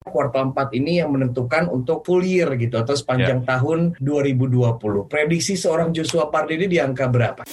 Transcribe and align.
kuartal 0.00 0.56
4 0.56 0.80
ini 0.80 1.04
yang 1.04 1.12
menentukan 1.12 1.68
untuk 1.68 2.00
full 2.08 2.24
year 2.24 2.56
gitu 2.56 2.80
atau 2.80 2.96
sepanjang 2.96 3.44
yeah. 3.44 3.50
tahun 3.52 4.00
2020. 4.00 4.80
Prediksi 5.12 5.60
seorang 5.60 5.92
Joshua 5.92 6.32
Pardede 6.32 6.64
di 6.64 6.80
angka 6.80 7.04
berapa? 7.04 7.44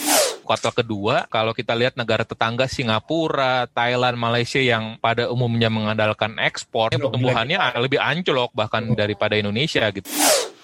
kuartal 0.47 0.71
kedua 0.71 1.27
kalau 1.27 1.51
kita 1.51 1.75
lihat 1.75 1.99
negara 1.99 2.23
tetangga 2.23 2.71
Singapura, 2.71 3.67
Thailand, 3.67 4.15
Malaysia 4.15 4.63
yang 4.63 4.95
pada 4.95 5.27
umumnya 5.27 5.67
mengandalkan 5.67 6.39
ekspor, 6.39 6.95
pertumbuhannya 6.95 7.59
lebih 7.83 7.99
anjlok 7.99 8.55
bahkan 8.55 8.95
daripada 8.95 9.35
Indonesia 9.35 9.83
gitu 9.91 10.07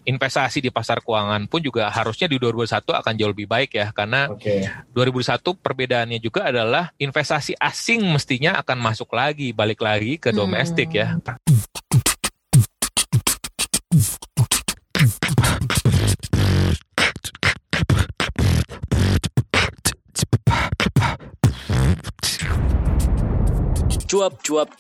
investasi 0.04 0.60
di 0.60 0.70
pasar 0.72 1.00
keuangan 1.00 1.48
pun 1.48 1.64
juga 1.64 1.88
harusnya 1.88 2.28
di 2.28 2.36
2021 2.36 3.00
akan 3.04 3.14
jauh 3.16 3.32
lebih 3.32 3.48
baik 3.48 3.72
ya 3.76 3.88
karena 3.96 4.28
okay. 4.32 4.68
2021 4.92 5.64
perbedaannya 5.64 6.20
juga 6.20 6.52
adalah 6.52 6.92
investasi 7.00 7.56
asing 7.56 8.04
mestinya 8.12 8.60
akan 8.60 8.78
masuk 8.84 9.10
lagi 9.16 9.56
balik 9.56 9.80
lagi 9.80 10.20
ke 10.20 10.36
domestik 10.36 10.92
ya. 10.92 11.16
hmm. 11.16 11.24
ya. 11.24 11.53
Cuap-cuap 13.94 14.10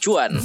cuan. 0.01 0.41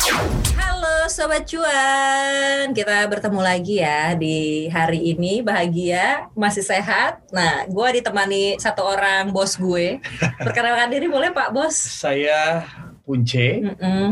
Halo 0.52 1.08
Sobat 1.08 1.48
Cuan, 1.48 2.76
kita 2.76 3.08
bertemu 3.08 3.40
lagi 3.40 3.80
ya 3.80 4.12
di 4.12 4.68
hari 4.68 5.16
ini 5.16 5.40
bahagia, 5.40 6.28
masih 6.36 6.60
sehat. 6.60 7.24
Nah, 7.32 7.64
gue 7.64 7.88
ditemani 7.96 8.60
satu 8.60 8.84
orang 8.84 9.32
bos 9.32 9.56
gue. 9.56 9.96
Perkenalkan 10.44 10.92
diri 10.92 11.08
boleh 11.08 11.32
Pak 11.32 11.56
Bos? 11.56 11.72
Saya 11.72 12.68
Punce 13.08 13.64
mm 13.64 13.74
-mm. 13.80 14.08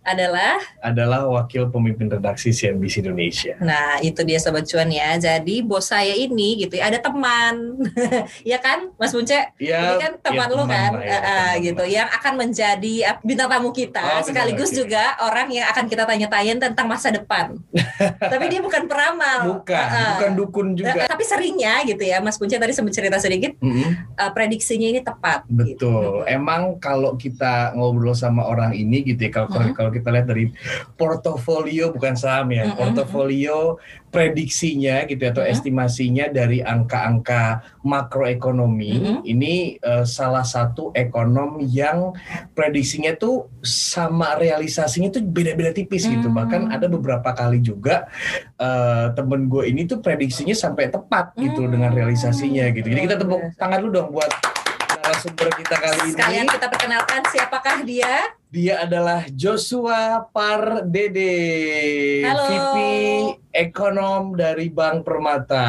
adalah 0.00 0.56
adalah 0.80 1.28
wakil 1.28 1.68
pemimpin 1.68 2.08
redaksi 2.08 2.56
CNBC 2.56 3.04
Indonesia. 3.04 3.60
Nah 3.60 4.00
itu 4.00 4.24
dia 4.24 4.40
sobat 4.40 4.64
cuan 4.64 4.88
ya. 4.88 5.20
Jadi 5.20 5.60
bos 5.60 5.92
saya 5.92 6.16
ini 6.16 6.64
gitu 6.64 6.80
ya 6.80 6.88
ada 6.88 7.04
teman, 7.04 7.84
ya 8.50 8.56
kan 8.56 8.88
Mas 8.96 9.12
Punce? 9.12 9.36
Ya, 9.60 9.92
ini 9.92 9.94
kan 10.00 10.12
teman 10.24 10.48
ya, 10.48 10.56
lo 10.56 10.64
kan, 10.64 10.92
ya, 11.04 11.18
uh, 11.20 11.20
teman 11.20 11.64
gitu 11.68 11.84
yang 11.84 12.08
akan 12.08 12.32
menjadi 12.40 12.94
bintang 13.20 13.52
tamu 13.52 13.76
kita 13.76 14.00
oh, 14.00 14.24
sekaligus 14.24 14.72
okay. 14.72 14.78
juga 14.80 15.04
orang 15.20 15.52
yang 15.52 15.68
akan 15.68 15.84
kita 15.84 16.08
tanya-tanya 16.08 16.72
tentang 16.72 16.88
masa 16.88 17.12
depan. 17.12 17.60
tapi 18.32 18.44
dia 18.48 18.64
bukan 18.64 18.88
peramal, 18.88 19.60
bukan, 19.60 19.84
uh, 19.84 20.16
bukan 20.16 20.32
dukun 20.32 20.66
juga. 20.72 20.96
Uh, 20.96 21.10
tapi 21.12 21.28
seringnya 21.28 21.84
gitu 21.84 22.08
ya 22.08 22.24
Mas 22.24 22.40
Punce 22.40 22.56
tadi 22.56 22.72
sempat 22.72 22.96
cerita 22.96 23.20
sedikit, 23.20 23.52
mm 23.60 23.68
-hmm. 23.68 23.90
uh, 24.16 24.30
prediksinya 24.32 24.88
ini 24.88 25.04
tepat. 25.04 25.44
Betul. 25.44 25.68
Gitu. 25.90 26.30
Emang 26.30 26.78
kalau 26.78 27.18
kita 27.18 27.74
ngobrol 27.74 28.14
sama 28.14 28.29
sama 28.30 28.46
orang 28.46 28.72
ini 28.78 29.02
gitu 29.02 29.26
ya. 29.26 29.30
Kalau 29.34 29.50
uh-huh. 29.50 29.74
kalau 29.74 29.90
kita 29.90 30.08
lihat 30.14 30.30
dari 30.30 30.54
portofolio 30.94 31.90
bukan 31.90 32.14
saham 32.14 32.54
ya, 32.54 32.70
uh-huh. 32.70 32.78
portofolio 32.78 33.82
prediksinya 34.10 35.06
gitu 35.06 35.22
ya, 35.22 35.30
atau 35.34 35.42
uh-huh. 35.42 35.54
estimasinya 35.54 36.30
dari 36.30 36.62
angka-angka 36.62 37.62
makroekonomi 37.82 38.92
uh-huh. 39.02 39.18
ini 39.26 39.78
uh, 39.82 40.06
salah 40.06 40.46
satu 40.46 40.94
ekonom 40.94 41.58
yang 41.62 42.14
prediksinya 42.54 43.18
tuh 43.18 43.50
sama 43.62 44.38
realisasinya 44.38 45.10
tuh 45.10 45.26
beda-beda 45.26 45.74
tipis 45.74 46.06
uh-huh. 46.06 46.14
gitu. 46.18 46.30
Bahkan 46.30 46.70
ada 46.70 46.86
beberapa 46.86 47.34
kali 47.34 47.58
juga 47.58 48.06
uh, 48.58 49.10
temen 49.14 49.50
gue 49.50 49.66
ini 49.66 49.86
tuh 49.90 49.98
prediksinya 49.98 50.54
sampai 50.54 50.90
tepat 50.90 51.34
gitu 51.34 51.66
uh-huh. 51.66 51.72
dengan 51.74 51.90
realisasinya 51.90 52.70
gitu. 52.70 52.86
Jadi 52.86 53.00
kita 53.10 53.16
tepuk 53.18 53.42
tangan 53.58 53.78
dulu 53.82 53.90
dong 53.90 54.08
buat 54.14 54.30
narasumber 55.20 55.52
kita 55.52 55.76
kali 55.76 56.00
ini. 56.00 56.12
Sekalian 56.16 56.46
kita 56.48 56.66
perkenalkan 56.72 57.20
siapakah 57.28 57.78
dia? 57.84 58.12
Dia 58.50 58.74
adalah 58.88 59.20
Joshua 59.30 60.24
Pardede, 60.32 61.36
Halo. 62.24 62.48
VP 62.48 62.76
Ekonom 63.52 64.32
dari 64.32 64.72
Bank 64.72 65.04
Permata. 65.04 65.68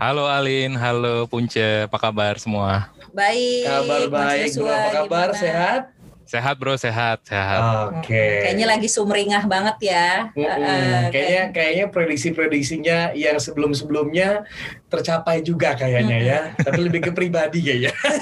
Halo 0.00 0.24
Alin, 0.24 0.72
halo 0.80 1.28
Punce, 1.28 1.84
apa 1.84 2.00
kabar 2.00 2.40
semua? 2.40 2.88
Baik. 3.12 3.68
Kabar 3.68 4.02
baik, 4.08 4.56
Joshua, 4.56 4.72
apa 4.72 4.90
kabar? 5.04 5.28
Gimana? 5.36 5.42
Sehat? 5.44 5.82
Sehat 6.26 6.54
bro, 6.58 6.78
sehat, 6.78 7.26
sehat. 7.26 7.60
Oke. 7.90 8.08
Okay. 8.08 8.34
Kayaknya 8.46 8.66
lagi 8.66 8.88
sumringah 8.88 9.44
banget 9.50 9.76
ya. 9.92 10.08
Mm 10.32 10.44
-hmm. 10.44 10.62
uh, 10.62 11.04
kayaknya 11.10 11.42
kayaknya 11.50 11.86
prediksi-prediksinya 11.90 12.98
yang 13.18 13.36
sebelum-sebelumnya 13.42 14.46
tercapai 14.86 15.42
juga 15.42 15.74
kayaknya 15.74 16.18
mm 16.18 16.24
-hmm. 16.24 16.32
ya. 16.32 16.40
Tapi 16.62 16.80
lebih 16.82 17.00
ke 17.08 17.12
pribadi 17.12 17.58
kayaknya. 17.64 17.92
Oke, 18.02 18.18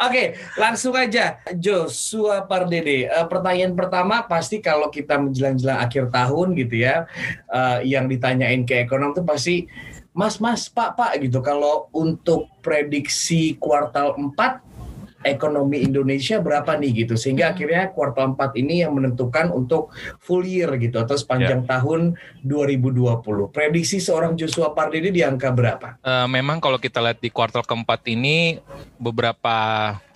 okay, 0.00 0.26
langsung 0.56 0.96
aja 0.96 1.40
Joshua 1.56 2.48
Pardede. 2.48 3.10
Uh, 3.10 3.26
pertanyaan 3.28 3.76
pertama 3.76 4.24
pasti 4.24 4.64
kalau 4.64 4.88
kita 4.88 5.20
menjelang-jelang 5.20 5.80
akhir 5.80 6.08
tahun 6.08 6.56
gitu 6.56 6.84
ya, 6.84 7.04
uh, 7.52 7.84
yang 7.84 8.08
ditanyain 8.08 8.64
ke 8.64 8.84
ekonom 8.84 9.12
tuh 9.12 9.24
pasti 9.26 9.68
Mas, 10.10 10.42
Mas, 10.42 10.66
Pak, 10.66 10.98
Pak 10.98 11.22
gitu. 11.22 11.38
Kalau 11.38 11.86
untuk 11.94 12.50
prediksi 12.60 13.54
kuartal 13.62 14.18
4 14.18 14.69
ekonomi 15.20 15.84
Indonesia 15.84 16.40
berapa 16.40 16.76
nih 16.80 17.04
gitu 17.04 17.14
sehingga 17.16 17.50
hmm. 17.50 17.52
akhirnya 17.56 17.82
kuartal 17.92 18.32
4 18.36 18.60
ini 18.60 18.84
yang 18.84 18.96
menentukan 18.96 19.52
untuk 19.52 19.92
full 20.16 20.44
year 20.44 20.72
gitu 20.80 20.96
atau 20.96 21.16
sepanjang 21.16 21.64
yeah. 21.64 21.70
tahun 21.76 22.00
2020. 22.44 23.52
Prediksi 23.52 24.00
seorang 24.00 24.34
Joshua 24.36 24.72
Pardede 24.72 25.12
di 25.12 25.20
angka 25.20 25.52
berapa? 25.52 26.00
Uh, 26.00 26.26
memang 26.28 26.58
kalau 26.58 26.80
kita 26.80 27.04
lihat 27.04 27.20
di 27.20 27.28
kuartal 27.28 27.64
keempat 27.64 28.00
ini 28.08 28.56
beberapa 28.96 29.56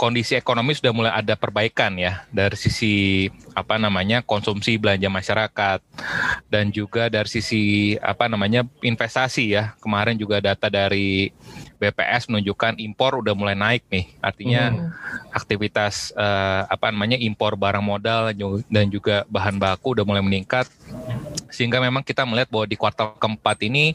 kondisi 0.00 0.37
ekonomi 0.37 0.76
sudah 0.76 0.92
mulai 0.92 1.12
ada 1.12 1.36
perbaikan 1.36 1.97
ya 1.97 2.25
dari 2.32 2.56
sisi 2.56 3.28
apa 3.53 3.76
namanya 3.76 4.25
konsumsi 4.25 4.76
belanja 4.76 5.09
masyarakat 5.09 5.78
dan 6.48 6.69
juga 6.72 7.12
dari 7.12 7.28
sisi 7.28 7.94
apa 8.00 8.28
namanya 8.28 8.65
investasi 8.81 9.44
ya. 9.53 9.76
Kemarin 9.81 10.16
juga 10.16 10.41
data 10.41 10.72
dari 10.72 11.28
BPS 11.91 12.33
menunjukkan 12.33 12.81
impor 12.81 13.21
udah 13.21 13.34
mulai 13.37 13.53
naik 13.53 13.84
nih. 13.93 14.09
Artinya 14.25 14.62
hmm. 14.72 14.89
aktivitas 15.34 16.17
uh, 16.17 16.65
apa 16.69 16.89
namanya 16.89 17.21
impor 17.21 17.59
barang 17.59 17.84
modal 17.84 18.33
dan 18.71 18.87
juga 18.89 19.28
bahan 19.28 19.61
baku 19.61 19.99
udah 19.99 20.05
mulai 20.06 20.25
meningkat. 20.25 20.65
Sehingga 21.53 21.78
memang 21.78 22.03
kita 22.03 22.25
melihat 22.25 22.49
bahwa 22.49 22.67
di 22.67 22.77
kuartal 22.81 23.15
keempat 23.21 23.62
ini 23.62 23.95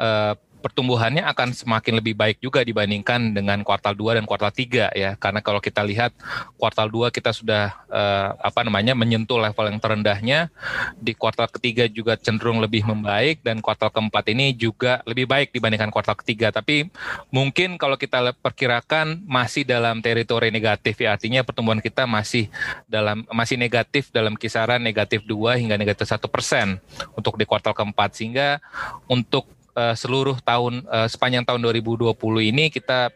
uh, 0.00 0.34
pertumbuhannya 0.66 1.22
akan 1.22 1.54
semakin 1.54 2.02
lebih 2.02 2.18
baik 2.18 2.42
juga 2.42 2.66
dibandingkan 2.66 3.30
dengan 3.30 3.62
kuartal 3.62 3.94
2 3.94 4.18
dan 4.18 4.24
kuartal 4.26 4.50
3 4.50 4.90
ya. 4.98 5.14
Karena 5.14 5.38
kalau 5.38 5.62
kita 5.62 5.86
lihat 5.86 6.10
kuartal 6.58 6.90
2 6.90 7.14
kita 7.14 7.30
sudah 7.30 7.86
uh, 7.86 8.34
apa 8.42 8.66
namanya 8.66 8.98
menyentuh 8.98 9.38
level 9.38 9.70
yang 9.70 9.78
terendahnya, 9.78 10.50
di 10.98 11.14
kuartal 11.14 11.46
ketiga 11.46 11.86
juga 11.86 12.18
cenderung 12.18 12.58
lebih 12.58 12.82
membaik 12.82 13.46
dan 13.46 13.62
kuartal 13.62 13.94
keempat 13.94 14.26
ini 14.34 14.58
juga 14.58 15.06
lebih 15.06 15.30
baik 15.30 15.54
dibandingkan 15.54 15.94
kuartal 15.94 16.18
ketiga. 16.18 16.50
Tapi 16.50 16.90
mungkin 17.30 17.78
kalau 17.78 17.94
kita 17.94 18.34
perkirakan 18.42 19.22
masih 19.22 19.62
dalam 19.62 20.02
teritori 20.02 20.50
negatif 20.50 20.98
ya. 20.98 21.14
Artinya 21.14 21.46
pertumbuhan 21.46 21.78
kita 21.78 22.10
masih 22.10 22.50
dalam 22.90 23.22
masih 23.30 23.54
negatif 23.54 24.10
dalam 24.10 24.34
kisaran 24.34 24.82
negatif 24.82 25.22
2 25.22 25.62
hingga 25.62 25.78
negatif 25.78 26.10
satu 26.10 26.26
persen 26.26 26.82
untuk 27.14 27.38
di 27.38 27.46
kuartal 27.46 27.70
keempat 27.70 28.18
sehingga 28.18 28.58
untuk 29.06 29.55
uh, 29.76 29.94
seluruh 29.94 30.40
tahun 30.40 30.82
uh, 30.88 31.06
sepanjang 31.06 31.44
tahun 31.44 31.60
2020 31.60 32.16
ini 32.50 32.72
kita 32.72 33.12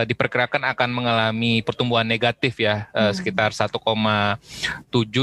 uh, 0.00 0.04
diperkirakan 0.08 0.64
akan 0.72 0.88
mengalami 0.88 1.60
pertumbuhan 1.60 2.08
negatif 2.08 2.56
ya 2.64 2.88
uh, 2.96 3.12
hmm. 3.12 3.14
sekitar 3.20 3.52
1,7 3.52 3.76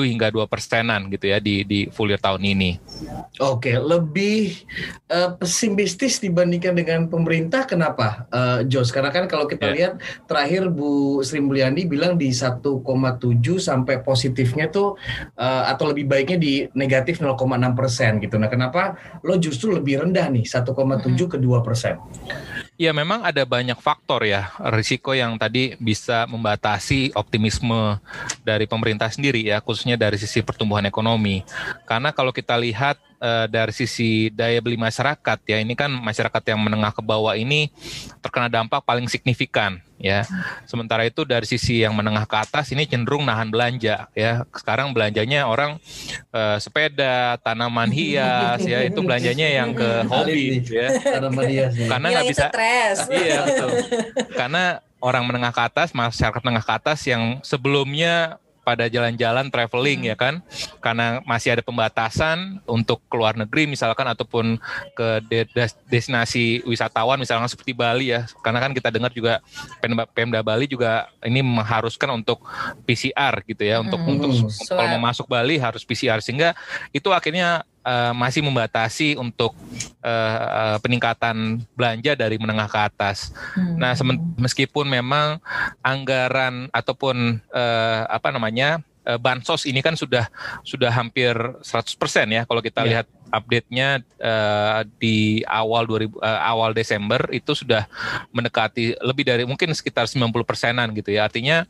hingga 0.06 0.28
2 0.30 0.46
persenan 0.46 1.10
gitu 1.10 1.26
ya 1.34 1.42
di 1.42 1.66
di 1.66 1.90
full 1.90 2.14
year 2.14 2.22
tahun 2.22 2.46
ini. 2.46 2.78
Oke, 3.42 3.74
lebih 3.78 4.66
uh, 5.10 5.34
pesimistis 5.38 6.22
dibandingkan 6.22 6.74
dengan 6.78 7.06
pemerintah 7.10 7.66
kenapa, 7.66 8.30
uh, 8.30 8.62
Jos? 8.66 8.94
Karena 8.94 9.10
kan 9.14 9.26
kalau 9.26 9.46
kita 9.50 9.70
yeah. 9.70 9.76
lihat 9.76 9.94
terakhir 10.26 10.70
Bu 10.70 11.22
Sri 11.22 11.42
Mulyani 11.42 11.86
bilang 11.86 12.18
di 12.18 12.30
1,7 12.30 12.62
sampai 13.58 14.02
positifnya 14.02 14.70
tuh 14.70 14.98
uh, 15.38 15.64
atau 15.70 15.90
lebih 15.90 16.09
baiknya 16.09 16.38
di 16.38 16.54
negatif 16.74 17.22
0,6 17.22 17.38
persen 17.78 18.18
gitu. 18.22 18.36
Nah, 18.38 18.50
kenapa 18.50 18.97
lo 19.22 19.38
justru 19.38 19.73
lebih 19.73 20.06
rendah 20.06 20.30
nih 20.30 20.46
1,7 20.46 20.73
hmm. 20.73 21.30
ke 21.30 21.38
2 21.38 21.66
persen? 21.66 21.97
Ya 22.78 22.94
memang 22.94 23.26
ada 23.26 23.41
banyak 23.41 23.82
faktor 23.82 24.22
ya 24.22 24.53
risiko 24.67 25.16
yang 25.16 25.40
tadi 25.40 25.79
bisa 25.79 26.28
membatasi 26.28 27.16
optimisme 27.16 27.99
dari 28.43 28.67
pemerintah 28.67 29.08
sendiri 29.08 29.47
ya 29.47 29.64
khususnya 29.64 29.96
dari 29.96 30.19
sisi 30.19 30.43
pertumbuhan 30.43 30.84
ekonomi. 30.84 31.43
Karena 31.87 32.11
kalau 32.11 32.35
kita 32.35 32.59
lihat 32.59 32.99
uh, 33.22 33.46
dari 33.49 33.73
sisi 33.73 34.29
daya 34.34 34.61
beli 34.61 34.78
masyarakat 34.78 35.40
ya 35.46 35.58
ini 35.61 35.73
kan 35.73 35.90
masyarakat 35.90 36.43
yang 36.49 36.59
menengah 36.61 36.93
ke 36.93 37.02
bawah 37.02 37.34
ini 37.34 37.69
terkena 38.22 38.49
dampak 38.49 38.84
paling 38.85 39.05
signifikan 39.09 39.81
ya. 39.97 40.23
Sementara 40.69 41.05
itu 41.05 41.25
dari 41.25 41.46
sisi 41.46 41.81
yang 41.81 41.93
menengah 41.97 42.25
ke 42.29 42.37
atas 42.37 42.69
ini 42.73 42.85
cenderung 42.85 43.25
nahan 43.25 43.49
belanja 43.49 44.09
ya. 44.14 44.46
Sekarang 44.53 44.93
belanjanya 44.93 45.49
orang 45.49 45.81
uh, 46.31 46.58
sepeda, 46.61 47.37
tanaman 47.41 47.90
hias 47.97 48.61
ya 48.64 48.85
itu 48.85 48.99
belanjanya 49.02 49.47
yang 49.49 49.73
ke 49.73 50.05
hobi 50.08 50.61
ya. 50.66 50.87
Tanaman 51.02 51.46
hias. 51.49 51.73
Karena 51.75 52.08
nggak 52.13 52.28
bisa. 52.29 52.46
Iya 53.08 53.43
betul. 53.43 53.70
Karena 54.34 54.79
orang 55.02 55.23
menengah 55.29 55.53
ke 55.53 55.61
atas, 55.61 55.93
masyarakat 55.93 56.41
menengah 56.41 56.66
ke 56.66 56.73
atas 56.73 56.99
yang 57.05 57.40
sebelumnya 57.46 58.41
pada 58.67 58.91
jalan-jalan 58.91 59.47
traveling 59.47 60.03
hmm. 60.03 60.09
ya 60.11 60.16
kan 60.19 60.43
karena 60.84 61.23
masih 61.23 61.55
ada 61.55 61.64
pembatasan 61.64 62.59
untuk 62.67 62.99
keluar 63.08 63.40
negeri 63.40 63.64
misalkan 63.64 64.03
ataupun 64.11 64.59
ke 64.91 65.23
destinasi 65.87 66.67
wisatawan 66.67 67.16
misalkan 67.16 67.47
seperti 67.47 67.72
Bali 67.72 68.11
ya 68.11 68.28
karena 68.43 68.59
kan 68.59 68.75
kita 68.75 68.91
dengar 68.91 69.16
juga 69.16 69.40
Pemda 70.11 70.43
Bali 70.43 70.67
juga 70.67 71.08
ini 71.23 71.40
mengharuskan 71.40 72.11
untuk 72.11 72.43
PCR 72.84 73.40
gitu 73.47 73.64
ya 73.64 73.79
untuk 73.79 74.03
hmm. 74.03 74.11
untuk 74.19 74.31
kalau 74.67 74.99
mau 74.99 75.08
masuk 75.08 75.31
Bali 75.31 75.55
harus 75.55 75.87
PCR 75.87 76.20
sehingga 76.20 76.52
itu 76.91 77.08
akhirnya 77.16 77.63
uh, 77.87 78.11
masih 78.11 78.43
membatasi 78.43 79.16
untuk 79.16 79.55
uh, 80.03 80.39
uh, 80.43 80.78
peningkatan 80.84 81.63
belanja 81.72 82.19
dari 82.19 82.35
menengah 82.35 82.67
ke 82.67 82.79
atas. 82.84 83.31
Hmm. 83.55 83.79
Nah, 83.79 83.95
meskipun 84.35 84.91
memang 84.91 85.39
anggaran 85.79 86.67
ataupun 86.75 87.39
uh, 87.55 88.01
apa 88.11 88.35
namanya 88.35 88.84
bansos 89.23 89.63
ini 89.63 89.79
kan 89.79 89.95
sudah 89.95 90.28
sudah 90.67 90.91
hampir 90.91 91.31
100% 91.31 91.95
ya 92.28 92.43
kalau 92.43 92.59
kita 92.59 92.84
yeah. 92.84 92.89
lihat 92.91 93.07
update-nya 93.31 94.03
uh, 94.19 94.84
di 94.99 95.43
awal 95.47 95.87
2000 95.87 96.11
uh, 96.19 96.39
awal 96.43 96.72
Desember 96.75 97.23
itu 97.31 97.55
sudah 97.55 97.87
mendekati 98.31 98.99
lebih 98.99 99.23
dari 99.28 99.43
mungkin 99.47 99.72
sekitar 99.72 100.07
90 100.07 100.31
persenan 100.43 100.91
gitu 100.95 101.16
ya 101.16 101.28
artinya 101.28 101.67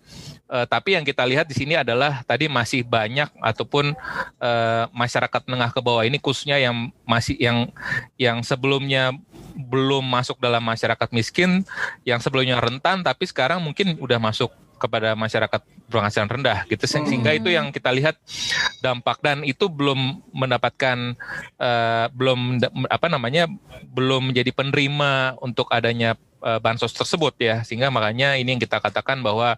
Uh, 0.48 0.64
tapi 0.64 0.96
yang 0.96 1.04
kita 1.04 1.28
lihat 1.28 1.44
di 1.44 1.56
sini 1.56 1.76
adalah 1.76 2.24
tadi 2.24 2.48
masih 2.48 2.88
banyak 2.88 3.28
ataupun 3.44 3.92
uh, 4.40 4.84
masyarakat 4.96 5.44
menengah 5.44 5.76
ke 5.76 5.80
bawah 5.84 6.08
ini 6.08 6.24
khususnya 6.24 6.56
yang 6.56 6.88
masih 7.04 7.36
yang 7.36 7.68
yang 8.16 8.40
sebelumnya 8.40 9.12
belum 9.58 10.08
masuk 10.08 10.40
dalam 10.40 10.64
masyarakat 10.64 11.10
miskin, 11.12 11.68
yang 12.08 12.24
sebelumnya 12.24 12.62
rentan 12.64 13.04
tapi 13.04 13.28
sekarang 13.28 13.60
mungkin 13.60 14.00
udah 14.00 14.22
masuk 14.22 14.54
kepada 14.78 15.18
masyarakat 15.18 15.62
penghasilan 15.90 16.30
rendah 16.30 16.64
gitu. 16.70 16.86
Sehingga 16.86 17.34
itu 17.34 17.50
yang 17.50 17.74
kita 17.74 17.90
lihat 17.90 18.16
dampak. 18.80 19.20
Dan 19.26 19.42
itu 19.42 19.66
belum 19.68 20.22
mendapatkan 20.32 21.18
uh, 21.58 22.06
belum 22.14 22.62
apa 22.88 23.08
namanya 23.10 23.50
belum 23.90 24.32
menjadi 24.32 24.54
penerima 24.54 25.42
untuk 25.42 25.68
adanya 25.74 26.14
uh, 26.42 26.60
bansos 26.62 26.94
tersebut 26.94 27.34
ya 27.40 27.62
sehingga 27.66 27.90
makanya 27.90 28.38
ini 28.38 28.56
yang 28.56 28.62
kita 28.62 28.78
katakan 28.82 29.22
bahwa 29.22 29.58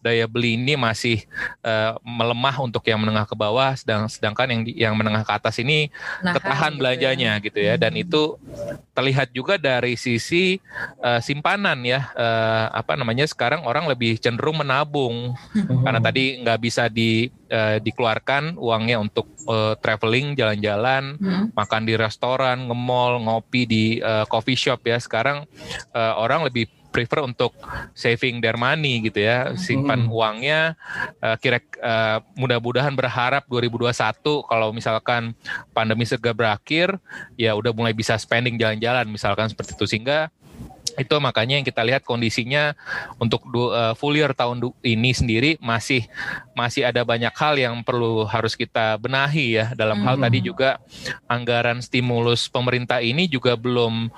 daya 0.00 0.26
beli 0.26 0.58
ini 0.58 0.74
masih 0.74 1.24
uh, 1.62 1.98
melemah 2.02 2.56
untuk 2.62 2.82
yang 2.86 3.02
menengah 3.02 3.26
ke 3.26 3.34
bawah 3.34 3.74
sedang 3.74 4.06
sedangkan 4.10 4.46
yang 4.50 4.62
yang 4.88 4.94
menengah 4.94 5.22
ke 5.22 5.32
atas 5.32 5.58
ini 5.62 5.88
Nahan 6.22 6.34
ketahan 6.38 6.72
gitu 6.72 6.80
belanjanya 6.80 7.32
ya. 7.38 7.44
gitu 7.44 7.58
ya 7.58 7.74
dan 7.78 7.92
hmm. 7.94 8.02
itu 8.06 8.22
terlihat 8.96 9.28
juga 9.34 9.58
dari 9.60 9.94
sisi 9.94 10.58
uh, 11.02 11.20
simpanan 11.20 11.82
ya 11.84 12.10
uh, 12.14 12.72
apa 12.74 12.94
namanya 12.98 13.26
sekarang 13.28 13.64
orang 13.64 13.86
lebih 13.86 14.18
cenderung 14.18 14.60
menabung 14.60 15.34
hmm. 15.54 15.84
karena 15.84 16.00
tadi 16.00 16.24
nggak 16.42 16.58
bisa 16.62 16.88
di 16.90 17.28
uh, 17.50 17.78
dikeluarkan 17.82 18.58
uangnya 18.58 18.96
untuk 19.00 19.26
uh, 19.46 19.74
traveling, 19.78 20.34
jalan-jalan, 20.34 21.16
hmm. 21.18 21.44
makan 21.54 21.82
di 21.86 21.94
restoran, 21.94 22.66
nge-mall, 22.66 23.22
ngopi 23.22 23.62
di 23.66 23.84
uh, 24.00 24.24
coffee 24.26 24.58
shop 24.58 24.84
ya. 24.86 24.98
Sekarang 24.98 25.46
uh, 25.94 26.14
orang 26.18 26.46
lebih 26.46 26.70
prefer 26.96 27.20
untuk 27.20 27.52
saving 27.92 28.40
their 28.40 28.56
money 28.56 29.04
gitu 29.04 29.20
ya, 29.20 29.52
simpan 29.60 30.08
hmm. 30.08 30.16
uangnya. 30.16 30.60
Uh, 31.20 31.36
kira 31.36 31.60
uh, 31.84 32.24
mudah-mudahan 32.40 32.96
berharap 32.96 33.44
2021 33.52 33.92
kalau 34.48 34.72
misalkan 34.72 35.36
pandemi 35.76 36.08
segera 36.08 36.32
berakhir, 36.32 36.96
ya 37.36 37.52
udah 37.52 37.76
mulai 37.76 37.92
bisa 37.92 38.16
spending 38.16 38.56
jalan-jalan 38.56 39.04
misalkan 39.12 39.52
seperti 39.52 39.76
itu 39.76 39.84
sehingga 39.84 40.32
itu 40.96 41.14
makanya 41.20 41.60
yang 41.60 41.66
kita 41.66 41.82
lihat 41.84 42.02
kondisinya 42.02 42.72
untuk 43.20 43.44
uh, 43.52 43.92
full 43.96 44.16
year 44.16 44.32
tahun 44.32 44.60
ini 44.80 45.10
sendiri 45.12 45.50
masih 45.60 46.04
masih 46.56 46.88
ada 46.88 47.04
banyak 47.04 47.32
hal 47.36 47.54
yang 47.60 47.74
perlu 47.84 48.24
harus 48.24 48.56
kita 48.56 48.96
benahi 48.96 49.60
ya. 49.60 49.66
Dalam 49.76 50.00
hmm. 50.00 50.06
hal 50.08 50.16
tadi 50.16 50.38
juga 50.40 50.70
anggaran 51.28 51.84
stimulus 51.84 52.48
pemerintah 52.48 53.04
ini 53.04 53.28
juga 53.28 53.54
belum 53.54 54.08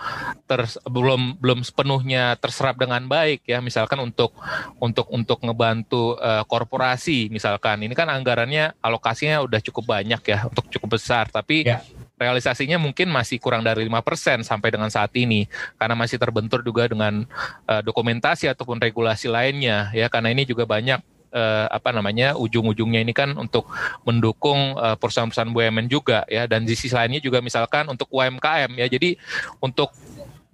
ter, 0.47 0.65
belum 0.87 1.43
belum 1.43 1.67
sepenuhnya 1.67 2.39
terserap 2.39 2.79
dengan 2.79 3.05
baik 3.11 3.43
ya. 3.45 3.59
Misalkan 3.59 3.99
untuk 3.99 4.35
untuk 4.79 5.11
untuk 5.11 5.43
ngebantu 5.43 6.15
uh, 6.19 6.47
korporasi 6.47 7.29
misalkan. 7.29 7.83
Ini 7.83 7.95
kan 7.95 8.07
anggarannya 8.07 8.79
alokasinya 8.79 9.43
udah 9.43 9.61
cukup 9.61 9.99
banyak 9.99 10.23
ya 10.23 10.47
untuk 10.47 10.71
cukup 10.71 10.99
besar. 10.99 11.27
Tapi 11.29 11.67
ya 11.67 11.83
realisasinya 12.19 12.76
mungkin 12.76 13.09
masih 13.09 13.38
kurang 13.38 13.62
dari 13.62 13.87
lima 13.87 14.03
persen 14.03 14.43
sampai 14.43 14.75
dengan 14.75 14.91
saat 14.91 15.15
ini 15.15 15.47
karena 15.79 15.94
masih 15.94 16.19
terbentur 16.19 16.61
juga 16.67 16.91
dengan 16.91 17.25
uh, 17.65 17.81
dokumentasi 17.81 18.50
ataupun 18.50 18.82
regulasi 18.82 19.31
lainnya 19.31 19.88
ya. 19.94 20.11
Karena 20.11 20.35
ini 20.35 20.44
juga 20.44 20.67
banyak 20.67 21.00
uh, 21.32 21.67
apa 21.70 21.94
namanya 21.94 22.35
ujung-ujungnya 22.35 23.00
ini 23.06 23.15
kan 23.15 23.32
untuk 23.38 23.70
mendukung 24.03 24.76
uh, 24.76 24.99
perusahaan-perusahaan 24.99 25.55
BUMN 25.55 25.87
juga 25.87 26.26
ya. 26.26 26.44
Dan 26.50 26.67
di 26.67 26.75
sisi 26.75 26.93
lainnya 26.93 27.23
juga 27.23 27.38
misalkan 27.38 27.87
untuk 27.87 28.11
UMKM 28.11 28.75
ya. 28.76 28.87
Jadi 28.91 29.14
untuk 29.62 29.94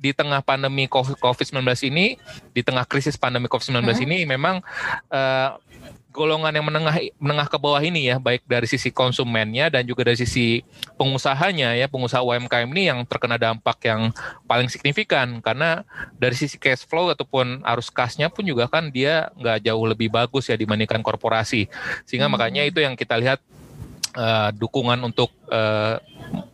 di 0.04 0.12
tengah 0.12 0.44
pandemi 0.44 0.84
COVID-19 0.92 1.64
ini, 1.88 2.20
di 2.52 2.60
tengah 2.60 2.84
krisis 2.84 3.16
pandemi 3.16 3.48
COVID-19 3.48 3.88
hmm. 3.88 4.04
ini 4.04 4.18
memang 4.28 4.60
uh, 5.08 5.56
golongan 6.14 6.54
yang 6.54 6.62
menengah 6.62 6.94
menengah 7.18 7.50
ke 7.50 7.58
bawah 7.58 7.82
ini 7.82 8.06
ya 8.06 8.22
baik 8.22 8.46
dari 8.46 8.70
sisi 8.70 8.94
konsumennya 8.94 9.66
dan 9.66 9.82
juga 9.82 10.06
dari 10.06 10.14
sisi 10.14 10.62
pengusahanya 10.94 11.74
ya 11.74 11.90
pengusaha 11.90 12.22
UMKM 12.22 12.70
ini 12.70 12.82
yang 12.86 13.02
terkena 13.02 13.34
dampak 13.34 13.82
yang 13.82 14.14
paling 14.46 14.70
signifikan 14.70 15.42
karena 15.42 15.82
dari 16.14 16.38
sisi 16.38 16.54
cash 16.54 16.86
flow 16.86 17.10
ataupun 17.10 17.66
arus 17.66 17.90
kasnya 17.90 18.30
pun 18.30 18.46
juga 18.46 18.70
kan 18.70 18.94
dia 18.94 19.34
nggak 19.34 19.66
jauh 19.66 19.84
lebih 19.90 20.06
bagus 20.14 20.46
ya 20.46 20.54
dibandingkan 20.54 21.02
korporasi 21.02 21.66
sehingga 22.06 22.30
hmm. 22.30 22.34
makanya 22.38 22.62
itu 22.62 22.78
yang 22.78 22.94
kita 22.94 23.18
lihat 23.18 23.42
uh, 24.14 24.54
dukungan 24.54 25.02
untuk 25.02 25.34
uh, 25.50 25.98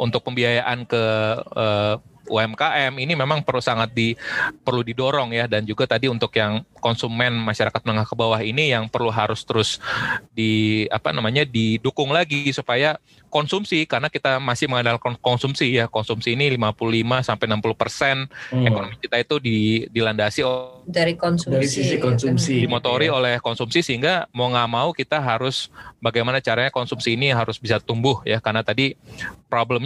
untuk 0.01 0.25
pembiayaan 0.25 0.89
ke 0.89 1.05
uh, 1.53 2.01
UMKM 2.31 2.95
ini 3.03 3.19
memang 3.19 3.43
perlu 3.43 3.59
sangat 3.59 3.91
di 3.91 4.15
perlu 4.63 4.87
didorong 4.87 5.35
ya. 5.35 5.51
Dan 5.51 5.67
juga 5.67 5.91
tadi 5.91 6.07
untuk 6.07 6.31
yang 6.39 6.63
konsumen 6.79 7.35
masyarakat 7.43 7.83
menengah 7.83 8.07
ke 8.07 8.15
bawah 8.15 8.41
ini 8.41 8.71
yang 8.71 8.87
perlu 8.87 9.11
harus 9.11 9.43
terus 9.43 9.83
di 10.31 10.87
apa 10.89 11.11
namanya 11.11 11.43
didukung 11.43 12.15
lagi 12.15 12.55
supaya 12.55 12.97
konsumsi 13.31 13.87
karena 13.87 14.11
kita 14.11 14.39
masih 14.39 14.71
mengandalkan 14.71 15.19
konsumsi 15.19 15.75
ya. 15.75 15.91
Konsumsi 15.91 16.39
ini 16.39 16.55
55 16.55 17.27
sampai 17.27 17.47
60 17.51 17.75
persen 17.75 18.17
hmm. 18.55 18.67
ekonomi 18.67 18.95
kita 19.03 19.17
itu 19.19 19.37
di, 19.43 19.59
dilandasi 19.91 20.47
dari 20.87 21.15
konsumsi. 21.15 21.55
Dari 21.55 21.69
sisi 21.69 21.97
konsumsi. 21.99 22.63
dimotori 22.63 23.07
ya. 23.09 23.17
oleh 23.17 23.35
konsumsi 23.39 23.83
sehingga 23.83 24.27
mau 24.35 24.51
nggak 24.51 24.69
mau 24.71 24.89
kita 24.95 25.23
harus 25.23 25.71
bagaimana 26.03 26.43
caranya 26.43 26.71
konsumsi 26.75 27.15
ini 27.15 27.31
harus 27.31 27.57
bisa 27.57 27.79
tumbuh 27.79 28.23
ya. 28.27 28.43
Karena 28.43 28.67
tadi 28.67 28.99
problem 29.47 29.83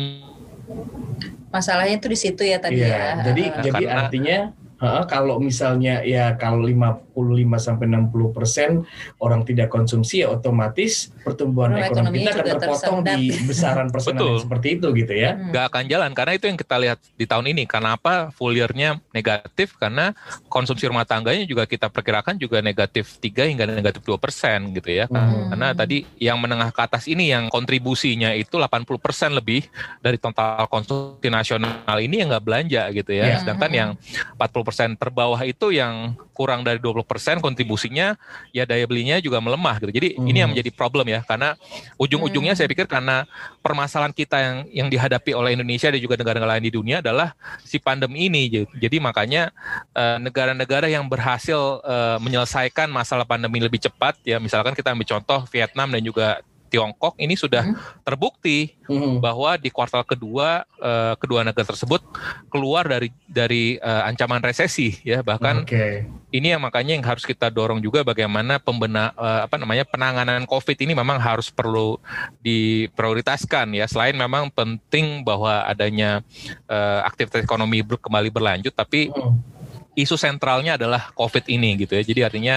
masalahnya 1.54 2.02
itu 2.02 2.08
di 2.10 2.18
situ 2.18 2.42
ya 2.42 2.58
tadi 2.58 2.82
iya, 2.82 2.90
ya. 2.90 3.30
Jadi 3.30 3.42
uh, 3.46 3.62
jadi 3.62 3.70
karena, 3.70 3.92
artinya 4.06 4.38
uh, 4.84 5.04
kalau 5.08 5.40
misalnya 5.40 6.04
ya 6.04 6.36
kalau 6.36 6.62
55 6.62 7.16
sampai 7.56 7.86
60 7.88 8.36
persen 8.36 8.70
orang 9.18 9.42
tidak 9.42 9.72
konsumsi 9.72 10.22
ya 10.22 10.30
otomatis 10.30 11.10
pertumbuhan 11.24 11.80
ekonomi 11.80 12.22
kita 12.22 12.30
akan 12.36 12.46
terpotong 12.60 12.98
di 13.02 13.32
besaran 13.48 13.88
persenan 13.94 14.36
seperti 14.36 14.78
itu 14.78 14.88
gitu 14.92 15.14
ya. 15.16 15.34
Hmm. 15.34 15.50
Gak 15.50 15.64
akan 15.72 15.84
jalan 15.88 16.10
karena 16.12 16.32
itu 16.36 16.44
yang 16.46 16.58
kita 16.60 16.76
lihat 16.76 16.98
di 17.16 17.24
tahun 17.24 17.46
ini. 17.56 17.64
Kenapa 17.64 18.30
full 18.36 18.52
year-nya 18.54 19.00
negatif? 19.10 19.74
Karena 19.80 20.12
konsumsi 20.52 20.84
rumah 20.86 21.08
tangganya 21.08 21.48
juga 21.48 21.64
kita 21.64 21.88
perkirakan 21.88 22.36
juga 22.36 22.60
negatif 22.60 23.18
3 23.18 23.50
hingga 23.50 23.64
negatif 23.66 24.04
2 24.04 24.20
persen 24.20 24.74
gitu 24.76 24.90
ya. 24.92 25.08
Hmm. 25.08 25.50
Karena 25.54 25.72
tadi 25.72 26.04
yang 26.20 26.36
menengah 26.36 26.70
ke 26.70 26.80
atas 26.84 27.08
ini 27.08 27.32
yang 27.32 27.48
kontribusinya 27.48 28.36
itu 28.36 28.60
80 28.60 28.84
persen 29.00 29.32
lebih 29.32 29.64
dari 30.04 30.20
total 30.20 30.68
konsumsi 30.68 31.32
nasional 31.32 31.96
ini 31.98 32.20
yang 32.20 32.28
nggak 32.30 32.44
belanja 32.44 32.82
gitu 32.92 33.10
ya. 33.16 33.24
Yeah. 33.34 33.40
Sedangkan 33.40 33.70
yang 33.72 33.90
40 34.36 34.68
persen 34.74 34.98
terbawah 34.98 35.38
itu 35.46 35.70
yang 35.70 36.18
kurang 36.34 36.66
dari 36.66 36.82
20 36.82 37.06
persen 37.06 37.38
kontribusinya 37.38 38.18
ya 38.50 38.66
daya 38.66 38.90
belinya 38.90 39.22
juga 39.22 39.38
melemah 39.38 39.78
gitu. 39.78 39.94
Jadi 39.94 40.18
hmm. 40.18 40.26
ini 40.26 40.38
yang 40.42 40.50
menjadi 40.50 40.74
problem 40.74 41.06
ya 41.06 41.22
karena 41.22 41.54
ujung-ujungnya 41.94 42.58
hmm. 42.58 42.58
saya 42.58 42.66
pikir 42.66 42.90
karena 42.90 43.22
permasalahan 43.62 44.10
kita 44.10 44.42
yang 44.42 44.56
yang 44.74 44.88
dihadapi 44.90 45.30
oleh 45.30 45.54
Indonesia 45.54 45.94
dan 45.94 46.02
juga 46.02 46.18
negara-negara 46.18 46.58
lain 46.58 46.66
di 46.66 46.74
dunia 46.74 46.98
adalah 46.98 47.38
si 47.62 47.78
pandemi 47.78 48.26
ini. 48.26 48.66
Jadi 48.74 48.98
makanya 48.98 49.54
eh, 49.94 50.18
negara-negara 50.18 50.90
yang 50.90 51.06
berhasil 51.06 51.78
uh, 51.86 52.18
menyelesaikan 52.18 52.90
masalah 52.90 53.22
pandemi 53.22 53.62
lebih 53.62 53.78
cepat 53.78 54.18
ya 54.26 54.42
misalkan 54.42 54.74
kita 54.74 54.90
ambil 54.90 55.06
contoh 55.06 55.46
Vietnam 55.54 55.94
dan 55.94 56.02
juga 56.02 56.42
Tiongkok 56.74 57.14
ini 57.22 57.38
sudah 57.38 57.70
hmm. 57.70 58.02
terbukti 58.02 58.74
hmm. 58.90 59.22
bahwa 59.22 59.54
di 59.54 59.70
kuartal 59.70 60.02
kedua 60.02 60.66
uh, 60.82 61.14
kedua 61.14 61.46
negara 61.46 61.62
tersebut 61.62 62.02
keluar 62.50 62.82
dari 62.82 63.14
dari 63.30 63.78
uh, 63.78 64.02
ancaman 64.10 64.42
resesi 64.42 64.98
ya 65.06 65.22
bahkan 65.22 65.62
okay. 65.62 66.02
ini 66.34 66.50
yang 66.50 66.58
makanya 66.58 66.98
yang 66.98 67.06
harus 67.06 67.22
kita 67.22 67.46
dorong 67.46 67.78
juga 67.78 68.02
bagaimana 68.02 68.58
pembena 68.58 69.14
uh, 69.14 69.46
apa 69.46 69.54
namanya 69.54 69.86
penanganan 69.86 70.42
COVID 70.50 70.74
ini 70.82 70.98
memang 70.98 71.22
harus 71.22 71.46
perlu 71.46 72.02
diprioritaskan 72.42 73.70
ya 73.78 73.86
selain 73.86 74.18
memang 74.18 74.50
penting 74.50 75.22
bahwa 75.22 75.62
adanya 75.62 76.26
uh, 76.66 77.06
aktivitas 77.06 77.46
ekonomi 77.46 77.86
kembali 77.86 78.34
berlanjut 78.34 78.74
tapi 78.74 79.14
hmm 79.14 79.53
isu 79.94 80.18
sentralnya 80.18 80.74
adalah 80.74 81.10
COVID 81.14 81.46
ini 81.50 81.78
gitu 81.78 81.94
ya. 81.94 82.02
Jadi 82.02 82.20
artinya 82.26 82.56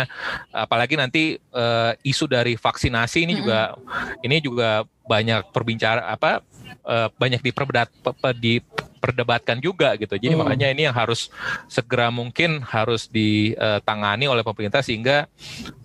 apalagi 0.49 0.97
nanti 0.97 1.37
uh, 1.53 1.93
isu 2.01 2.25
dari 2.25 2.57
vaksinasi 2.57 3.29
ini 3.29 3.33
juga 3.37 3.77
ini 4.25 4.41
juga 4.41 4.83
banyak 5.07 5.53
perbincangan 5.53 6.03
apa 6.03 6.43
uh, 6.83 7.07
banyak 7.15 7.39
diperbedat 7.45 7.93
diperdebatkan 8.97 9.61
juga 9.61 9.93
gitu. 10.01 10.17
Jadi 10.17 10.33
hmm. 10.33 10.41
makanya 10.41 10.67
ini 10.73 10.89
yang 10.89 10.97
harus 10.97 11.29
segera 11.69 12.09
mungkin 12.09 12.65
harus 12.65 13.05
ditangani 13.07 14.25
oleh 14.25 14.41
pemerintah 14.41 14.81
sehingga 14.81 15.29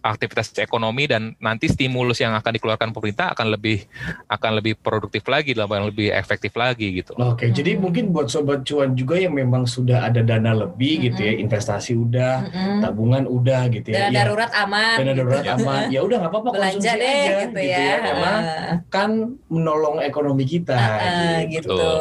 aktivitas 0.01 0.57
ekonomi 0.59 1.05
dan 1.05 1.37
nanti 1.39 1.69
stimulus 1.69 2.25
yang 2.25 2.33
akan 2.33 2.53
dikeluarkan 2.57 2.91
pemerintah 2.97 3.37
akan 3.37 3.53
lebih 3.53 3.85
akan 4.27 4.51
lebih 4.59 4.81
produktif 4.81 5.23
lagi, 5.29 5.53
lebih 5.53 6.09
efektif 6.11 6.57
lagi 6.57 7.05
gitu. 7.05 7.13
Oke, 7.21 7.53
hmm. 7.53 7.55
jadi 7.55 7.71
mungkin 7.77 8.11
buat 8.11 8.33
sobat 8.33 8.65
cuan 8.65 8.97
juga 8.97 9.21
yang 9.21 9.37
memang 9.37 9.69
sudah 9.69 10.09
ada 10.09 10.25
dana 10.25 10.57
lebih 10.57 10.99
hmm. 10.99 11.05
gitu 11.13 11.21
ya, 11.23 11.33
hmm. 11.37 11.45
investasi 11.45 11.93
udah, 11.95 12.35
hmm. 12.49 12.81
tabungan 12.81 13.25
udah 13.29 13.63
gitu 13.69 13.93
ya. 13.93 14.09
Dana 14.09 14.11
ya, 14.11 14.21
darurat 14.25 14.53
aman. 14.57 14.97
Dana 14.97 15.13
darurat 15.13 15.45
aman. 15.45 15.83
Ya 15.93 16.01
udah 16.01 16.17
nggak 16.23 16.33
apa-apa 16.33 16.51
konsumsi 16.57 16.89
deh, 16.89 16.97
aja 16.97 17.13
gitu, 17.13 17.41
gitu 17.43 17.61
ya. 17.61 17.79
ya. 17.79 17.95
Emang 18.15 18.41
kan 18.89 19.11
menolong 19.51 19.97
ekonomi 20.01 20.45
kita. 20.49 20.79
Uh, 20.79 21.39
gitu. 21.51 21.75
gitu. 21.75 21.93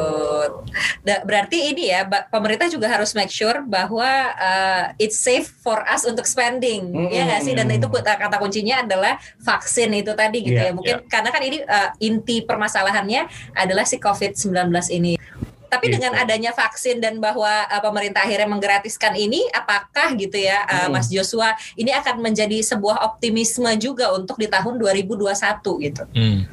Berarti 1.28 1.76
ini 1.76 1.92
ya 1.92 2.08
pemerintah 2.08 2.72
juga 2.72 2.88
harus 2.88 3.12
make 3.12 3.32
sure 3.32 3.64
bahwa 3.68 4.08
uh, 4.36 4.84
it's 4.96 5.20
safe 5.20 5.52
for 5.62 5.84
us 5.84 6.08
untuk 6.08 6.24
spending 6.24 6.92
mm 6.92 7.06
-hmm. 7.08 7.16
ya 7.16 7.22
nggak 7.28 7.42
sih 7.44 7.54
dan 7.58 7.68
itu 7.68 7.88
kata 7.92 8.38
kuncinya 8.40 8.86
adalah 8.86 9.20
vaksin 9.42 9.92
itu 9.98 10.12
tadi 10.16 10.40
gitu 10.46 10.58
yeah, 10.58 10.72
ya 10.72 10.76
mungkin 10.76 10.96
yeah. 11.04 11.10
karena 11.10 11.30
kan 11.30 11.42
ini 11.44 11.58
uh, 11.66 11.90
inti 12.00 12.46
permasalahannya 12.46 13.28
adalah 13.58 13.84
si 13.84 13.98
COVID-19 14.00 14.56
ini 14.94 15.14
tapi 15.72 15.88
gitu. 15.88 16.04
dengan 16.04 16.20
adanya 16.20 16.52
vaksin 16.52 17.00
dan 17.00 17.24
bahwa 17.24 17.48
uh, 17.48 17.80
pemerintah 17.80 18.28
akhirnya 18.28 18.52
menggratiskan 18.52 19.16
ini, 19.16 19.48
apakah 19.56 20.12
gitu 20.20 20.36
ya, 20.36 20.68
uh, 20.68 20.92
hmm. 20.92 21.00
Mas 21.00 21.08
Joshua, 21.08 21.56
ini 21.80 21.96
akan 21.96 22.20
menjadi 22.20 22.60
sebuah 22.60 23.08
optimisme 23.08 23.72
juga 23.80 24.12
untuk 24.12 24.36
di 24.36 24.52
tahun 24.52 24.76
2021 24.76 25.32
gitu? 25.88 26.04
Hmm. 26.12 26.44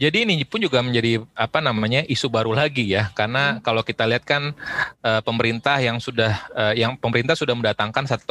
Jadi 0.00 0.24
ini 0.24 0.40
pun 0.48 0.64
juga 0.64 0.80
menjadi 0.80 1.20
apa 1.36 1.60
namanya 1.60 2.00
isu 2.08 2.32
baru 2.32 2.56
lagi 2.56 2.96
ya, 2.96 3.12
karena 3.12 3.56
hmm. 3.56 3.60
kalau 3.60 3.84
kita 3.84 4.08
lihat 4.08 4.24
kan 4.24 4.56
uh, 5.04 5.20
pemerintah 5.20 5.76
yang 5.76 6.00
sudah 6.00 6.48
uh, 6.56 6.72
yang 6.72 6.96
pemerintah 6.96 7.36
sudah 7.36 7.52
mendatangkan 7.52 8.08
1,2 8.08 8.24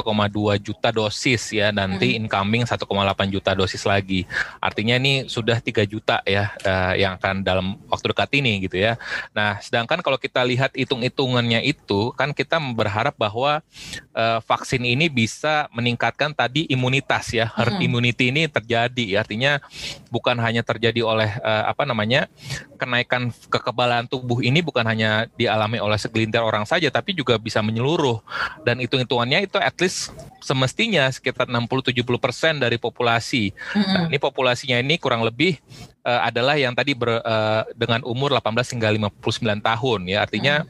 juta 0.58 0.89
dosis 0.89 1.53
ya, 1.53 1.70
nanti 1.70 2.17
hmm. 2.17 2.25
incoming 2.25 2.65
1,8 2.65 2.82
juta 3.29 3.53
dosis 3.53 3.86
lagi. 3.86 4.25
Artinya 4.58 4.98
ini 4.98 5.29
sudah 5.29 5.62
3 5.62 5.86
juta 5.86 6.25
ya 6.25 6.50
uh, 6.65 6.98
yang 6.98 7.22
akan 7.22 7.46
dalam 7.46 7.77
waktu 7.94 8.10
dekat 8.10 8.29
ini 8.41 8.65
gitu 8.65 8.82
ya. 8.82 8.98
Nah, 9.38 9.62
sedangkan 9.62 10.01
kalau 10.01 10.14
kalau 10.15 10.31
kita 10.31 10.48
lihat 10.48 10.72
hitung-hitungannya 10.72 11.60
itu 11.67 12.15
kan 12.15 12.31
kita 12.31 12.55
berharap 12.72 13.19
bahwa 13.19 13.60
uh, 14.15 14.39
vaksin 14.48 14.79
ini 14.88 15.12
bisa 15.12 15.67
meningkatkan 15.75 16.31
tadi 16.31 16.63
imunitas 16.72 17.36
ya 17.36 17.51
herd 17.51 17.75
hmm. 17.75 17.84
immunity 17.84 18.31
ini 18.31 18.48
terjadi 18.48 19.19
artinya 19.19 19.60
bukan 20.07 20.39
hanya 20.39 20.63
terjadi 20.63 21.03
oleh 21.03 21.27
uh, 21.43 21.67
apa 21.67 21.84
namanya 21.84 22.31
kenaikan 22.79 23.27
kekebalan 23.51 24.07
tubuh 24.07 24.39
ini 24.39 24.63
bukan 24.63 24.88
hanya 24.88 25.27
dialami 25.36 25.84
oleh 25.84 26.00
segelintir 26.00 26.39
orang 26.39 26.63
saja 26.63 26.88
tapi 26.88 27.12
juga 27.12 27.36
bisa 27.36 27.60
menyeluruh 27.60 28.24
dan 28.63 28.79
hitung-hitungannya 28.79 29.51
itu 29.51 29.60
at 29.60 29.75
least 29.84 30.15
semestinya 30.39 31.12
sekitar 31.12 31.51
60-70% 31.51 32.63
dari 32.63 32.77
populasi. 32.79 33.51
Mm 33.51 33.81
-hmm. 33.81 33.91
Nah, 33.91 34.03
ini 34.13 34.17
populasinya 34.22 34.77
ini 34.77 34.95
kurang 35.01 35.25
lebih 35.25 35.57
uh, 36.05 36.21
adalah 36.24 36.55
yang 36.55 36.77
tadi 36.77 36.93
ber, 36.93 37.19
uh, 37.19 37.65
dengan 37.74 38.05
umur 38.05 38.31
18 38.38 38.77
hingga 38.77 38.89
59 38.93 39.59
tahun 39.59 40.00
ya. 40.05 40.24
Artinya 40.24 40.63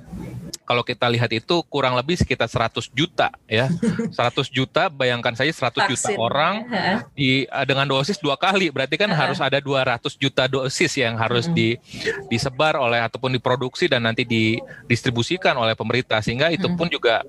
kalau 0.65 0.81
kita 0.81 1.05
lihat 1.05 1.29
itu 1.29 1.61
kurang 1.69 1.93
lebih 1.93 2.17
sekitar 2.17 2.49
100 2.49 2.89
juta 2.89 3.29
ya. 3.45 3.69
100 3.69 4.49
juta 4.49 4.89
bayangkan 4.89 5.37
saja 5.37 5.53
100 5.53 5.77
Vaksin. 5.77 5.93
juta 5.93 6.09
orang 6.17 6.65
di 7.13 7.45
eh, 7.45 7.65
dengan 7.69 7.85
dosis 7.85 8.17
dua 8.17 8.33
kali 8.35 8.73
berarti 8.73 8.97
kan 8.97 9.11
uh 9.11 9.13
harus 9.15 9.39
ada 9.39 9.63
200 9.63 10.01
juta 10.19 10.43
dosis 10.45 10.91
yang 10.99 11.15
harus 11.15 11.47
di 11.47 11.79
disebar 12.27 12.75
oleh 12.75 12.99
ataupun 12.99 13.31
diproduksi 13.31 13.87
dan 13.87 14.03
nanti 14.03 14.27
didistribusikan 14.27 15.55
oleh 15.55 15.71
pemerintah 15.71 16.19
sehingga 16.19 16.51
itu 16.51 16.67
pun 16.75 16.91
juga 16.91 17.23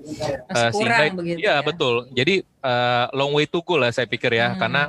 uh, 0.51 0.69
sehingga 0.75 1.15
ya, 1.23 1.37
ya 1.37 1.55
betul. 1.63 2.11
Jadi 2.11 2.43
uh, 2.61 3.05
long 3.13 3.33
way 3.33 3.45
to 3.45 3.61
go 3.61 3.77
lah 3.77 3.89
saya 3.93 4.09
pikir 4.09 4.37
ya 4.37 4.53
hmm. 4.53 4.59
karena 4.59 4.83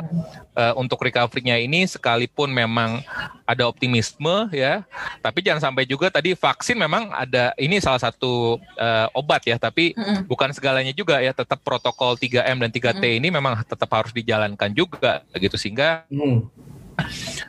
uh, 0.56 0.74
untuk 0.76 1.00
recovery-nya 1.02 1.60
ini 1.60 1.84
sekalipun 1.88 2.52
memang 2.52 3.02
ada 3.48 3.64
optimisme 3.68 4.48
ya 4.52 4.84
tapi 5.24 5.40
jangan 5.44 5.72
sampai 5.72 5.84
juga 5.88 6.12
tadi 6.12 6.32
vaksin 6.36 6.76
memang 6.76 7.12
ada 7.12 7.52
ini 7.56 7.80
salah 7.80 8.00
satu 8.00 8.60
uh, 8.76 9.06
obat 9.16 9.44
ya 9.48 9.56
tapi 9.56 9.92
hmm. 9.96 10.28
bukan 10.28 10.52
segalanya 10.52 10.92
juga 10.92 11.20
ya 11.20 11.32
tetap 11.32 11.60
protokol 11.64 12.16
3M 12.16 12.58
dan 12.68 12.70
3T 12.72 13.04
hmm. 13.04 13.18
ini 13.24 13.28
memang 13.32 13.58
tetap 13.64 13.88
harus 13.92 14.12
dijalankan 14.12 14.72
juga 14.72 15.24
gitu 15.36 15.56
sehingga 15.56 16.04
hmm 16.12 16.68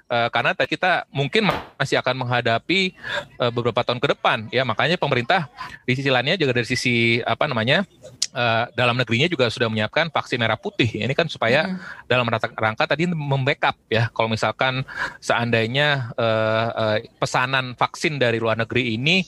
uh, 0.09 0.27
karena 0.29 0.53
kita 0.53 1.05
mungkin 1.09 1.49
masih 1.75 1.97
akan 1.99 2.25
menghadapi 2.25 2.93
uh, 3.41 3.51
beberapa 3.51 3.81
tahun 3.81 3.99
ke 3.99 4.07
depan 4.17 4.37
ya 4.53 4.61
makanya 4.63 4.95
pemerintah 4.95 5.49
di 5.83 5.97
sisi 5.97 6.09
lainnya 6.13 6.37
juga 6.37 6.53
dari 6.53 6.67
sisi 6.69 7.19
apa 7.25 7.49
namanya 7.49 7.85
uh, 8.33 8.69
dalam 8.73 8.97
negerinya 8.97 9.27
juga 9.29 9.49
sudah 9.49 9.69
menyiapkan 9.69 10.09
vaksin 10.09 10.39
merah 10.41 10.57
putih 10.59 10.87
ini 10.99 11.13
kan 11.13 11.29
supaya 11.29 11.65
hmm. 11.65 12.09
dalam 12.09 12.25
rangka 12.29 12.85
tadi 12.89 13.09
membackup 13.09 13.75
ya 13.89 14.09
kalau 14.13 14.29
misalkan 14.31 14.85
seandainya 15.21 16.11
uh, 16.17 16.67
uh, 16.73 16.97
pesanan 17.17 17.73
vaksin 17.75 18.17
dari 18.17 18.37
luar 18.37 18.57
negeri 18.57 18.97
ini 18.97 19.25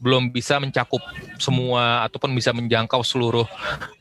belum 0.00 0.30
bisa 0.30 0.58
mencakup 0.62 1.02
semua 1.36 2.06
ataupun 2.06 2.32
bisa 2.32 2.54
menjangkau 2.54 3.02
seluruh 3.04 3.46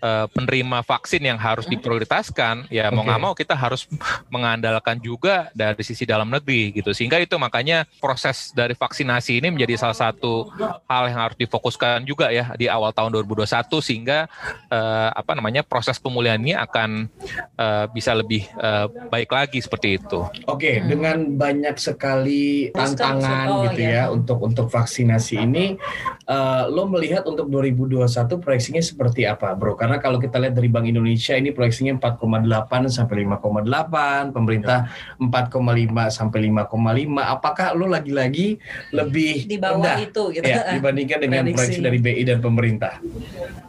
uh, 0.03 0.25
penerima 0.31 0.83
vaksin 0.85 1.23
yang 1.25 1.39
harus 1.39 1.65
diprioritaskan 1.67 2.69
ya 2.69 2.89
okay. 2.89 2.95
mau 2.95 3.03
nggak 3.05 3.21
mau 3.21 3.33
kita 3.33 3.53
harus 3.57 3.87
mengandalkan 4.31 4.97
juga 5.01 5.49
dari 5.55 5.81
sisi 5.83 6.03
dalam 6.07 6.29
negeri 6.29 6.75
gitu 6.75 6.93
sehingga 6.95 7.17
itu 7.19 7.35
makanya 7.35 7.83
proses 7.99 8.53
dari 8.53 8.73
vaksinasi 8.77 9.41
ini 9.41 9.47
menjadi 9.53 9.87
salah 9.87 9.97
satu 9.97 10.49
hal 10.85 11.03
yang 11.09 11.19
harus 11.29 11.37
difokuskan 11.39 12.03
juga 12.05 12.29
ya 12.29 12.53
di 12.55 12.69
awal 12.69 12.93
tahun 12.93 13.21
2021 13.23 13.47
sehingga 13.81 14.29
uh, 14.71 15.09
apa 15.13 15.37
namanya 15.37 15.61
proses 15.61 15.99
pemulihan 16.01 16.39
ini 16.41 16.57
akan 16.57 17.11
uh, 17.59 17.85
bisa 17.91 18.17
lebih 18.17 18.47
uh, 18.57 18.89
baik 19.11 19.29
lagi 19.29 19.59
seperti 19.61 20.01
itu. 20.01 20.25
Oke, 20.49 20.81
hmm. 20.81 20.87
dengan 20.89 21.17
banyak 21.37 21.75
sekali 21.77 22.73
tantangan 22.73 23.47
oh, 23.51 23.61
gitu 23.69 23.81
ya. 23.85 23.91
ya 23.91 24.03
untuk 24.09 24.39
untuk 24.41 24.71
vaksinasi 24.71 25.35
ini 25.45 25.77
uh, 26.25 26.65
lo 26.71 26.87
melihat 26.87 27.27
untuk 27.27 27.51
2021 27.51 28.07
proyeksinya 28.41 28.81
seperti 28.81 29.27
apa, 29.27 29.53
Bro? 29.53 29.77
Karena 29.77 30.01
kalau 30.01 30.17
kita 30.17 30.41
lihat 30.41 30.57
dari 30.57 30.71
Bank 30.71 30.87
Indonesia 30.89 31.37
ini 31.37 31.53
proyeksinya 31.53 31.99
4,8 31.99 32.89
sampai 32.89 33.27
5,8, 33.27 34.33
pemerintah 34.33 34.89
4 35.21 35.41
4,5 35.51 36.11
sampai 36.11 36.39
5,5 36.47 37.19
apakah 37.19 37.67
lo 37.75 37.85
lagi-lagi 37.91 38.57
lebih 38.95 39.45
di 39.45 39.57
bawah 39.59 39.83
rendah, 39.83 39.97
itu 39.99 40.23
gitu 40.35 40.47
ya, 40.47 40.71
dibandingkan 40.75 41.19
dengan 41.19 41.43
proyeksi 41.51 41.81
dari 41.81 41.99
BI 41.99 42.23
dan 42.23 42.39
pemerintah 42.39 43.01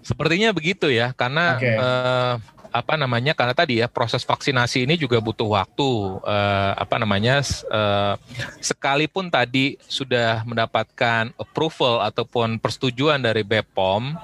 sepertinya 0.03 0.55
begitu 0.63 0.87
ya 0.95 1.11
karena 1.11 1.59
okay. 1.59 1.75
uh, 1.75 1.83
eh, 1.83 2.35
apa 2.73 2.95
namanya 2.95 3.35
karena 3.35 3.51
tadi 3.53 3.83
ya 3.83 3.91
proses 3.91 4.23
vaksinasi 4.23 4.87
ini 4.87 4.95
juga 4.95 5.19
butuh 5.19 5.59
waktu 5.59 5.91
uh, 6.23 6.73
apa 6.79 7.03
namanya 7.03 7.43
uh, 7.69 8.15
sekalipun 8.63 9.27
tadi 9.27 9.77
sudah 9.91 10.47
mendapatkan 10.47 11.35
approval 11.35 12.01
ataupun 12.01 12.63
persetujuan 12.63 13.19
dari 13.19 13.43
BPOM 13.43 14.15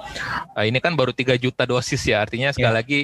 uh, 0.54 0.64
ini 0.64 0.78
kan 0.78 0.94
baru 0.94 1.10
3 1.10 1.34
juta 1.36 1.66
dosis 1.66 2.06
ya 2.06 2.22
artinya 2.22 2.54
sekali 2.54 2.70
yeah. 2.70 2.78
lagi 2.78 3.00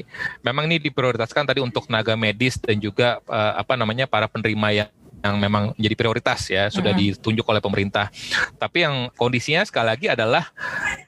memang 0.46 0.70
ini 0.70 0.78
diprioritaskan 0.78 1.44
tadi 1.44 1.58
untuk 1.58 1.90
tenaga 1.90 2.14
medis 2.14 2.54
dan 2.56 2.78
juga 2.78 3.18
uh, 3.26 3.58
apa 3.58 3.74
namanya 3.74 4.06
para 4.06 4.30
penerima 4.30 4.86
yang 4.86 4.90
yang 5.24 5.40
memang 5.40 5.72
menjadi 5.74 5.96
prioritas 5.96 6.52
ya 6.52 6.68
sudah 6.68 6.92
ditunjuk 6.92 7.42
oleh 7.48 7.64
pemerintah. 7.64 8.12
Tapi 8.60 8.84
yang 8.84 9.08
kondisinya 9.16 9.64
sekali 9.64 9.88
lagi 9.88 10.06
adalah 10.12 10.52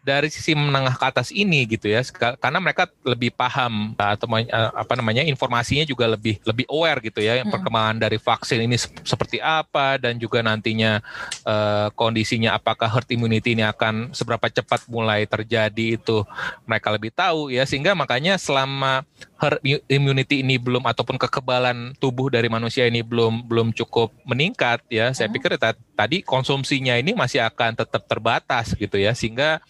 dari 0.00 0.32
sisi 0.32 0.56
menengah 0.56 0.96
ke 0.96 1.04
atas 1.04 1.28
ini 1.34 1.68
gitu 1.68 1.90
ya 1.92 2.00
karena 2.38 2.62
mereka 2.62 2.88
lebih 3.04 3.34
paham 3.34 3.92
atau 3.98 4.24
apa 4.54 4.92
namanya 4.96 5.26
informasinya 5.26 5.82
juga 5.82 6.06
lebih 6.06 6.38
lebih 6.46 6.64
aware 6.70 7.02
gitu 7.02 7.20
ya 7.20 7.42
perkembangan 7.42 7.98
dari 7.98 8.16
vaksin 8.16 8.62
ini 8.62 8.78
seperti 8.80 9.42
apa 9.42 9.98
dan 9.98 10.16
juga 10.16 10.40
nantinya 10.40 11.02
uh, 11.42 11.90
kondisinya 11.92 12.54
apakah 12.54 12.86
herd 12.86 13.10
immunity 13.10 13.58
ini 13.58 13.66
akan 13.66 14.14
seberapa 14.14 14.46
cepat 14.46 14.86
mulai 14.86 15.26
terjadi 15.26 15.98
itu 15.98 16.22
mereka 16.64 16.94
lebih 16.94 17.10
tahu 17.10 17.50
ya. 17.50 17.66
Sehingga 17.66 17.92
makanya 17.98 18.38
selama 18.38 19.02
herd 19.36 19.60
immunity 19.90 20.40
ini 20.40 20.56
belum 20.56 20.86
ataupun 20.86 21.20
kekebalan 21.20 21.92
tubuh 21.98 22.32
dari 22.32 22.46
manusia 22.48 22.86
ini 22.88 23.04
belum 23.04 23.44
belum 23.44 23.74
cukup 23.76 24.05
meningkat 24.24 24.82
ya. 24.90 25.12
Saya 25.12 25.30
pikir 25.30 25.54
tadi 25.96 26.20
konsumsinya 26.22 26.96
ini 26.98 27.16
masih 27.16 27.42
akan 27.44 27.78
tetap 27.78 28.04
terbatas 28.06 28.74
gitu 28.74 28.96
ya. 29.00 29.12
Sehingga 29.16 29.62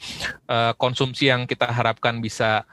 uh, 0.49 0.73
konsumsi 0.77 1.29
yang 1.29 1.45
kita 1.45 1.69
harapkan 1.69 2.19
bisa 2.21 2.65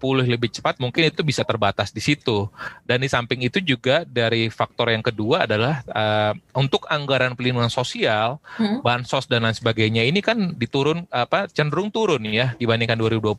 pulih 0.00 0.24
lebih 0.24 0.48
cepat 0.48 0.80
mungkin 0.80 1.08
itu 1.12 1.20
bisa 1.24 1.44
terbatas 1.44 1.92
di 1.92 2.00
situ. 2.00 2.48
Dan 2.84 3.04
di 3.04 3.08
samping 3.08 3.44
itu 3.44 3.60
juga 3.60 4.02
dari 4.04 4.48
faktor 4.50 4.92
yang 4.92 5.04
kedua 5.04 5.44
adalah 5.44 5.84
uh, 5.90 6.32
untuk 6.56 6.86
anggaran 6.90 7.32
pelindungan 7.34 7.72
sosial 7.72 8.40
hmm. 8.58 8.82
bansos 8.84 9.24
dan 9.30 9.46
lain 9.46 9.56
sebagainya 9.56 10.02
ini 10.04 10.20
kan 10.20 10.54
diturun 10.56 11.06
apa 11.08 11.46
cenderung 11.50 11.88
turun 11.88 12.22
ya 12.28 12.54
dibandingkan 12.58 12.98
2020 12.98 13.32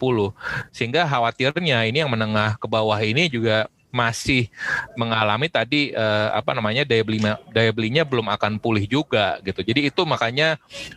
sehingga 0.72 1.06
khawatirnya 1.06 1.86
ini 1.86 2.02
yang 2.02 2.12
menengah 2.12 2.58
ke 2.58 2.68
bawah 2.68 2.98
ini 3.02 3.28
juga 3.28 3.68
masih 3.92 4.48
mengalami 4.96 5.52
tadi 5.52 5.92
uh, 5.92 6.32
apa 6.32 6.56
namanya 6.56 6.88
daya 6.88 7.04
beli 7.04 7.20
daya 7.52 7.72
belinya 7.76 8.08
belum 8.08 8.32
akan 8.32 8.58
pulih 8.58 8.88
juga 8.88 9.38
gitu. 9.44 9.62
Jadi 9.62 9.92
itu 9.92 10.02
makanya 10.08 10.56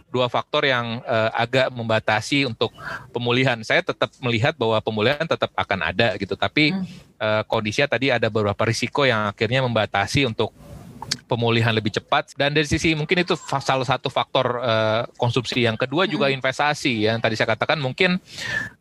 dua 0.08 0.30
faktor 0.30 0.64
yang 0.64 1.02
uh, 1.04 1.30
agak 1.34 1.68
membatasi 1.74 2.46
untuk 2.46 2.70
pemulihan. 3.10 3.58
Saya 3.66 3.82
tetap 3.82 4.14
melihat 4.22 4.54
bahwa 4.54 4.78
pemulihan 4.78 5.26
tetap 5.26 5.50
akan 5.58 5.90
ada 5.90 6.14
gitu, 6.16 6.38
tapi 6.38 6.70
hmm. 6.70 6.86
uh, 7.18 7.42
kondisinya 7.50 7.90
tadi 7.90 8.14
ada 8.14 8.30
beberapa 8.30 8.62
risiko 8.64 9.02
yang 9.02 9.26
akhirnya 9.28 9.60
membatasi 9.66 10.24
untuk 10.30 10.54
pemulihan 11.24 11.72
lebih 11.72 11.92
cepat. 11.94 12.36
Dan 12.36 12.52
dari 12.54 12.68
sisi 12.68 12.92
mungkin 12.92 13.24
itu 13.24 13.34
salah 13.38 13.86
satu 13.86 14.08
faktor 14.08 14.60
uh, 14.60 15.02
konsumsi 15.16 15.64
yang 15.64 15.74
kedua 15.74 16.04
juga 16.04 16.28
hmm. 16.28 16.36
investasi. 16.38 17.08
Ya 17.08 17.16
tadi 17.18 17.34
saya 17.34 17.56
katakan 17.56 17.80
mungkin 17.80 18.20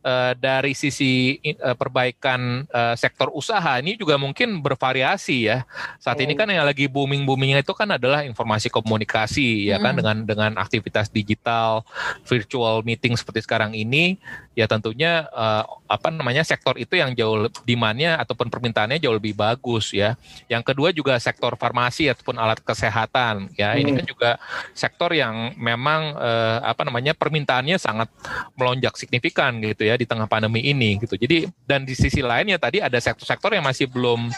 uh, 0.03 0.31
dari 0.37 0.75
sisi 0.77 1.39
uh, 1.59 1.75
perbaikan 1.75 2.67
uh, 2.69 2.95
sektor 2.99 3.31
usaha 3.33 3.79
ini 3.79 3.95
juga 3.97 4.19
mungkin 4.19 4.59
bervariasi 4.59 5.37
ya. 5.49 5.65
Saat 5.97 6.21
ini 6.21 6.35
kan 6.37 6.47
yang 6.51 6.67
lagi 6.67 6.85
booming 6.87 7.23
boomingnya 7.23 7.63
itu 7.63 7.73
kan 7.73 7.89
adalah 7.95 8.21
informasi 8.27 8.69
komunikasi 8.69 9.71
ya 9.71 9.79
kan 9.79 9.95
hmm. 9.95 9.99
dengan 9.99 10.17
dengan 10.27 10.51
aktivitas 10.59 11.09
digital 11.09 11.87
virtual 12.27 12.85
meeting 12.85 13.15
seperti 13.17 13.43
sekarang 13.43 13.73
ini 13.73 14.19
ya 14.53 14.69
tentunya 14.69 15.25
uh, 15.33 15.65
apa 15.93 16.09
namanya 16.09 16.41
sektor 16.41 16.73
itu 16.81 16.97
yang 16.97 17.13
jauh 17.13 17.49
demandnya 17.65 18.17
ataupun 18.17 18.49
permintaannya 18.49 18.97
jauh 18.97 19.13
lebih 19.13 19.37
bagus 19.37 19.93
ya. 19.93 20.17
Yang 20.49 20.73
kedua 20.73 20.89
juga 20.89 21.13
sektor 21.21 21.53
farmasi 21.53 22.09
ataupun 22.09 22.41
alat 22.41 22.61
kesehatan 22.65 23.53
ya. 23.53 23.73
Hmm. 23.73 23.81
ini 23.81 23.89
kan 24.01 24.05
juga 24.05 24.31
sektor 24.73 25.13
yang 25.13 25.53
memang 25.57 26.17
eh, 26.17 26.57
apa 26.65 26.81
namanya 26.85 27.13
permintaannya 27.13 27.77
sangat 27.77 28.09
melonjak 28.57 28.97
signifikan 28.97 29.61
gitu 29.61 29.85
ya 29.85 29.93
di 29.97 30.09
tengah 30.09 30.25
pandemi 30.25 30.65
ini 30.65 30.97
gitu. 30.97 31.13
Jadi 31.13 31.45
dan 31.69 31.85
di 31.85 31.93
sisi 31.93 32.25
lainnya 32.25 32.57
tadi 32.57 32.81
ada 32.81 32.97
sektor-sektor 32.97 33.53
yang 33.53 33.65
masih 33.65 33.85
belum 33.85 34.33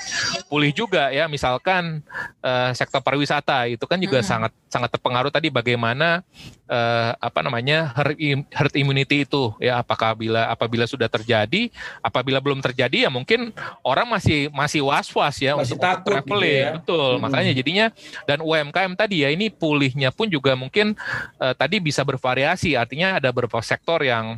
pulih 0.52 0.76
juga 0.76 1.08
ya. 1.16 1.32
Misalkan 1.32 2.04
eh, 2.44 2.72
sektor 2.76 3.00
pariwisata 3.00 3.72
itu 3.72 3.84
kan 3.88 4.00
juga 4.00 4.20
hmm. 4.20 4.28
sangat 4.28 4.52
sangat 4.68 4.92
terpengaruh 4.92 5.32
tadi 5.32 5.48
bagaimana 5.48 6.20
eh, 6.68 7.12
apa 7.16 7.40
namanya 7.40 7.96
herd, 7.96 8.20
herd 8.52 8.76
immunity 8.76 9.24
itu 9.24 9.56
ya. 9.64 9.80
Apakah 9.80 10.05
bila 10.14 10.52
apabila 10.52 10.86
sudah 10.86 11.10
terjadi 11.10 11.72
apabila 12.04 12.38
belum 12.44 12.62
terjadi 12.62 13.08
ya 13.08 13.10
mungkin 13.10 13.50
orang 13.82 14.06
masih 14.06 14.52
masih 14.54 14.86
was-was 14.86 15.40
ya 15.42 15.58
masih 15.58 15.80
untuk 15.80 15.88
takut 15.88 16.12
traveling 16.22 16.46
gitu 16.46 16.62
ya. 16.62 16.76
betul 16.78 17.12
hmm. 17.16 17.22
makanya 17.24 17.52
jadinya 17.56 17.86
dan 18.30 18.40
UMKM 18.44 18.94
tadi 18.94 19.26
ya 19.26 19.30
ini 19.32 19.48
pulihnya 19.50 20.12
pun 20.14 20.28
juga 20.28 20.54
mungkin 20.54 20.94
uh, 21.40 21.54
tadi 21.56 21.80
bisa 21.82 22.04
bervariasi 22.06 22.76
artinya 22.76 23.18
ada 23.18 23.32
beberapa 23.32 23.58
sektor 23.64 24.04
yang 24.04 24.38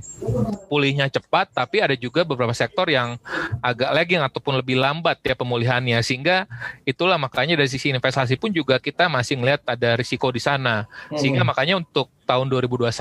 pulihnya 0.72 1.10
cepat 1.10 1.52
tapi 1.52 1.82
ada 1.82 1.96
juga 1.98 2.22
beberapa 2.24 2.54
sektor 2.54 2.88
yang 2.88 3.18
agak 3.60 3.90
lagging 3.92 4.22
ataupun 4.22 4.60
lebih 4.62 4.78
lambat 4.78 5.20
ya 5.26 5.34
pemulihannya 5.34 6.00
sehingga 6.06 6.46
itulah 6.86 7.18
makanya 7.18 7.58
dari 7.58 7.70
sisi 7.72 7.90
investasi 7.90 8.38
pun 8.38 8.54
juga 8.54 8.78
kita 8.78 9.10
masih 9.10 9.40
melihat 9.40 9.64
ada 9.66 9.98
risiko 9.98 10.30
di 10.30 10.40
sana 10.44 10.86
sehingga 11.16 11.42
hmm. 11.42 11.50
makanya 11.50 11.76
untuk 11.80 12.12
tahun 12.28 12.52
2021 12.52 12.92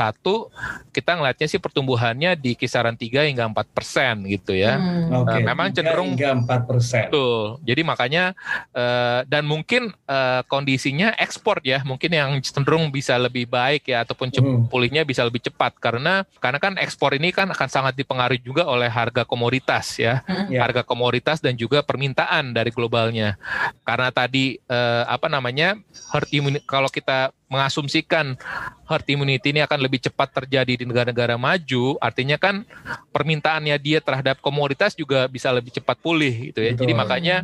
kita 0.94 1.10
ngelihatnya 1.18 1.46
sih 1.50 1.58
pertumbuhannya 1.58 2.38
di 2.38 2.54
kisaran 2.54 2.94
3 2.94 3.26
hingga 3.26 3.50
4 3.50 3.74
persen 3.74 4.14
gitu 4.30 4.54
ya. 4.54 4.78
Hmm. 4.78 5.26
Okay. 5.26 5.42
Uh, 5.42 5.46
memang 5.50 5.74
cenderung 5.74 6.14
hingga 6.14 6.38
4 6.46 6.70
persen. 6.70 7.10
Betul. 7.10 7.58
Jadi 7.66 7.82
makanya 7.82 8.24
uh, 8.70 9.26
dan 9.26 9.42
mungkin 9.42 9.90
uh, 10.06 10.46
kondisinya 10.46 11.18
ekspor 11.18 11.58
ya 11.66 11.82
mungkin 11.82 12.14
yang 12.14 12.38
cenderung 12.38 12.94
bisa 12.94 13.18
lebih 13.18 13.50
baik 13.50 13.90
ya 13.90 14.06
ataupun 14.06 14.30
hmm. 14.30 14.70
pulihnya 14.70 15.02
bisa 15.02 15.26
lebih 15.26 15.42
cepat 15.42 15.74
karena 15.82 16.22
karena 16.38 16.62
kan 16.62 16.78
ekspor 16.78 17.18
ini 17.18 17.34
kan 17.34 17.50
akan 17.50 17.68
sangat 17.68 17.98
dipengaruhi 17.98 18.38
juga 18.38 18.64
oleh 18.70 18.86
harga 18.86 19.26
komoditas 19.26 19.98
ya. 19.98 20.22
Hmm. 20.24 20.46
Yeah. 20.48 20.62
Harga 20.62 20.86
komoditas 20.86 21.42
dan 21.42 21.58
juga 21.58 21.82
permintaan 21.82 22.54
dari 22.54 22.70
globalnya. 22.70 23.34
Karena 23.82 24.14
tadi 24.14 24.62
uh, 24.70 25.02
apa 25.10 25.26
namanya 25.26 25.74
herd 26.14 26.30
immunity 26.30 26.62
kalau 26.68 26.86
kita 26.86 27.34
mengasumsikan 27.46 28.34
herd 28.86 29.06
immunity 29.06 29.54
ini 29.54 29.62
akan 29.62 29.78
lebih 29.78 30.02
cepat 30.02 30.34
terjadi 30.34 30.82
di 30.82 30.84
negara-negara 30.86 31.38
maju, 31.38 31.94
artinya 32.02 32.34
kan 32.38 32.66
permintaannya 33.14 33.76
dia 33.78 34.02
terhadap 34.02 34.42
komoditas 34.42 34.98
juga 34.98 35.30
bisa 35.30 35.50
lebih 35.54 35.70
cepat 35.74 35.98
pulih 36.02 36.50
gitu 36.50 36.62
ya. 36.62 36.74
Betul. 36.74 36.80
Jadi 36.86 36.92
makanya 36.94 37.36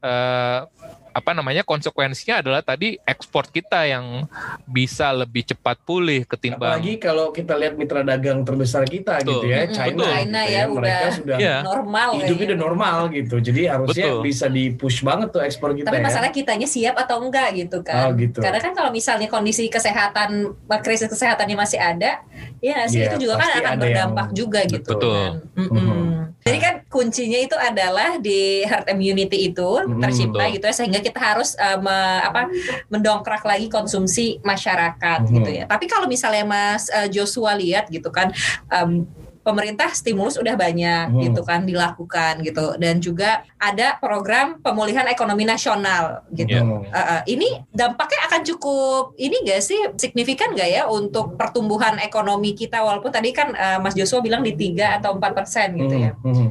uh, 0.00 0.68
apa 1.16 1.32
namanya 1.32 1.64
konsekuensinya 1.64 2.44
adalah 2.44 2.60
tadi 2.60 3.00
ekspor 3.00 3.48
kita 3.48 3.88
yang 3.88 4.28
bisa 4.68 5.08
lebih 5.16 5.48
cepat 5.48 5.80
pulih 5.80 6.28
ketimbang 6.28 6.76
apalagi 6.76 7.00
kalau 7.00 7.32
kita 7.32 7.56
lihat 7.56 7.80
mitra 7.80 8.04
dagang 8.04 8.44
terbesar 8.44 8.84
kita 8.84 9.24
Betul. 9.24 9.40
gitu 9.40 9.46
ya 9.48 9.60
China, 9.72 10.04
Betul. 10.04 10.12
China 10.12 10.40
gitu 10.44 10.52
ya, 10.52 10.60
ya 10.60 10.62
mereka 10.68 11.06
sudah 11.16 11.36
ya. 11.40 11.56
normal 11.64 12.08
hidupnya 12.20 12.44
ya. 12.44 12.48
udah 12.52 12.58
normal 12.60 12.96
gitu 13.16 13.36
jadi 13.40 13.62
harusnya 13.72 14.06
Betul. 14.12 14.24
bisa 14.28 14.46
di 14.52 14.64
push 14.76 15.00
banget 15.00 15.28
tuh 15.32 15.40
ekspor 15.40 15.72
kita 15.72 15.88
tapi 15.88 16.04
ya. 16.04 16.04
masalah 16.04 16.28
kitanya 16.28 16.68
siap 16.68 17.00
atau 17.00 17.16
enggak 17.24 17.48
gitu 17.56 17.80
kan 17.80 17.96
oh, 18.04 18.10
gitu. 18.12 18.44
karena 18.44 18.60
kan 18.60 18.72
kalau 18.76 18.92
misalnya 18.92 19.32
kondisi 19.32 19.72
kesehatan 19.72 20.52
krisis 20.84 21.08
kesehatannya 21.08 21.56
masih 21.56 21.80
ada 21.80 22.20
ya 22.60 22.84
sih 22.84 23.00
ya, 23.00 23.16
itu 23.16 23.24
juga 23.24 23.40
kan 23.40 23.64
akan 23.64 23.72
berdampak 23.80 24.28
yang... 24.28 24.36
juga 24.36 24.60
gitu 24.68 24.92
Betul. 24.92 25.16
kan 25.16 25.32
mm 25.56 25.68
-hmm. 25.72 26.26
Jadi 26.46 26.62
kan 26.62 26.74
kuncinya 26.86 27.38
itu 27.42 27.58
adalah 27.58 28.22
di 28.22 28.62
herd 28.62 28.86
immunity 28.94 29.50
itu 29.50 29.70
tercipta 29.98 30.46
gitu 30.54 30.62
ya 30.62 30.74
sehingga 30.78 31.02
kita 31.06 31.20
harus 31.22 31.54
uh, 31.54 31.78
me, 31.78 31.96
apa 32.26 32.50
mendongkrak 32.90 33.46
lagi 33.46 33.70
konsumsi 33.70 34.42
masyarakat 34.42 35.30
gitu 35.30 35.50
ya. 35.50 35.64
Tapi 35.70 35.86
kalau 35.86 36.10
misalnya 36.10 36.42
Mas 36.42 36.90
uh, 36.90 37.06
Joshua 37.06 37.54
lihat 37.54 37.86
gitu 37.86 38.10
kan 38.10 38.34
um, 38.74 39.06
pemerintah 39.46 39.94
stimulus 39.94 40.34
udah 40.42 40.58
banyak 40.58 41.06
hmm. 41.06 41.22
gitu 41.30 41.46
kan 41.46 41.62
dilakukan 41.62 42.42
gitu 42.42 42.74
dan 42.82 42.98
juga 42.98 43.46
ada 43.62 43.94
program 44.02 44.58
pemulihan 44.58 45.06
ekonomi 45.06 45.46
nasional 45.46 46.26
gitu. 46.34 46.58
Yeah. 46.58 46.90
Uh, 46.90 46.98
uh, 46.98 47.20
ini 47.30 47.62
dampaknya 47.70 48.26
akan 48.26 48.42
cukup 48.42 49.14
ini 49.14 49.46
gak 49.46 49.62
sih 49.62 49.78
signifikan 49.94 50.50
gak 50.58 50.66
ya 50.66 50.90
untuk 50.90 51.38
pertumbuhan 51.38 52.02
ekonomi 52.02 52.58
kita 52.58 52.82
walaupun 52.82 53.14
tadi 53.14 53.30
kan 53.30 53.54
uh, 53.54 53.78
Mas 53.78 53.94
Joshua 53.94 54.18
bilang 54.18 54.42
di 54.42 54.58
tiga 54.58 54.98
atau 54.98 55.14
empat 55.14 55.30
persen 55.38 55.78
gitu 55.78 55.94
ya. 55.94 56.10
Hmm. 56.26 56.50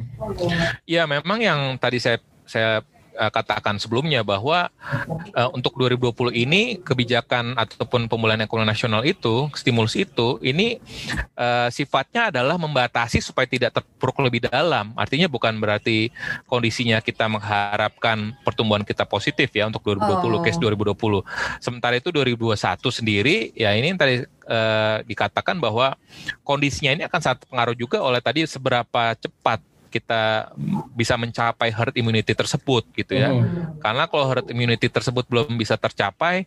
Ya 0.87 1.03
memang 1.03 1.43
yang 1.43 1.75
tadi 1.75 1.99
saya 1.99 2.23
saya 2.47 2.79
uh, 3.15 3.31
katakan 3.31 3.79
sebelumnya 3.79 4.21
bahwa 4.21 4.69
uh, 5.33 5.49
untuk 5.55 5.75
2020 5.79 6.35
ini 6.35 6.77
kebijakan 6.83 7.55
ataupun 7.55 8.11
pemulihan 8.11 8.43
ekonomi 8.43 8.69
nasional 8.69 9.01
itu, 9.07 9.49
stimulus 9.55 9.95
itu, 9.95 10.37
ini 10.43 10.77
uh, 11.39 11.71
sifatnya 11.71 12.29
adalah 12.29 12.59
membatasi 12.59 13.23
supaya 13.23 13.47
tidak 13.47 13.75
terpuruk 13.75 14.21
lebih 14.27 14.45
dalam. 14.47 14.93
Artinya 14.99 15.31
bukan 15.31 15.57
berarti 15.57 16.11
kondisinya 16.45 16.99
kita 16.99 17.25
mengharapkan 17.31 18.35
pertumbuhan 18.43 18.83
kita 18.83 19.07
positif 19.07 19.49
ya 19.55 19.65
untuk 19.65 19.81
2020, 19.83 20.35
oh. 20.35 20.41
case 20.43 20.59
2020. 20.59 21.63
Sementara 21.63 21.95
itu 21.97 22.11
2021 22.11 22.55
sendiri, 22.91 23.55
ya 23.55 23.73
ini 23.73 23.95
tadi 23.95 24.23
uh, 24.47 25.01
dikatakan 25.03 25.57
bahwa 25.57 25.97
kondisinya 26.45 26.93
ini 26.93 27.03
akan 27.07 27.19
sangat 27.21 27.47
pengaruh 27.49 27.75
juga 27.75 28.03
oleh 28.03 28.21
tadi 28.21 28.45
seberapa 28.45 29.15
cepat 29.17 29.74
kita 29.89 30.53
bisa 30.93 31.15
mencapai 31.15 31.69
herd 31.71 31.95
immunity 31.95 32.33
tersebut 32.33 32.83
gitu 32.93 33.13
ya. 33.15 33.31
Hmm. 33.31 33.77
Karena 33.79 34.05
kalau 34.09 34.25
herd 34.29 34.47
immunity 34.51 34.91
tersebut 34.91 35.25
belum 35.29 35.55
bisa 35.55 35.77
tercapai, 35.79 36.45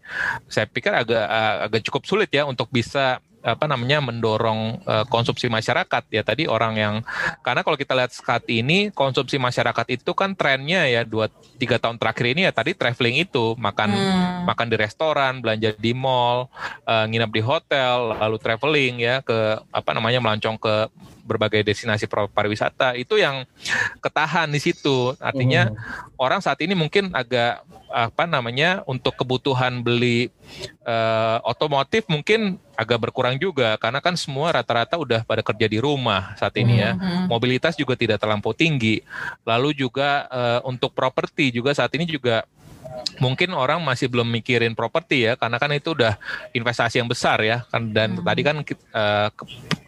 saya 0.50 0.66
pikir 0.68 0.94
agak 0.94 1.24
agak 1.68 1.82
cukup 1.88 2.02
sulit 2.06 2.30
ya 2.30 2.44
untuk 2.44 2.68
bisa 2.68 3.22
apa 3.42 3.70
namanya 3.70 4.02
mendorong 4.02 4.82
uh, 4.82 5.04
konsumsi 5.06 5.46
masyarakat 5.46 6.04
ya 6.10 6.22
tadi 6.26 6.50
orang 6.50 6.74
yang 6.74 6.94
karena 7.46 7.62
kalau 7.62 7.78
kita 7.78 7.94
lihat 7.94 8.10
saat 8.10 8.42
ini 8.50 8.90
konsumsi 8.90 9.38
masyarakat 9.38 9.86
itu 9.94 10.10
kan 10.12 10.34
trennya 10.34 10.90
ya 10.90 11.06
dua 11.06 11.30
tiga 11.56 11.78
tahun 11.78 12.02
terakhir 12.02 12.34
ini 12.34 12.50
ya 12.50 12.52
tadi 12.52 12.74
traveling 12.74 13.22
itu 13.22 13.54
makan 13.54 13.94
hmm. 13.94 14.42
makan 14.48 14.66
di 14.66 14.76
restoran 14.76 15.38
belanja 15.38 15.70
di 15.78 15.92
mall 15.94 16.50
uh, 16.84 17.06
nginap 17.06 17.30
di 17.30 17.42
hotel 17.42 18.18
lalu 18.18 18.36
traveling 18.42 18.94
ya 18.98 19.22
ke 19.22 19.62
apa 19.70 19.90
namanya 19.94 20.18
melancong 20.18 20.58
ke 20.58 20.74
berbagai 21.28 21.60
destinasi 21.60 22.08
pariwisata 22.08 22.96
itu 22.96 23.20
yang 23.20 23.44
ketahan 24.00 24.48
di 24.48 24.56
situ. 24.56 25.12
Artinya 25.20 25.68
hmm. 25.68 26.16
orang 26.16 26.40
saat 26.40 26.56
ini 26.64 26.72
mungkin 26.72 27.12
agak 27.12 27.60
apa 27.88 28.24
namanya 28.28 28.84
untuk 28.84 29.16
kebutuhan 29.16 29.80
beli 29.80 30.28
uh, 30.84 31.40
otomotif 31.44 32.04
mungkin 32.08 32.60
agak 32.76 33.08
berkurang 33.08 33.40
juga 33.40 33.74
karena 33.80 33.98
kan 33.98 34.12
semua 34.14 34.52
rata-rata 34.52 35.00
udah 35.00 35.24
pada 35.24 35.40
kerja 35.40 35.66
di 35.68 35.76
rumah 35.76 36.32
saat 36.40 36.56
ini 36.56 36.80
ya. 36.80 36.96
Hmm. 36.96 37.28
Mobilitas 37.28 37.76
juga 37.76 37.92
tidak 37.92 38.16
terlampau 38.22 38.56
tinggi. 38.56 39.04
Lalu 39.44 39.76
juga 39.76 40.24
uh, 40.32 40.60
untuk 40.64 40.96
properti 40.96 41.52
juga 41.52 41.76
saat 41.76 41.92
ini 41.92 42.08
juga 42.08 42.48
mungkin 43.18 43.54
orang 43.54 43.82
masih 43.82 44.06
belum 44.06 44.28
mikirin 44.30 44.74
properti 44.78 45.26
ya 45.26 45.34
karena 45.34 45.58
kan 45.58 45.70
itu 45.74 45.94
udah 45.94 46.18
investasi 46.54 47.02
yang 47.02 47.10
besar 47.10 47.42
ya 47.42 47.66
kan 47.68 47.90
dan 47.90 48.18
hmm. 48.18 48.24
tadi 48.24 48.40
kan 48.46 48.56
uh, 48.94 49.28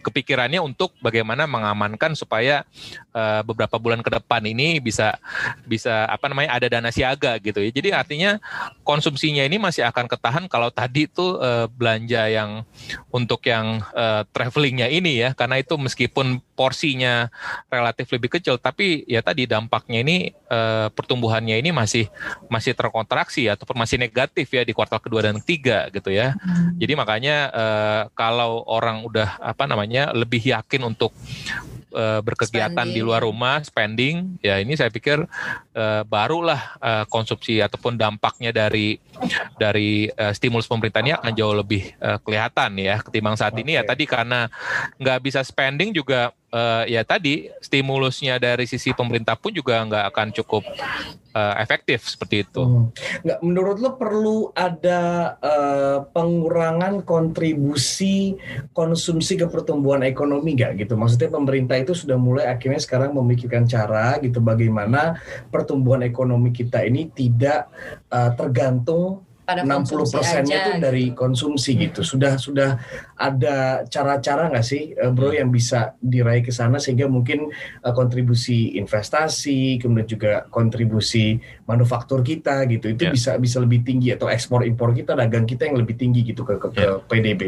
kepikirannya 0.00 0.58
untuk 0.64 0.96
bagaimana 0.98 1.44
mengamankan 1.44 2.16
supaya 2.16 2.64
uh, 3.12 3.44
beberapa 3.44 3.76
bulan 3.76 4.00
ke 4.00 4.10
depan 4.10 4.42
ini 4.48 4.80
bisa 4.80 5.20
bisa 5.68 6.08
apa 6.08 6.26
namanya 6.32 6.56
ada 6.56 6.66
dana 6.66 6.90
siaga 6.90 7.36
gitu 7.38 7.60
ya. 7.60 7.70
Jadi 7.70 7.88
artinya 7.92 8.40
konsumsinya 8.82 9.44
ini 9.44 9.60
masih 9.60 9.84
akan 9.86 10.08
ketahan 10.08 10.44
kalau 10.48 10.72
tadi 10.72 11.06
itu 11.06 11.36
uh, 11.38 11.68
belanja 11.68 12.26
yang 12.32 12.64
untuk 13.12 13.44
yang 13.46 13.84
uh, 13.92 14.24
travelingnya 14.32 14.88
ini 14.88 15.20
ya 15.20 15.36
karena 15.36 15.60
itu 15.60 15.76
meskipun 15.76 16.40
porsinya 16.60 17.32
relatif 17.72 18.12
lebih 18.12 18.36
kecil 18.36 18.60
tapi 18.60 19.08
ya 19.08 19.24
tadi 19.24 19.48
dampaknya 19.48 20.04
ini 20.04 20.36
uh, 20.52 20.92
pertumbuhannya 20.92 21.56
ini 21.56 21.72
masih 21.72 22.12
masih 22.52 22.76
terkontraksi 22.76 23.48
ataupun 23.48 23.80
masih 23.80 23.96
negatif 23.96 24.52
ya 24.52 24.60
di 24.60 24.76
kuartal 24.76 25.00
kedua 25.00 25.24
dan 25.24 25.40
ketiga 25.40 25.88
gitu 25.88 26.12
ya. 26.12 26.36
Hmm. 26.36 26.76
Jadi 26.76 26.92
makanya 26.92 27.36
uh, 27.48 28.02
kalau 28.12 28.68
orang 28.68 29.00
udah 29.08 29.40
apa 29.40 29.64
namanya 29.64 30.12
lebih 30.12 30.44
yakin 30.44 30.84
untuk 30.84 31.16
uh, 31.94 32.20
berkegiatan 32.20 32.74
spending. 32.74 32.96
di 32.96 33.00
luar 33.00 33.24
rumah, 33.24 33.62
spending, 33.62 34.36
ya 34.44 34.58
ini 34.58 34.76
saya 34.76 34.90
pikir 34.92 35.24
uh, 35.74 36.02
barulah 36.06 36.76
uh, 36.82 37.04
konsumsi 37.08 37.58
ataupun 37.62 37.96
dampaknya 37.96 38.52
dari 38.52 38.98
dari 39.58 40.10
uh, 40.14 40.32
stimulus 40.34 40.68
pemerintah 40.68 41.00
ini 41.02 41.12
akan 41.14 41.32
jauh 41.34 41.56
lebih 41.56 41.94
uh, 42.02 42.18
kelihatan 42.22 42.78
ya 42.78 43.00
ketimbang 43.02 43.36
saat 43.38 43.54
okay. 43.54 43.62
ini 43.62 43.78
ya 43.78 43.82
tadi 43.82 44.04
karena 44.06 44.46
nggak 44.98 45.18
bisa 45.22 45.40
spending 45.42 45.94
juga 45.94 46.32
uh, 46.52 46.84
ya 46.86 47.02
tadi 47.06 47.48
stimulusnya 47.62 48.36
dari 48.36 48.66
sisi 48.66 48.90
pemerintah 48.94 49.38
pun 49.38 49.54
juga 49.54 49.82
nggak 49.86 50.04
akan 50.14 50.28
cukup 50.34 50.62
uh, 51.34 51.54
efektif 51.58 52.06
seperti 52.06 52.46
itu. 52.46 52.62
Hmm. 52.62 52.86
Nggak, 53.26 53.38
menurut 53.42 53.76
lo 53.78 53.90
perlu 53.96 54.38
ada 54.54 55.34
uh, 55.38 55.98
pengurangan 56.10 57.02
kontribusi 57.06 58.36
konsumsi 58.74 59.38
ke 59.38 59.46
pertumbuhan 59.46 60.02
ekonomi 60.04 60.58
nggak 60.58 60.86
gitu? 60.86 60.94
Maksudnya 60.98 61.30
pemerintah 61.30 61.76
itu 61.78 61.94
sudah 61.94 62.18
mulai 62.18 62.50
akhirnya 62.50 62.82
sekarang 62.82 63.14
memikirkan 63.14 63.66
cara 63.66 64.18
gitu 64.20 64.42
bagaimana 64.42 65.18
pertumbuhan 65.48 66.02
ekonomi 66.04 66.50
kita 66.50 66.82
ini 66.84 67.10
tidak 67.14 67.70
uh, 68.10 68.34
tergantung 68.34 69.29
pada 69.50 69.66
60 69.66 70.14
persennya 70.14 70.56
itu 70.62 70.72
dari 70.78 71.04
konsumsi 71.10 71.74
gitu. 71.74 72.06
Sudah 72.06 72.38
sudah 72.38 72.78
ada 73.18 73.82
cara-cara 73.90 74.46
nggak 74.46 74.66
sih, 74.66 74.94
uh, 74.94 75.10
Bro, 75.10 75.34
yang 75.34 75.50
bisa 75.50 75.98
diraih 75.98 76.46
ke 76.46 76.54
sana 76.54 76.78
sehingga 76.78 77.10
mungkin 77.10 77.50
uh, 77.82 77.92
kontribusi 77.92 78.78
investasi, 78.78 79.82
kemudian 79.82 80.06
juga 80.06 80.46
kontribusi 80.48 81.42
manufaktur 81.66 82.22
kita 82.22 82.62
gitu, 82.70 82.94
itu 82.94 83.10
yeah. 83.10 83.14
bisa 83.14 83.30
bisa 83.42 83.58
lebih 83.58 83.82
tinggi 83.82 84.14
atau 84.14 84.30
ekspor 84.30 84.62
impor 84.62 84.94
kita, 84.94 85.18
dagang 85.18 85.44
kita 85.44 85.66
yang 85.66 85.82
lebih 85.82 85.98
tinggi 85.98 86.22
gitu 86.22 86.46
ke 86.46 86.62
ke, 86.62 86.68
yeah. 86.78 87.02
ke 87.02 87.10
PDB. 87.10 87.42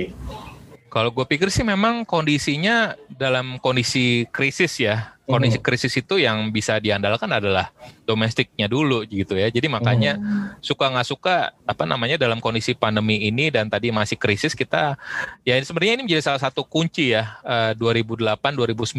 Kalau 0.93 1.09
gue 1.09 1.25
pikir 1.25 1.49
sih 1.49 1.65
memang 1.65 2.05
kondisinya 2.05 2.93
dalam 3.09 3.57
kondisi 3.65 4.29
krisis 4.29 4.77
ya, 4.77 5.17
kondisi 5.23 5.59
hmm. 5.59 5.65
krisis 5.65 5.95
itu 5.95 6.19
yang 6.19 6.51
bisa 6.51 6.83
diandalkan 6.83 7.31
adalah 7.31 7.71
domestiknya 8.03 8.67
dulu 8.67 9.07
gitu 9.07 9.39
ya. 9.39 9.49
Jadi 9.49 9.71
makanya 9.71 10.19
hmm. 10.19 10.59
suka 10.59 10.91
nggak 10.91 11.09
suka 11.09 11.55
apa 11.63 11.85
namanya 11.87 12.19
dalam 12.19 12.43
kondisi 12.43 12.75
pandemi 12.75 13.31
ini 13.31 13.49
dan 13.49 13.71
tadi 13.71 13.95
masih 13.95 14.19
krisis 14.19 14.53
kita 14.53 14.99
ya 15.47 15.55
sebenarnya 15.63 16.03
ini 16.03 16.05
menjadi 16.11 16.23
salah 16.27 16.43
satu 16.43 16.67
kunci 16.67 17.15
ya 17.15 17.39
2008 17.79 18.35
2009 18.35 18.99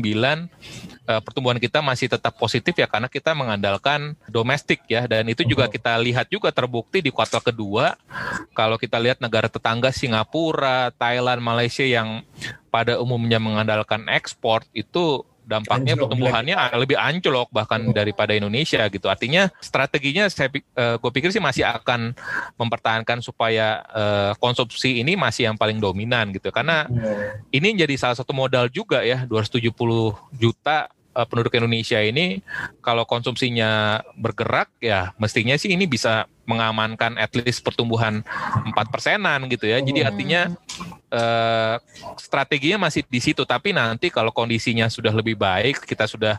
pertumbuhan 1.21 1.59
kita 1.59 1.83
masih 1.83 2.07
tetap 2.07 2.39
positif 2.39 2.71
ya 2.79 2.88
karena 2.88 3.12
kita 3.12 3.36
mengandalkan 3.36 4.15
domestik 4.31 4.88
ya 4.88 5.03
dan 5.05 5.27
itu 5.27 5.43
juga 5.43 5.67
hmm. 5.67 5.73
kita 5.75 5.93
lihat 5.99 6.27
juga 6.31 6.49
terbukti 6.55 7.03
di 7.03 7.12
kuartal 7.12 7.43
kedua 7.43 7.99
kalau 8.55 8.79
kita 8.79 8.97
lihat 9.01 9.19
negara 9.19 9.51
tetangga 9.51 9.91
Singapura, 9.91 10.89
Thailand, 10.95 11.43
Malaysia 11.43 11.83
yang 11.83 12.23
pada 12.73 12.97
umumnya 12.97 13.38
mengandalkan 13.38 14.09
ekspor 14.09 14.65
itu 14.73 15.21
dampaknya 15.43 15.93
anjlok, 15.93 16.03
pertumbuhannya 16.08 16.56
lebih 16.79 16.97
anjlok 16.97 17.47
bahkan 17.51 17.91
oh. 17.91 17.93
daripada 17.93 18.32
Indonesia 18.34 18.82
gitu. 18.88 19.08
Artinya 19.12 19.51
strateginya 19.60 20.27
saya 20.32 20.49
uh, 20.49 20.60
eh, 20.60 20.95
gue 20.97 21.12
pikir 21.12 21.29
sih 21.29 21.43
masih 21.43 21.67
akan 21.67 22.15
mempertahankan 22.58 23.19
supaya 23.19 23.84
uh, 23.91 24.32
konsumsi 24.39 25.03
ini 25.03 25.13
masih 25.19 25.51
yang 25.51 25.58
paling 25.60 25.77
dominan 25.77 26.32
gitu. 26.32 26.49
Karena 26.49 26.88
yeah. 26.89 27.38
ini 27.51 27.75
jadi 27.75 27.95
salah 27.99 28.17
satu 28.17 28.32
modal 28.32 28.71
juga 28.71 29.03
ya 29.03 29.27
270 29.27 29.69
juta 30.36 30.89
uh, 31.13 31.26
penduduk 31.30 31.54
Indonesia 31.56 32.02
ini 32.02 32.41
kalau 32.82 33.06
konsumsinya 33.06 34.02
bergerak 34.17 34.69
ya 34.82 35.13
mestinya 35.21 35.56
sih 35.56 35.73
ini 35.73 35.86
bisa 35.86 36.26
mengamankan 36.43 37.15
at 37.15 37.32
least 37.39 37.63
pertumbuhan 37.63 38.19
empat 38.67 38.91
persenan 38.91 39.47
gitu 39.47 39.63
ya. 39.63 39.80
Jadi 39.80 40.04
artinya 40.04 40.52
uh, 41.08 41.80
strateginya 42.19 42.89
masih 42.89 43.08
di 43.08 43.23
situ. 43.23 43.47
Tapi 43.47 43.71
nanti 43.71 44.12
kalau 44.12 44.36
kondisinya 44.36 44.91
sudah 44.91 45.15
lebih 45.15 45.39
baik, 45.39 45.88
kita 45.88 46.04
sudah 46.04 46.36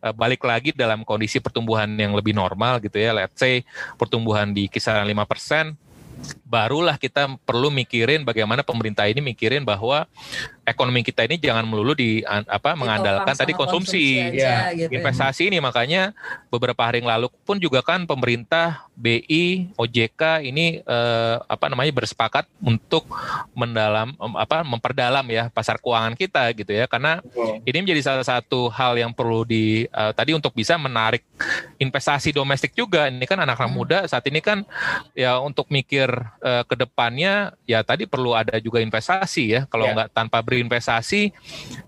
uh, 0.00 0.14
balik 0.16 0.40
lagi 0.48 0.72
dalam 0.72 1.04
kondisi 1.04 1.36
pertumbuhan 1.36 1.92
yang 2.00 2.16
lebih 2.16 2.32
normal 2.32 2.80
gitu 2.80 2.96
ya. 2.96 3.12
Let's 3.12 3.36
say 3.36 3.60
pertumbuhan 4.00 4.56
di 4.56 4.72
kisaran 4.72 5.04
lima 5.04 5.28
persen 5.28 5.76
barulah 6.52 7.00
kita 7.00 7.40
perlu 7.48 7.72
mikirin 7.72 8.28
bagaimana 8.28 8.60
pemerintah 8.60 9.08
ini 9.08 9.24
mikirin 9.24 9.64
bahwa 9.64 10.04
ekonomi 10.68 11.00
kita 11.00 11.24
ini 11.24 11.40
jangan 11.40 11.64
melulu 11.64 11.96
di 11.96 12.20
apa 12.28 12.76
mengandalkan 12.76 13.32
tadi 13.32 13.56
konsumsi, 13.56 14.20
konsumsi 14.20 14.36
aja, 14.36 14.68
ya, 14.68 14.76
gitu. 14.76 15.00
investasi 15.00 15.48
ini 15.48 15.64
makanya 15.64 16.12
beberapa 16.52 16.84
hari 16.84 17.00
yang 17.00 17.08
lalu 17.08 17.32
pun 17.48 17.56
juga 17.56 17.80
kan 17.80 18.04
pemerintah 18.04 18.84
BI 18.92 19.72
OJK 19.80 20.44
ini 20.44 20.84
eh, 20.84 21.36
apa 21.48 21.72
namanya 21.72 21.96
bersepakat 21.96 22.44
untuk 22.60 23.08
mendalam 23.56 24.12
apa 24.36 24.60
memperdalam 24.60 25.24
ya 25.32 25.48
pasar 25.48 25.80
keuangan 25.80 26.12
kita 26.20 26.52
gitu 26.52 26.76
ya 26.76 26.84
karena 26.84 27.24
oh. 27.32 27.64
ini 27.64 27.78
menjadi 27.80 28.12
salah 28.12 28.26
satu 28.26 28.68
hal 28.68 29.00
yang 29.00 29.16
perlu 29.16 29.48
di 29.48 29.88
uh, 29.92 30.12
tadi 30.12 30.34
untuk 30.36 30.52
bisa 30.52 30.76
menarik 30.76 31.24
investasi 31.78 32.34
domestik 32.34 32.76
juga 32.76 33.08
ini 33.08 33.24
kan 33.24 33.40
anak-anak 33.40 33.72
hmm. 33.72 33.78
muda 33.78 33.98
saat 34.04 34.24
ini 34.28 34.40
kan 34.42 34.64
ya 35.16 35.38
untuk 35.40 35.68
mikir 35.72 36.08
uh, 36.42 36.62
ke 36.66 36.74
depannya 36.74 37.54
ya 37.64 37.80
tadi 37.86 38.04
perlu 38.04 38.34
ada 38.34 38.58
juga 38.58 38.82
investasi 38.82 39.44
ya 39.48 39.60
kalau 39.70 39.88
yeah. 39.88 39.94
nggak 39.94 40.10
tanpa 40.12 40.42
berinvestasi 40.42 41.32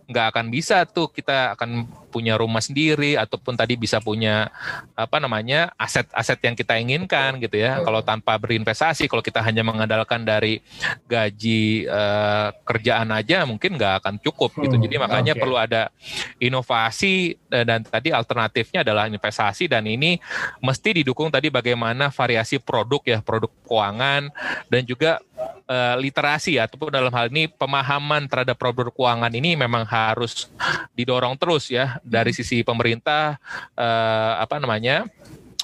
nggak 0.04 0.26
akan 0.36 0.46
bisa 0.52 0.84
tuh 0.84 1.08
kita 1.08 1.56
akan 1.56 1.88
punya 2.14 2.38
rumah 2.38 2.62
sendiri 2.62 3.18
ataupun 3.18 3.58
tadi 3.58 3.74
bisa 3.74 3.98
punya 3.98 4.46
apa 4.94 5.18
namanya 5.18 5.74
aset-aset 5.74 6.38
yang 6.46 6.54
kita 6.54 6.78
inginkan 6.78 7.42
gitu 7.42 7.58
ya. 7.58 7.82
Kalau 7.82 8.06
tanpa 8.06 8.38
berinvestasi, 8.38 9.10
kalau 9.10 9.18
kita 9.18 9.42
hanya 9.42 9.66
mengandalkan 9.66 10.22
dari 10.22 10.62
gaji 11.10 11.90
uh, 11.90 12.54
kerjaan 12.62 13.10
aja 13.10 13.42
mungkin 13.42 13.74
nggak 13.74 14.04
akan 14.04 14.14
cukup 14.22 14.54
gitu. 14.62 14.78
Jadi 14.78 14.94
makanya 14.94 15.34
okay. 15.34 15.42
perlu 15.42 15.56
ada 15.58 15.90
inovasi 16.38 17.34
eh, 17.50 17.64
dan 17.66 17.82
tadi 17.82 18.14
alternatifnya 18.14 18.86
adalah 18.86 19.10
investasi 19.10 19.66
dan 19.66 19.82
ini 19.88 20.22
mesti 20.62 21.02
didukung 21.02 21.34
tadi 21.34 21.50
bagaimana 21.50 22.14
variasi 22.14 22.62
produk 22.62 23.02
ya, 23.02 23.18
produk 23.24 23.50
keuangan 23.66 24.30
dan 24.70 24.82
juga 24.86 25.18
uh, 25.66 25.94
literasi 26.00 26.56
ya, 26.56 26.68
ataupun 26.68 26.92
dalam 26.92 27.12
hal 27.12 27.28
ini 27.30 27.48
pemahaman 27.48 28.26
terhadap 28.28 28.56
produk 28.56 28.90
keuangan 28.92 29.32
ini 29.32 29.56
memang 29.56 29.84
harus 29.86 30.48
didorong 30.92 31.36
terus 31.36 31.70
ya 31.70 31.98
dari 32.04 32.32
hmm. 32.32 32.38
sisi 32.40 32.62
pemerintah 32.66 33.38
uh, 33.76 34.40
apa 34.40 34.60
namanya 34.60 35.08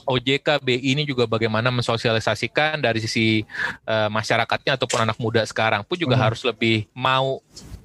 OJK 0.09 0.65
BI 0.65 0.97
ini 0.97 1.03
juga 1.07 1.29
bagaimana 1.29 1.71
mensosialisasikan 1.71 2.81
dari 2.83 2.99
sisi 2.99 3.47
uh, 3.87 4.09
masyarakatnya 4.11 4.75
ataupun 4.75 5.07
anak 5.07 5.19
muda 5.23 5.45
sekarang 5.47 5.87
pun 5.87 5.95
juga 5.95 6.19
hmm. 6.19 6.25
harus 6.25 6.43
lebih 6.43 6.91
mau 6.91 7.39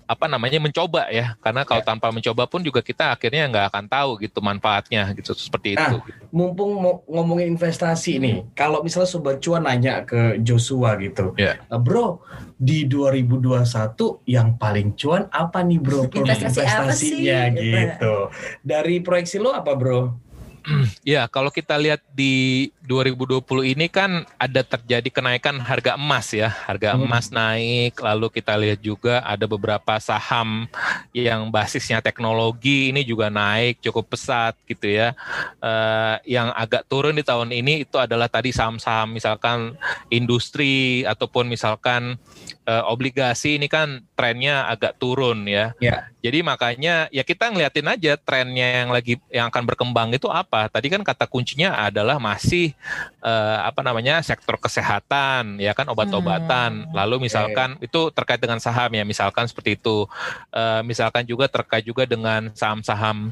apa 0.06 0.30
namanya 0.30 0.62
mencoba 0.62 1.10
ya 1.10 1.34
karena 1.42 1.66
kalau 1.66 1.82
ya. 1.82 1.88
tanpa 1.90 2.14
mencoba 2.14 2.46
pun 2.46 2.62
juga 2.62 2.86
kita 2.86 3.18
akhirnya 3.18 3.50
nggak 3.50 3.66
akan 3.74 3.86
tahu 3.90 4.10
gitu 4.22 4.38
manfaatnya 4.38 5.10
gitu 5.18 5.34
seperti 5.34 5.74
nah, 5.74 5.90
itu. 5.90 5.98
Mumpung 6.30 6.78
ngomongin 7.10 7.58
investasi 7.58 8.22
ini, 8.22 8.34
hmm. 8.38 8.54
kalau 8.54 8.86
misalnya 8.86 9.10
sobat 9.10 9.42
cuan 9.42 9.66
nanya 9.66 10.06
ke 10.06 10.38
Joshua 10.46 10.94
gitu, 11.02 11.34
ya. 11.40 11.58
Eh, 11.58 11.80
bro 11.82 12.22
di 12.56 12.88
2021 12.88 14.24
yang 14.30 14.56
paling 14.56 14.96
cuan 14.96 15.28
apa 15.34 15.60
nih 15.66 15.80
bro 15.82 16.08
Investasi 16.14 16.62
investasinya 16.62 16.80
apa 16.86 16.94
sih? 16.94 17.14
gitu. 17.60 18.16
Dari 18.62 18.96
proyeksi 19.02 19.38
lo 19.42 19.52
apa 19.52 19.74
bro? 19.74 20.25
Ya, 21.06 21.30
kalau 21.30 21.54
kita 21.54 21.78
lihat 21.78 22.02
di 22.14 22.70
2020 22.90 23.74
ini 23.78 23.86
kan 23.90 24.26
ada 24.42 24.62
terjadi 24.66 25.10
kenaikan 25.14 25.62
harga 25.62 25.98
emas 25.98 26.34
ya. 26.34 26.50
Harga 26.50 26.98
hmm. 26.98 27.06
emas 27.06 27.30
naik, 27.30 27.94
lalu 28.02 28.28
kita 28.34 28.54
lihat 28.58 28.80
juga 28.82 29.22
ada 29.22 29.46
beberapa 29.46 29.98
saham 30.02 30.66
yang 31.14 31.50
basisnya 31.54 32.02
teknologi 32.02 32.90
ini 32.90 33.06
juga 33.06 33.30
naik 33.30 33.82
cukup 33.86 34.18
pesat 34.18 34.58
gitu 34.66 34.90
ya. 34.90 35.14
Uh, 35.62 36.18
yang 36.26 36.50
agak 36.58 36.86
turun 36.90 37.14
di 37.14 37.24
tahun 37.24 37.54
ini 37.54 37.86
itu 37.86 37.98
adalah 38.02 38.26
tadi 38.26 38.50
saham-saham 38.50 39.14
misalkan 39.14 39.78
industri 40.10 41.06
ataupun 41.06 41.50
misalkan 41.50 42.18
uh, 42.66 42.84
obligasi 42.90 43.56
ini 43.56 43.70
kan 43.70 44.02
trennya 44.18 44.66
agak 44.68 44.98
turun 44.98 45.46
ya. 45.46 45.72
ya. 45.78 46.10
Jadi 46.26 46.42
makanya 46.42 47.06
ya 47.14 47.22
kita 47.22 47.54
ngeliatin 47.54 47.86
aja 47.86 48.18
trennya 48.18 48.84
yang 48.84 48.90
lagi 48.90 49.22
yang 49.30 49.48
akan 49.54 49.64
berkembang 49.70 50.10
itu 50.14 50.26
apa. 50.28 50.68
Tadi 50.68 50.90
kan 50.90 51.02
kata 51.06 51.30
kuncinya 51.30 51.78
adalah 51.86 52.18
masih 52.18 52.74
uh, 53.22 53.62
apa 53.62 53.86
namanya 53.86 54.20
sektor 54.26 54.58
kesehatan 54.58 55.62
ya 55.62 55.78
kan 55.78 55.86
obat-obatan. 55.86 56.90
Hmm. 56.90 56.94
Lalu 56.98 57.30
misalkan 57.30 57.78
okay. 57.78 57.86
itu 57.86 58.02
terkait 58.10 58.42
dengan 58.42 58.58
saham 58.58 58.90
ya 58.90 59.06
misalkan 59.06 59.46
seperti 59.46 59.78
itu. 59.78 60.10
Uh, 60.50 60.82
misalkan 60.82 61.22
juga 61.24 61.46
terkait 61.46 61.86
juga 61.86 62.10
dengan 62.10 62.50
saham-saham 62.58 63.30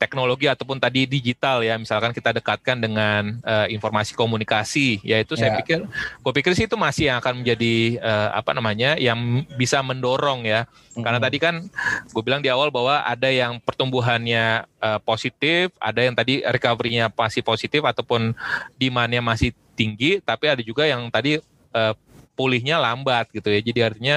teknologi 0.00 0.48
ataupun 0.48 0.80
tadi 0.80 1.04
digital 1.04 1.60
ya. 1.60 1.76
Misalkan 1.76 2.16
kita 2.16 2.32
dekatkan 2.32 2.80
dengan 2.80 3.36
uh, 3.44 3.68
informasi 3.68 4.16
komunikasi 4.16 5.04
yaitu 5.04 5.36
yeah. 5.36 5.40
saya 5.44 5.50
ya. 5.52 5.58
pikir 5.60 5.78
gue 6.20 6.32
pikir 6.40 6.52
sih 6.56 6.64
itu 6.64 6.76
masih 6.80 7.12
yang 7.12 7.18
akan 7.20 7.44
menjadi 7.44 8.00
uh, 8.00 8.40
apa 8.40 8.56
namanya 8.56 8.69
yang 8.78 9.46
bisa 9.58 9.80
mendorong 9.80 10.46
ya. 10.46 10.66
Karena 10.94 11.18
tadi 11.18 11.40
kan 11.40 11.66
gue 12.10 12.22
bilang 12.22 12.44
di 12.44 12.50
awal 12.52 12.68
bahwa 12.68 13.02
ada 13.02 13.26
yang 13.30 13.58
pertumbuhannya 13.62 14.68
uh, 14.82 14.98
positif, 15.02 15.72
ada 15.80 16.04
yang 16.04 16.14
tadi 16.14 16.44
recovery-nya 16.44 17.08
masih 17.10 17.42
positif 17.42 17.82
ataupun 17.82 18.36
demand-nya 18.76 19.24
masih 19.24 19.56
tinggi, 19.74 20.20
tapi 20.20 20.50
ada 20.50 20.60
juga 20.60 20.84
yang 20.84 21.08
tadi 21.08 21.40
uh, 21.72 21.94
pulihnya 22.40 22.80
lambat 22.80 23.28
gitu 23.36 23.52
ya. 23.52 23.60
Jadi 23.60 23.80
artinya 23.84 24.16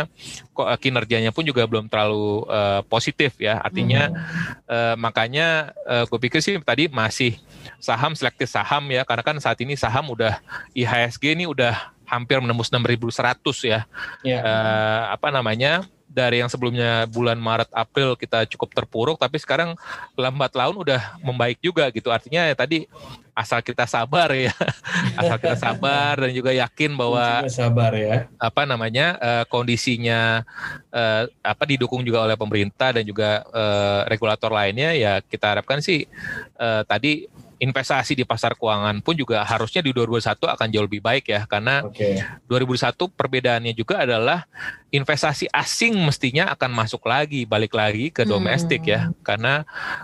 kok 0.55 0.67
eh, 0.71 0.79
kinerjanya 0.79 1.35
pun 1.35 1.43
juga 1.43 1.67
belum 1.67 1.91
terlalu 1.91 2.47
uh, 2.47 2.79
positif 2.87 3.35
ya. 3.35 3.59
Artinya 3.59 4.07
hmm. 4.07 4.71
uh, 4.71 4.95
makanya 4.95 5.75
uh, 5.83 6.07
gue 6.07 6.19
pikir 6.23 6.39
sih 6.39 6.55
tadi 6.63 6.87
masih 6.87 7.35
saham 7.83 8.15
selektif 8.15 8.47
saham 8.47 8.87
ya 8.87 9.03
karena 9.03 9.23
kan 9.27 9.35
saat 9.43 9.59
ini 9.59 9.75
saham 9.75 10.07
udah 10.15 10.39
IHSG 10.71 11.35
ini 11.35 11.43
udah 11.43 11.92
hampir 12.05 12.37
menembus 12.39 12.69
6100 12.71 13.63
ya. 13.63 13.87
Yeah. 14.21 14.41
Uh, 14.43 15.15
apa 15.15 15.31
namanya? 15.31 15.87
dari 16.13 16.45
yang 16.45 16.47
sebelumnya 16.47 17.09
bulan 17.09 17.41
Maret 17.41 17.73
April 17.73 18.13
kita 18.13 18.45
cukup 18.45 18.69
terpuruk 18.77 19.17
tapi 19.17 19.41
sekarang 19.41 19.73
lambat 20.13 20.53
laun 20.53 20.85
udah 20.85 21.17
membaik 21.25 21.57
juga 21.57 21.89
gitu 21.89 22.13
artinya 22.13 22.45
ya 22.45 22.53
tadi 22.53 22.85
asal 23.33 23.65
kita 23.65 23.89
sabar 23.89 24.29
ya 24.29 24.53
asal 25.19 25.41
kita 25.41 25.57
sabar 25.57 26.21
dan 26.21 26.29
juga 26.29 26.53
yakin 26.53 26.93
bahwa 26.93 27.49
sabar 27.49 27.97
ya 27.97 28.29
apa 28.37 28.61
namanya 28.69 29.17
uh, 29.17 29.43
kondisinya 29.49 30.45
uh, 30.93 31.25
apa 31.41 31.63
didukung 31.65 32.05
juga 32.05 32.29
oleh 32.29 32.37
pemerintah 32.37 32.93
dan 32.93 33.01
juga 33.01 33.41
uh, 33.49 34.05
regulator 34.05 34.53
lainnya 34.53 34.93
ya 34.93 35.17
kita 35.25 35.57
harapkan 35.57 35.81
sih 35.81 36.05
uh, 36.61 36.85
tadi 36.85 37.25
investasi 37.63 38.19
di 38.19 38.28
pasar 38.28 38.60
keuangan 38.60 38.99
pun 38.99 39.15
juga 39.15 39.39
harusnya 39.47 39.80
di 39.80 39.95
2021 39.95 40.36
akan 40.36 40.67
jauh 40.67 40.84
lebih 40.84 40.99
baik 40.99 41.32
ya 41.32 41.47
karena 41.47 41.88
okay. 41.88 42.19
2021 42.52 43.08
perbedaannya 43.15 43.71
juga 43.71 44.04
adalah 44.04 44.43
investasi 44.91 45.47
asing 45.47 45.95
mestinya 46.04 46.52
akan 46.52 46.76
masuk 46.76 47.08
lagi 47.08 47.47
balik 47.47 47.71
lagi 47.71 48.12
ke 48.12 48.28
domestik 48.28 48.84
ya. 48.84 49.08
hmm. 49.08 49.15
ya 49.15 49.23
karena 49.23 49.54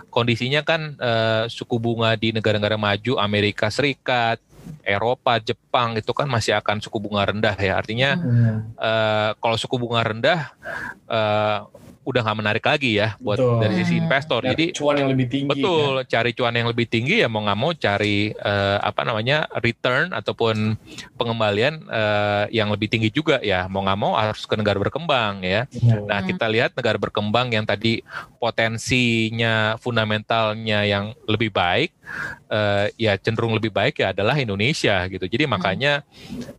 kondisinya 0.08 0.64
kan 0.64 0.96
uh, 0.96 1.44
suku 1.52 1.76
bunga 1.76 2.16
di 2.16 2.32
negara-negara 2.32 2.80
maju 2.80 3.20
Amerika 3.20 3.68
Serikat 3.68 4.40
Eropa, 4.84 5.36
Jepang 5.40 5.96
itu 5.96 6.12
kan 6.12 6.28
masih 6.28 6.56
akan 6.56 6.80
suku 6.80 7.00
bunga 7.00 7.28
rendah 7.28 7.56
ya. 7.56 7.76
Artinya 7.80 8.16
hmm. 8.16 8.56
uh, 8.76 9.30
kalau 9.40 9.56
suku 9.56 9.76
bunga 9.76 10.04
rendah 10.04 10.40
uh, 11.08 11.68
udah 12.10 12.22
nggak 12.26 12.38
menarik 12.42 12.64
lagi 12.66 12.98
ya 12.98 13.14
buat 13.22 13.38
betul. 13.38 13.58
dari 13.62 13.74
sisi 13.80 13.94
investor. 14.02 14.40
Cari 14.42 14.52
Jadi 14.52 14.64
cuan 14.74 14.96
yang 14.98 15.10
lebih 15.10 15.26
tinggi. 15.30 15.50
Betul, 15.50 15.92
kan? 16.02 16.08
cari 16.10 16.30
cuan 16.34 16.54
yang 16.54 16.68
lebih 16.68 16.86
tinggi 16.90 17.14
ya 17.22 17.28
mau 17.30 17.40
nggak 17.46 17.58
mau 17.58 17.70
cari 17.72 18.34
uh, 18.34 18.78
apa 18.82 19.00
namanya 19.06 19.46
return 19.62 20.10
ataupun 20.10 20.74
pengembalian 21.14 21.86
uh, 21.86 22.50
yang 22.50 22.68
lebih 22.68 22.90
tinggi 22.90 23.08
juga 23.14 23.38
ya 23.40 23.70
mau 23.70 23.86
nggak 23.86 23.98
mau 23.98 24.12
harus 24.18 24.42
ke 24.44 24.54
negara 24.58 24.82
berkembang 24.82 25.46
ya. 25.46 25.70
Hmm. 25.70 26.10
Nah 26.10 26.20
kita 26.26 26.46
lihat 26.50 26.74
negara 26.74 26.98
berkembang 26.98 27.54
yang 27.54 27.64
tadi 27.64 28.02
potensinya 28.42 29.78
fundamentalnya 29.78 30.82
yang 30.84 31.14
lebih 31.30 31.54
baik 31.54 31.94
uh, 32.50 32.86
ya 32.98 33.14
cenderung 33.16 33.54
lebih 33.54 33.70
baik 33.70 34.02
ya 34.02 34.10
adalah 34.12 34.36
Indonesia 34.36 35.06
gitu. 35.06 35.24
Jadi 35.26 35.46
hmm. 35.46 35.52
makanya 35.52 35.92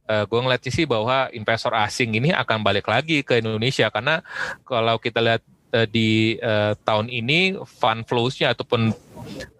uh, 0.07 0.23
gue 0.25 0.39
ngeliat 0.39 0.61
sih 0.63 0.87
bahwa 0.87 1.27
investor 1.35 1.75
asing 1.75 2.15
ini 2.15 2.31
akan 2.31 2.63
balik 2.63 2.87
lagi 2.87 3.21
ke 3.21 3.43
Indonesia 3.43 3.91
karena 3.91 4.23
kalau 4.63 4.97
kita 4.97 5.19
lihat 5.19 5.40
uh, 5.73 5.87
di 5.87 6.37
uh, 6.39 6.75
tahun 6.83 7.07
ini 7.07 7.59
fund 7.65 8.05
flows-nya 8.05 8.53
ataupun 8.53 8.91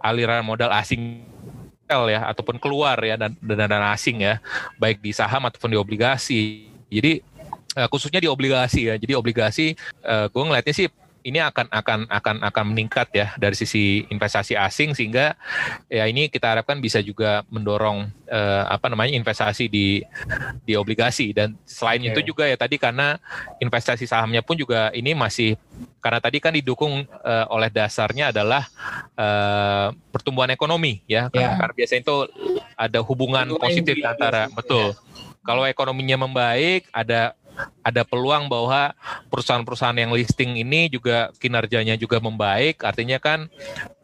aliran 0.03 0.43
modal 0.45 0.71
asing 0.71 1.25
ya 1.91 2.23
ataupun 2.31 2.55
keluar 2.55 2.95
ya 3.03 3.19
dan 3.19 3.35
dana 3.43 3.91
asing 3.91 4.23
ya 4.23 4.39
baik 4.79 5.03
di 5.03 5.11
saham 5.11 5.43
ataupun 5.43 5.75
di 5.75 5.77
obligasi. 5.79 6.71
Jadi 6.87 7.19
uh, 7.75 7.87
khususnya 7.91 8.23
di 8.23 8.31
obligasi 8.31 8.87
ya. 8.87 8.95
Jadi 8.95 9.11
obligasi 9.11 9.75
uh, 10.07 10.31
gue 10.31 10.43
ngeliatnya 10.43 10.71
sih 10.71 10.87
ini 11.21 11.39
akan 11.41 11.69
akan 11.69 11.99
akan 12.09 12.35
akan 12.45 12.65
meningkat 12.73 13.07
ya 13.13 13.27
dari 13.37 13.53
sisi 13.53 14.05
investasi 14.09 14.57
asing 14.57 14.97
sehingga 14.97 15.37
ya 15.87 16.09
ini 16.09 16.27
kita 16.27 16.53
harapkan 16.53 16.81
bisa 16.81 16.99
juga 17.01 17.45
mendorong 17.53 18.09
eh, 18.29 18.63
apa 18.65 18.89
namanya 18.89 19.13
investasi 19.13 19.69
di 19.69 20.01
di 20.65 20.73
obligasi 20.73 21.33
dan 21.33 21.53
selain 21.65 22.01
okay. 22.01 22.09
itu 22.13 22.33
juga 22.33 22.49
ya 22.49 22.57
tadi 22.57 22.81
karena 22.81 23.21
investasi 23.61 24.09
sahamnya 24.09 24.41
pun 24.41 24.57
juga 24.57 24.89
ini 24.91 25.13
masih 25.13 25.57
karena 26.01 26.17
tadi 26.17 26.41
kan 26.41 26.49
didukung 26.49 27.05
uh, 27.05 27.45
oleh 27.53 27.69
dasarnya 27.69 28.33
adalah 28.33 28.65
uh, 29.13 29.93
pertumbuhan 30.09 30.49
ekonomi 30.49 31.05
ya 31.05 31.29
yeah. 31.29 31.61
karena 31.61 31.73
biasanya 31.77 32.01
itu 32.01 32.17
ada 32.73 32.99
hubungan 33.05 33.45
positif 33.61 34.01
antara 34.01 34.49
betul 34.49 34.97
yeah. 34.97 35.37
kalau 35.45 35.63
ekonominya 35.69 36.25
membaik 36.25 36.89
ada 36.89 37.37
ada 37.81 38.05
peluang 38.05 38.45
bahwa 38.45 38.93
perusahaan-perusahaan 39.33 39.97
yang 39.97 40.13
listing 40.13 40.61
ini 40.61 40.87
juga 40.89 41.33
kinerjanya 41.41 41.97
juga 41.97 42.21
membaik. 42.21 42.85
Artinya 42.85 43.17
kan 43.17 43.49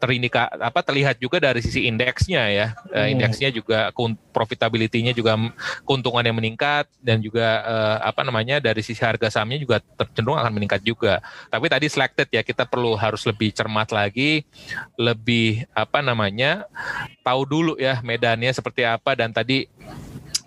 terindika 0.02 0.50
apa 0.58 0.82
terlihat 0.82 1.18
juga 1.22 1.38
dari 1.38 1.62
sisi 1.62 1.86
indeksnya 1.86 2.42
ya. 2.50 2.66
Eh, 2.90 3.08
hmm. 3.08 3.12
indeksnya 3.18 3.48
juga 3.54 3.90
profitability-nya 4.34 5.14
juga 5.14 5.38
keuntungan 5.86 6.26
yang 6.26 6.36
meningkat 6.36 6.90
dan 6.98 7.22
juga 7.22 7.62
uh, 7.64 7.96
apa 8.06 8.26
namanya 8.26 8.58
dari 8.58 8.82
sisi 8.82 9.02
harga 9.02 9.30
sahamnya 9.30 9.62
juga 9.62 9.76
cenderung 10.14 10.38
akan 10.38 10.52
meningkat 10.54 10.82
juga. 10.82 11.22
Tapi 11.50 11.66
tadi 11.70 11.86
selected 11.86 12.28
ya 12.30 12.42
kita 12.42 12.66
perlu 12.66 12.98
harus 12.98 13.22
lebih 13.26 13.54
cermat 13.54 13.90
lagi 13.94 14.42
lebih 14.98 15.64
apa 15.72 16.02
namanya 16.02 16.66
tahu 17.22 17.42
dulu 17.46 17.72
ya 17.78 18.02
medannya 18.02 18.50
seperti 18.50 18.82
apa 18.82 19.14
dan 19.14 19.30
tadi 19.30 19.70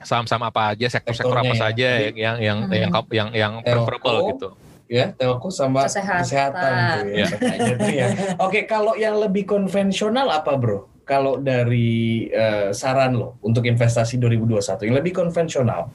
saham-saham 0.04 0.44
apa 0.48 0.76
aja, 0.76 0.88
sektor-sektor 0.88 1.38
apa 1.38 1.54
ya. 1.54 1.60
saja 1.60 1.88
yang 2.10 2.16
yang 2.16 2.38
yang 2.40 2.60
hmm. 2.68 2.74
yang 2.74 2.90
yang, 3.12 3.30
yang 3.34 3.54
preferable 3.64 4.36
gitu. 4.36 4.50
Ya, 4.92 5.16
telco 5.16 5.48
sama 5.48 5.88
kesehatan, 5.88 6.20
kesehatan 6.20 6.72
tuh 6.76 7.16
ya. 7.16 7.28
ya. 7.32 7.76
ya. 7.88 8.08
Oke, 8.44 8.68
kalau 8.68 9.00
yang 9.00 9.16
lebih 9.24 9.48
konvensional 9.48 10.28
apa, 10.28 10.60
Bro? 10.60 10.92
Kalau 11.08 11.40
dari 11.40 12.28
uh, 12.36 12.76
saran 12.76 13.16
lo 13.16 13.40
untuk 13.40 13.64
investasi 13.64 14.20
2021 14.20 14.92
yang 14.92 14.96
lebih 15.00 15.16
konvensional. 15.16 15.88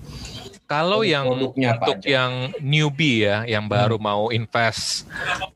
Kalau 0.67 1.07
yang 1.07 1.31
untuk 1.31 1.55
yang 2.03 2.51
newbie 2.59 3.23
ya, 3.23 3.47
yang 3.47 3.71
baru 3.71 3.95
hmm. 3.97 4.03
mau 4.03 4.23
invest, 4.35 5.07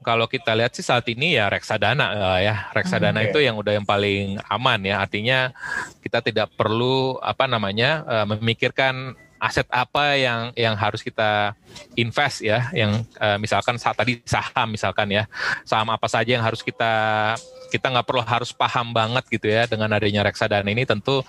kalau 0.07 0.31
kita 0.31 0.55
lihat 0.55 0.70
sih 0.70 0.87
saat 0.87 1.03
ini 1.11 1.35
ya 1.35 1.51
reksadana 1.51 2.07
uh, 2.14 2.38
ya, 2.38 2.70
reksadana 2.70 3.18
hmm, 3.18 3.27
okay. 3.27 3.31
itu 3.35 3.38
yang 3.42 3.59
udah 3.59 3.73
yang 3.75 3.83
paling 3.83 4.38
aman 4.46 4.81
ya. 4.87 5.03
Artinya 5.03 5.51
kita 5.99 6.23
tidak 6.23 6.55
perlu 6.55 7.18
apa 7.18 7.51
namanya 7.51 8.07
uh, 8.07 8.27
memikirkan 8.38 9.18
aset 9.42 9.66
apa 9.73 10.14
yang 10.14 10.55
yang 10.55 10.79
harus 10.79 11.03
kita 11.03 11.59
invest 11.99 12.46
ya, 12.46 12.70
yang 12.70 13.03
uh, 13.18 13.35
misalkan 13.42 13.83
saat 13.83 13.99
tadi 13.99 14.23
saham 14.23 14.70
misalkan 14.70 15.11
ya, 15.11 15.27
saham 15.66 15.90
apa 15.90 16.07
saja 16.07 16.38
yang 16.38 16.46
harus 16.46 16.62
kita 16.62 17.35
kita 17.70 17.87
nggak 17.88 18.06
perlu 18.06 18.20
harus 18.26 18.50
paham 18.50 18.90
banget 18.90 19.24
gitu 19.30 19.46
ya 19.46 19.64
dengan 19.70 19.88
adanya 19.94 20.26
reksadana 20.26 20.66
ini 20.66 20.83
tentu 20.83 21.22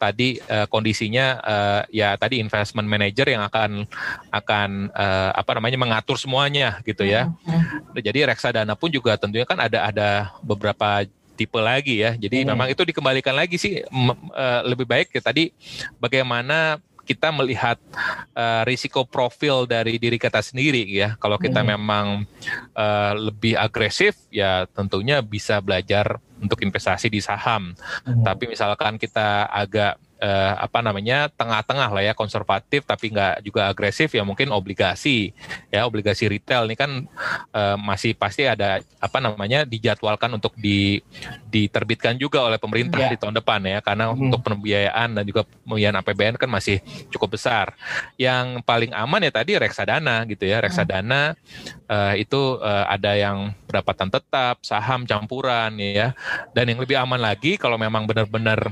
tadi 0.00 0.40
uh, 0.48 0.64
kondisinya 0.66 1.26
uh, 1.44 1.82
ya 1.92 2.16
tadi 2.16 2.40
investment 2.40 2.88
manager 2.88 3.28
yang 3.28 3.44
akan 3.44 3.84
akan 4.32 4.88
uh, 4.96 5.30
apa 5.36 5.60
namanya 5.60 5.78
mengatur 5.78 6.16
semuanya 6.16 6.80
gitu 6.88 7.04
ya. 7.04 7.28
Mm-hmm. 7.28 8.00
Jadi 8.00 8.18
reksadana 8.24 8.72
pun 8.72 8.88
juga 8.88 9.20
tentunya 9.20 9.44
kan 9.44 9.60
ada 9.60 9.92
ada 9.92 10.08
beberapa 10.40 11.04
tipe 11.34 11.58
lagi 11.58 12.04
ya. 12.04 12.14
Jadi 12.14 12.44
hmm. 12.44 12.48
memang 12.54 12.68
itu 12.70 12.82
dikembalikan 12.84 13.34
lagi 13.34 13.56
sih 13.56 13.82
uh, 13.82 14.60
lebih 14.62 14.84
baik 14.84 15.10
ya 15.10 15.22
tadi 15.24 15.50
bagaimana 15.98 16.78
kita 17.02 17.34
melihat 17.34 17.78
uh, 18.38 18.62
risiko 18.62 19.02
profil 19.02 19.66
dari 19.66 19.98
diri 19.98 20.16
kita 20.16 20.38
sendiri 20.38 20.86
ya. 20.86 21.18
Kalau 21.18 21.34
kita 21.36 21.60
hmm. 21.62 21.68
memang 21.74 22.06
uh, 22.78 23.12
lebih 23.18 23.58
agresif 23.58 24.14
ya 24.30 24.70
tentunya 24.70 25.18
bisa 25.18 25.58
belajar 25.58 26.22
untuk 26.38 26.62
investasi 26.62 27.10
di 27.10 27.18
saham. 27.18 27.74
Hmm. 28.06 28.22
Tapi 28.22 28.50
misalkan 28.50 28.98
kita 28.98 29.50
agak 29.50 29.98
uh, 30.22 30.54
apa 30.62 30.78
namanya 30.80 31.26
tengah-tengah 31.34 31.90
lah 31.90 32.02
ya 32.06 32.14
konservatif 32.14 32.86
tapi 32.86 33.10
nggak 33.10 33.42
juga 33.42 33.66
agresif 33.68 34.14
ya 34.14 34.22
mungkin 34.22 34.54
obligasi 34.54 35.34
ya 35.74 35.84
obligasi 35.84 36.30
retail 36.30 36.70
ini 36.70 36.78
kan 36.78 37.10
uh, 37.50 37.76
masih 37.76 38.14
pasti 38.14 38.46
ada 38.46 38.78
apa 39.02 39.18
namanya 39.18 39.66
dijadwalkan 39.66 40.30
untuk 40.38 40.54
di 40.54 41.02
diterbitkan 41.50 42.14
juga 42.16 42.46
oleh 42.46 42.56
pemerintah 42.56 43.02
yeah. 43.02 43.12
di 43.12 43.18
tahun 43.18 43.34
depan 43.42 43.60
ya 43.66 43.78
karena 43.82 44.14
hmm. 44.14 44.22
untuk 44.30 44.40
pembiayaan 44.46 45.18
dan 45.18 45.24
juga 45.26 45.42
pembiayaan 45.44 45.98
APBN 46.00 46.36
kan 46.38 46.48
masih 46.48 46.78
cukup 47.10 47.34
besar. 47.34 47.74
Yang 48.16 48.62
paling 48.62 48.94
aman 48.94 49.26
ya 49.26 49.32
tadi 49.34 49.58
reksadana 49.58 50.24
gitu 50.30 50.46
ya 50.46 50.62
reksadana 50.62 51.34
uh, 51.90 52.14
itu 52.14 52.62
uh, 52.62 52.86
ada 52.86 53.18
yang 53.18 53.50
pendapatan 53.72 54.12
tetap 54.12 54.60
saham 54.60 55.08
campuran 55.08 55.72
ya. 55.80 56.12
Dan 56.52 56.68
yang 56.68 56.84
lebih 56.84 57.00
aman 57.00 57.16
lagi 57.16 57.56
kalau 57.56 57.80
memang 57.80 58.04
benar-benar 58.04 58.68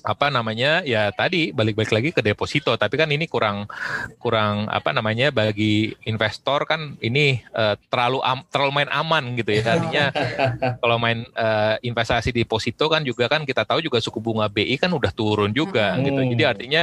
apa 0.00 0.32
namanya 0.32 0.80
ya 0.88 1.12
tadi 1.12 1.52
balik-balik 1.52 1.92
lagi 1.92 2.10
ke 2.16 2.24
deposito. 2.24 2.72
Tapi 2.72 2.96
kan 2.96 3.12
ini 3.12 3.28
kurang 3.28 3.68
kurang 4.16 4.72
apa 4.72 4.96
namanya 4.96 5.28
bagi 5.28 5.92
investor 6.08 6.64
kan 6.64 6.96
ini 7.04 7.44
uh, 7.52 7.76
terlalu 7.92 8.24
am, 8.24 8.40
terlalu 8.48 8.72
main 8.80 8.90
aman 8.90 9.36
gitu 9.36 9.52
ya. 9.52 9.76
Artinya 9.76 10.04
kalau 10.82 10.96
main 10.96 11.28
uh, 11.36 11.76
investasi 11.84 12.32
deposito 12.32 12.88
kan 12.88 13.04
juga 13.04 13.28
kan 13.28 13.44
kita 13.44 13.68
tahu 13.68 13.84
juga 13.84 14.00
suku 14.00 14.16
bunga 14.16 14.48
BI 14.48 14.80
kan 14.80 14.88
udah 14.88 15.12
turun 15.12 15.52
juga 15.52 15.92
hmm. 15.92 16.02
gitu. 16.08 16.20
Jadi 16.32 16.42
artinya 16.48 16.82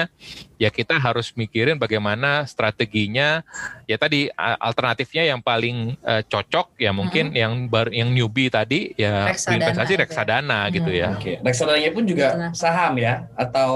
ya 0.61 0.69
kita 0.69 1.01
harus 1.01 1.33
mikirin 1.33 1.81
bagaimana 1.81 2.45
strateginya. 2.45 3.41
Ya 3.89 3.97
tadi 3.97 4.29
alternatifnya 4.37 5.25
yang 5.25 5.41
paling 5.41 5.97
uh, 6.05 6.21
cocok 6.21 6.77
ya 6.77 6.93
mungkin 6.93 7.33
hmm. 7.33 7.38
Yang 7.39 7.53
baru 7.71 7.89
yang 7.95 8.09
newbie 8.11 8.51
tadi 8.51 8.91
ya 8.99 9.31
reksadana 9.31 9.55
investasi 9.71 9.93
reksadana 9.95 10.59
hmm. 10.67 10.71
gitu 10.75 10.91
ya. 10.91 11.07
Oke. 11.15 11.33
Reksadananya 11.39 11.91
pun 11.95 12.03
juga 12.03 12.27
saham 12.51 12.99
ya 12.99 13.23
atau 13.39 13.73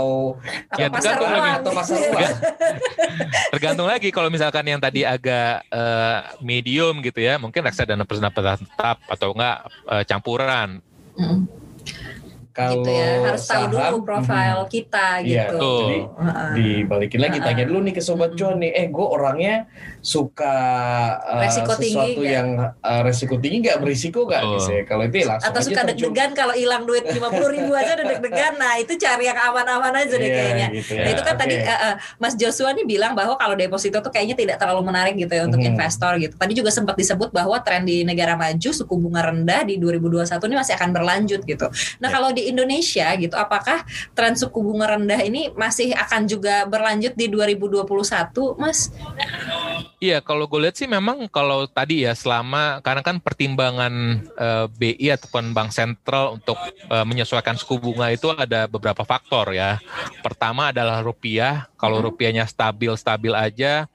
ya, 0.75 0.91
tergantung 0.91 1.31
lagi 1.31 1.51
atau 1.63 1.71
pasar 1.71 1.97
uang. 2.03 2.31
tergantung 3.55 3.87
lagi 3.87 4.09
kalau 4.11 4.27
misalkan 4.27 4.65
yang 4.67 4.81
tadi 4.83 5.07
agak 5.07 5.63
uh, 5.71 6.35
medium 6.43 6.99
gitu 6.99 7.23
ya, 7.23 7.39
mungkin 7.39 7.63
reksadana 7.63 8.03
pendapatan 8.03 8.59
tetap 8.59 8.97
atau 9.07 9.31
enggak 9.31 9.57
uh, 9.87 10.03
campuran. 10.03 10.83
Hmm 11.15 11.63
kalau 12.53 12.85
gitu 12.85 12.89
ya 12.93 13.09
harus 13.25 13.43
saham, 13.49 13.73
tahu 13.73 13.97
dulu 13.97 13.97
profil 14.05 14.57
hmm, 14.61 14.69
kita 14.69 15.07
iya, 15.25 15.49
gitu. 15.49 15.57
Iya, 15.57 15.73
jadi 15.73 15.99
uh-uh. 16.05 16.51
dibalikin 16.53 17.19
lagi 17.25 17.37
uh-uh. 17.41 17.47
tanya 17.49 17.63
dulu 17.65 17.79
nih 17.81 17.93
ke 17.97 18.01
sobat 18.05 18.29
uh-uh. 18.29 18.37
cuan 18.37 18.55
nih, 18.61 18.71
eh 18.77 18.87
gue 18.93 19.07
orangnya 19.09 19.55
suka 20.05 20.55
uh, 21.17 21.41
resiko 21.41 21.73
sesuatu 21.73 22.21
tinggi, 22.21 22.29
yang 22.29 22.47
uh, 22.61 23.01
resiko 23.01 23.35
tinggi 23.41 23.57
nggak 23.65 23.77
berisiko 23.81 24.29
nggak 24.29 24.41
oh. 24.45 24.51
gitu 24.61 24.85
Kalau 24.85 25.03
itu 25.09 25.15
ya 25.17 25.25
langsung 25.33 25.49
atau 25.49 25.61
suka 25.65 25.81
deg-degan 25.89 26.29
kalau 26.37 26.53
hilang 26.53 26.83
duit 26.85 27.03
lima 27.09 27.29
puluh 27.33 27.49
ribu 27.49 27.71
aja 27.73 27.97
udah 27.97 28.05
deg-degan. 28.05 28.53
Nah 28.61 28.77
itu 28.77 28.93
cari 29.01 29.25
yang 29.25 29.39
aman-aman 29.39 29.93
aja 29.97 30.13
deh 30.13 30.29
yeah, 30.29 30.37
kayaknya. 30.37 30.67
Gitu 30.77 30.91
ya. 30.93 31.01
Nah 31.01 31.09
itu 31.09 31.21
kan 31.25 31.35
okay. 31.35 31.41
tadi 31.41 31.55
uh, 31.57 31.73
uh, 31.73 31.93
Mas 32.21 32.33
Joshua 32.37 32.69
nih 32.77 32.85
bilang 32.85 33.17
bahwa 33.17 33.33
kalau 33.33 33.57
deposito 33.57 33.97
tuh 33.97 34.13
kayaknya 34.13 34.37
tidak 34.37 34.55
terlalu 34.61 34.85
menarik 34.85 35.17
gitu 35.17 35.33
ya 35.33 35.49
untuk 35.49 35.57
hmm. 35.57 35.71
investor 35.73 36.11
gitu. 36.21 36.35
Tadi 36.37 36.53
juga 36.53 36.69
sempat 36.69 36.95
disebut 36.99 37.33
bahwa 37.33 37.57
tren 37.65 37.81
di 37.81 38.05
negara 38.05 38.37
maju 38.37 38.69
suku 38.69 38.93
bunga 38.93 39.25
rendah 39.33 39.65
di 39.65 39.81
2021 39.81 40.29
ini 40.29 40.55
masih 40.61 40.73
akan 40.77 40.89
berlanjut 40.93 41.41
gitu. 41.47 41.67
Nah 41.97 42.07
yeah. 42.07 42.13
kalau 42.13 42.29
di 42.35 42.42
Indonesia 42.49 43.07
gitu, 43.15 43.35
apakah 43.37 43.85
tren 44.17 44.35
suku 44.35 44.59
bunga 44.59 44.97
rendah 44.97 45.21
ini 45.23 45.53
masih 45.53 45.93
akan 45.93 46.25
juga 46.27 46.65
berlanjut 46.67 47.13
di 47.15 47.29
2021, 47.29 48.59
Mas? 48.59 48.91
Iya, 50.03 50.19
kalau 50.19 50.51
gue 50.51 50.67
lihat 50.67 50.75
sih 50.75 50.83
memang 50.83 51.31
kalau 51.31 51.63
tadi 51.63 52.03
ya 52.03 52.11
selama 52.11 52.83
karena 52.83 52.99
kan 52.99 53.23
pertimbangan 53.23 54.19
uh, 54.35 54.67
eh, 54.67 54.99
BI 54.99 55.07
ataupun 55.15 55.55
bank 55.55 55.71
sentral 55.71 56.35
untuk 56.35 56.59
uh, 56.91 57.07
menyesuaikan 57.07 57.55
suku 57.55 57.79
bunga 57.79 58.11
itu 58.11 58.27
ada 58.35 58.67
beberapa 58.67 59.07
faktor 59.07 59.55
ya. 59.55 59.79
Pertama 60.19 60.75
adalah 60.75 60.99
rupiah. 60.99 61.71
Kalau 61.79 62.03
hmm. 62.03 62.07
rupiahnya 62.11 62.43
stabil 62.51 62.91
stabil 62.99 63.31
aja, 63.31 63.87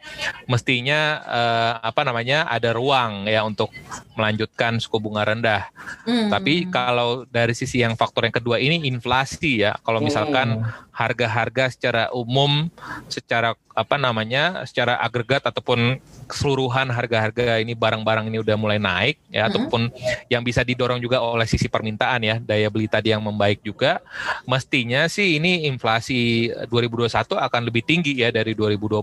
mestinya 0.49 1.21
uh, 1.29 1.73
apa 1.85 2.01
namanya 2.09 2.49
ada 2.49 2.73
ruang 2.73 3.29
ya 3.29 3.45
untuk 3.45 3.69
melanjutkan 4.17 4.81
suku 4.81 4.97
bunga 5.05 5.29
rendah. 5.29 5.69
Hmm. 6.09 6.33
Tapi 6.33 6.73
kalau 6.73 7.29
dari 7.29 7.53
sisi 7.53 7.85
yang 7.85 7.93
faktor 8.01 8.25
yang 8.25 8.33
kedua 8.33 8.57
ini 8.57 8.89
inflasi 8.89 9.61
ya. 9.61 9.77
Kalau 9.85 10.01
misalkan 10.01 10.65
hmm. 10.65 10.89
harga-harga 10.89 11.69
secara 11.69 12.09
umum, 12.17 12.73
secara 13.13 13.53
apa 13.79 13.95
namanya 13.95 14.67
secara 14.67 14.99
agregat 14.99 15.47
ataupun 15.47 15.98
keseluruhan 16.29 16.93
harga-harga 16.93 17.57
ini 17.65 17.73
barang-barang 17.73 18.29
ini 18.29 18.39
udah 18.45 18.57
mulai 18.61 18.77
naik 18.77 19.17
ya 19.33 19.43
mm-hmm. 19.43 19.49
ataupun 19.49 19.83
yang 20.29 20.45
bisa 20.45 20.61
didorong 20.61 21.01
juga 21.01 21.25
oleh 21.25 21.49
sisi 21.49 21.73
permintaan 21.73 22.21
ya 22.21 22.37
daya 22.37 22.69
beli 22.69 22.85
tadi 22.85 23.17
yang 23.17 23.25
membaik 23.25 23.65
juga 23.65 24.05
mestinya 24.45 25.09
sih 25.09 25.41
ini 25.41 25.65
inflasi 25.65 26.53
2021 26.69 27.09
akan 27.33 27.63
lebih 27.65 27.83
tinggi 27.89 28.21
ya 28.21 28.29
dari 28.29 28.53
2020 28.53 29.01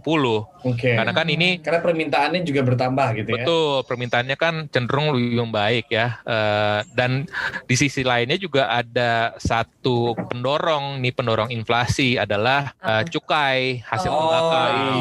okay. 0.62 0.94
karena 0.94 1.12
kan 1.12 1.28
ini 1.28 1.58
karena 1.60 1.82
permintaannya 1.82 2.42
juga 2.46 2.62
bertambah 2.62 3.08
gitu 3.18 3.30
ya 3.34 3.36
betul 3.42 3.74
permintaannya 3.90 4.38
kan 4.38 4.56
cenderung 4.70 5.18
lebih 5.18 5.42
membaik 5.50 5.90
ya 5.90 6.22
uh, 6.22 6.86
dan 6.94 7.26
di 7.66 7.76
sisi 7.76 8.06
lainnya 8.06 8.38
juga 8.38 8.70
ada 8.70 9.34
satu 9.42 10.14
pendorong 10.30 11.02
nih 11.02 11.14
pendorong 11.16 11.50
inflasi 11.50 12.22
adalah 12.22 12.76
uh, 12.86 13.02
cukai 13.08 13.82
hasil 13.82 14.14
oh 14.14 14.34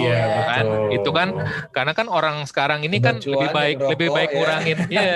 iya, 0.01 0.23
kan 0.49 0.65
betul. 0.65 0.89
itu 0.95 1.11
kan 1.13 1.29
karena 1.75 1.84
kan 1.93 2.09
orang 2.09 2.47
sekarang 2.49 2.81
ini 2.87 3.03
kan 3.03 3.21
lebih 3.21 3.51
baik 3.53 3.77
lebih 3.85 4.09
baik 4.09 4.31
ya. 4.33 4.37
ngurangin 4.39 4.79
ya 4.97 5.15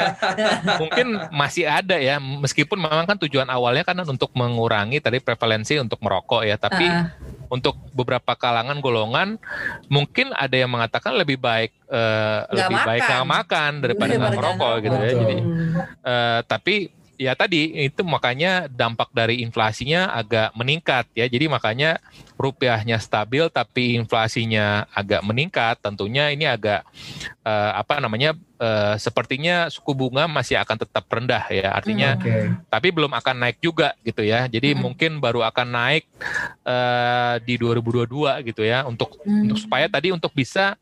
mungkin 0.76 1.06
masih 1.32 1.64
ada 1.64 1.96
ya 1.96 2.20
meskipun 2.20 2.76
memang 2.76 3.08
kan 3.08 3.16
tujuan 3.24 3.48
awalnya 3.48 3.86
kan 3.86 3.96
untuk 4.04 4.34
mengurangi 4.36 5.00
tadi 5.00 5.22
prevalensi 5.22 5.80
untuk 5.80 6.02
merokok 6.04 6.44
ya 6.44 6.60
tapi 6.60 6.84
uh. 6.84 7.08
untuk 7.48 7.80
beberapa 7.96 8.36
kalangan 8.36 8.82
golongan 8.84 9.40
mungkin 9.88 10.36
ada 10.36 10.58
yang 10.58 10.68
mengatakan 10.68 11.16
lebih 11.16 11.40
baik 11.40 11.72
uh, 11.88 12.44
lebih 12.52 12.76
makan. 12.76 12.88
baik 12.92 13.02
nggak 13.08 13.28
makan 13.32 13.72
daripada 13.80 14.12
nggak 14.12 14.34
merokok 14.36 14.74
gitu 14.84 14.96
ya 15.00 15.12
jadi 15.16 15.36
uh, 16.04 16.40
tapi 16.44 16.98
ya 17.18 17.34
tadi 17.34 17.90
itu 17.90 18.06
makanya 18.06 18.70
dampak 18.70 19.10
dari 19.10 19.42
inflasinya 19.42 20.14
agak 20.14 20.54
meningkat 20.54 21.10
ya. 21.12 21.26
Jadi 21.26 21.50
makanya 21.50 21.98
rupiahnya 22.38 23.02
stabil 23.02 23.44
tapi 23.50 23.98
inflasinya 23.98 24.86
agak 24.94 25.26
meningkat. 25.26 25.82
Tentunya 25.82 26.30
ini 26.30 26.46
agak 26.46 26.86
uh, 27.42 27.72
apa 27.74 27.98
namanya 27.98 28.38
uh, 28.58 28.94
sepertinya 28.98 29.70
suku 29.70 29.94
bunga 29.94 30.26
masih 30.28 30.58
akan 30.60 30.76
tetap 30.84 31.06
rendah 31.08 31.44
ya 31.48 31.72
artinya 31.72 32.14
hmm, 32.14 32.20
okay. 32.20 32.42
tapi 32.68 32.88
belum 32.92 33.14
akan 33.14 33.36
naik 33.48 33.58
juga 33.62 33.94
gitu 34.02 34.26
ya 34.26 34.50
jadi 34.50 34.74
hmm. 34.74 34.80
mungkin 34.82 35.10
baru 35.22 35.46
akan 35.48 35.66
naik 35.66 36.04
uh, 36.66 37.40
di 37.42 37.56
2022 37.56 38.48
gitu 38.52 38.62
ya 38.66 38.84
untuk 38.84 39.16
hmm. 39.22 39.48
untuk 39.48 39.58
supaya 39.58 39.86
tadi 39.88 40.12
untuk 40.12 40.34
bisa 40.34 40.76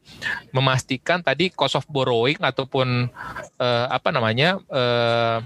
memastikan 0.50 1.20
tadi 1.20 1.52
cost 1.52 1.78
of 1.78 1.86
borrowing 1.86 2.40
ataupun 2.40 3.12
uh, 3.60 3.86
apa 3.92 4.08
namanya 4.10 4.58
uh, 4.72 5.38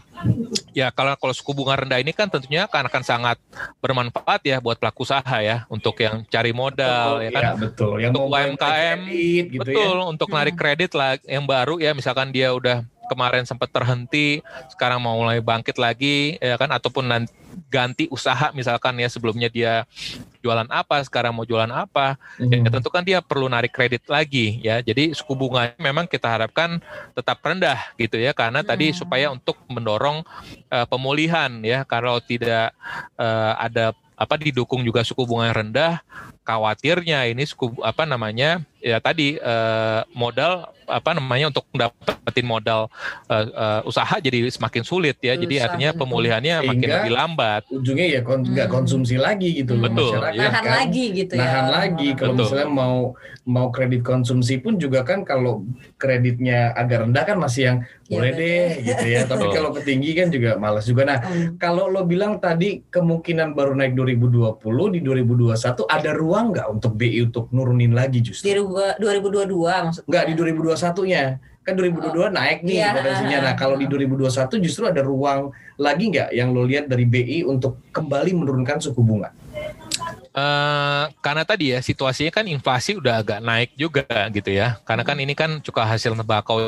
ya 0.73 0.93
kalau 0.95 1.17
kalau 1.19 1.35
suku 1.35 1.53
bunga 1.53 1.81
rendah 1.81 1.99
ini 2.01 2.15
kan 2.15 2.31
tentunya 2.31 2.69
akan 2.69 2.89
akan 2.89 3.03
sangat 3.05 3.37
bermanfaat 3.83 4.41
ya 4.47 4.57
buat 4.63 4.79
pelaku 4.79 5.03
usaha 5.05 5.37
ya 5.43 5.67
untuk 5.73 5.97
yang 6.01 6.17
cari 6.31 6.53
modal 6.55 7.19
oh, 7.19 7.21
ya 7.21 7.31
kan 7.33 7.43
ya, 7.43 7.53
betul 7.59 7.95
yang 7.99 8.13
untuk 8.15 8.29
UMKM 8.31 8.99
kredit, 9.09 9.45
gitu 9.51 9.71
ya. 9.71 9.77
betul 9.77 9.97
ya. 9.97 10.05
untuk 10.07 10.29
narik 10.31 10.55
hmm. 10.57 10.63
kredit 10.63 10.91
lah 10.97 11.13
yang 11.27 11.45
baru 11.45 11.75
ya 11.81 11.93
misalkan 11.93 12.21
misalkan 12.21 12.37
dia 12.37 12.53
udah 12.53 12.79
kemarin 13.11 13.43
sempat 13.43 13.75
terhenti, 13.75 14.39
sekarang 14.71 15.03
mau 15.03 15.19
mulai 15.19 15.43
bangkit 15.43 15.75
lagi, 15.83 16.39
ya 16.39 16.55
kan? 16.55 16.71
Ataupun 16.71 17.11
nanti 17.11 17.35
ganti 17.67 18.07
usaha 18.07 18.55
misalkan 18.55 18.95
ya 19.03 19.11
sebelumnya 19.11 19.51
dia 19.51 19.83
jualan 20.39 20.71
apa, 20.71 21.03
sekarang 21.03 21.35
mau 21.35 21.43
jualan 21.43 21.71
apa, 21.75 22.15
hmm. 22.39 22.67
ya 22.67 22.71
tentu 22.71 22.87
kan 22.87 23.03
dia 23.03 23.19
perlu 23.19 23.51
narik 23.51 23.75
kredit 23.75 24.07
lagi 24.07 24.63
ya. 24.63 24.79
Jadi 24.79 25.11
suku 25.11 25.35
bunga 25.35 25.75
memang 25.83 26.07
kita 26.07 26.31
harapkan 26.31 26.79
tetap 27.11 27.43
rendah 27.43 27.79
gitu 27.99 28.15
ya, 28.15 28.31
karena 28.31 28.63
hmm. 28.63 28.69
tadi 28.71 28.87
supaya 28.95 29.27
untuk 29.35 29.59
mendorong 29.67 30.23
uh, 30.71 30.87
pemulihan 30.87 31.51
ya. 31.67 31.83
Kalau 31.83 32.23
tidak 32.23 32.71
uh, 33.19 33.59
ada 33.59 33.91
apa 34.21 34.37
didukung 34.37 34.85
juga 34.85 35.01
suku 35.01 35.25
bunga 35.25 35.49
yang 35.49 35.57
rendah, 35.65 36.05
khawatirnya 36.51 37.31
ini 37.31 37.47
suku 37.47 37.79
apa 37.87 38.03
namanya 38.03 38.67
ya 38.83 38.99
tadi 38.99 39.39
uh, 39.39 40.03
modal 40.17 40.73
apa 40.91 41.15
namanya 41.15 41.55
untuk 41.55 41.63
dapetin 41.71 42.43
modal 42.43 42.91
uh, 43.31 43.47
uh, 43.55 43.81
usaha 43.87 44.19
jadi 44.19 44.51
semakin 44.51 44.83
sulit 44.83 45.15
ya. 45.23 45.39
Susah, 45.39 45.43
jadi 45.47 45.55
artinya 45.63 45.91
pemulihannya 45.95 46.55
Sehingga 46.59 46.71
makin 46.75 46.89
lebih 46.91 47.13
lambat. 47.15 47.63
Ujungnya 47.71 48.07
ya 48.11 48.21
nggak 48.27 48.27
kon 48.27 48.43
hmm. 48.43 48.67
konsumsi 48.67 49.15
lagi 49.15 49.63
gitu 49.63 49.79
Betul. 49.79 50.19
Masyarakat 50.19 50.35
ya. 50.35 50.49
Nahan 50.51 50.65
kan, 50.65 50.75
lagi 50.83 51.05
gitu 51.15 51.33
ya. 51.39 51.41
Nahan 51.47 51.67
lagi 51.71 52.09
kalau 52.19 52.33
Betul. 52.35 52.43
misalnya 52.43 52.69
mau 52.73 52.97
mau 53.47 53.67
kredit 53.71 54.03
konsumsi 54.03 54.59
pun 54.59 54.77
juga 54.83 55.07
kan 55.07 55.23
kalau 55.23 55.63
kreditnya 55.97 56.75
agak 56.75 57.07
rendah 57.07 57.25
kan 57.25 57.37
masih 57.39 57.63
yang 57.63 57.79
ya, 58.11 58.19
boleh 58.19 58.31
deh 58.35 58.69
gitu 58.83 59.07
ya. 59.07 59.21
Tapi 59.31 59.47
kalau 59.55 59.71
ketinggi 59.77 60.11
kan 60.19 60.29
juga 60.35 60.51
malas 60.59 60.85
juga. 60.91 61.07
Nah, 61.07 61.19
hmm. 61.23 61.63
kalau 61.63 61.87
lo 61.87 62.03
bilang 62.03 62.43
tadi 62.43 62.83
kemungkinan 62.91 63.55
baru 63.55 63.79
naik 63.79 63.95
2020 63.95 64.59
di 64.97 65.01
2021 65.07 65.87
ada 65.87 66.11
ruang 66.17 66.40
nggak 66.49 66.67
untuk 66.73 66.97
BI 66.97 67.29
untuk 67.29 67.53
nurunin 67.53 67.93
lagi 67.93 68.25
justru? 68.25 68.49
Di 68.49 68.57
2022 68.57 69.53
maksudnya? 69.85 70.09
Nggak 70.09 70.25
di 70.25 70.35
2021-nya 70.39 71.25
kan 71.61 71.77
2022 71.77 72.17
oh, 72.17 72.31
naik 72.33 72.59
nih 72.65 72.77
iya, 72.81 72.91
potensinya. 72.97 73.39
Nah 73.45 73.55
kalau 73.55 73.77
di 73.77 73.87
2021 73.87 74.65
justru 74.65 74.89
ada 74.89 75.05
ruang 75.05 75.53
lagi 75.77 76.09
nggak 76.09 76.33
yang 76.33 76.57
lo 76.57 76.65
lihat 76.65 76.89
dari 76.89 77.05
BI 77.05 77.45
untuk 77.45 77.85
kembali 77.93 78.33
menurunkan 78.33 78.81
suku 78.81 79.01
bunga? 79.05 79.31
Uh, 80.31 81.11
karena 81.21 81.45
tadi 81.45 81.77
ya 81.77 81.85
situasinya 81.85 82.33
kan 82.33 82.49
inflasi 82.49 82.97
udah 82.97 83.21
agak 83.21 83.41
naik 83.45 83.77
juga 83.77 84.09
gitu 84.33 84.51
ya. 84.51 84.81
Karena 84.89 85.05
kan 85.05 85.21
ini 85.21 85.37
kan 85.37 85.61
cuka 85.61 85.85
hasil 85.85 86.17
tembakau 86.17 86.59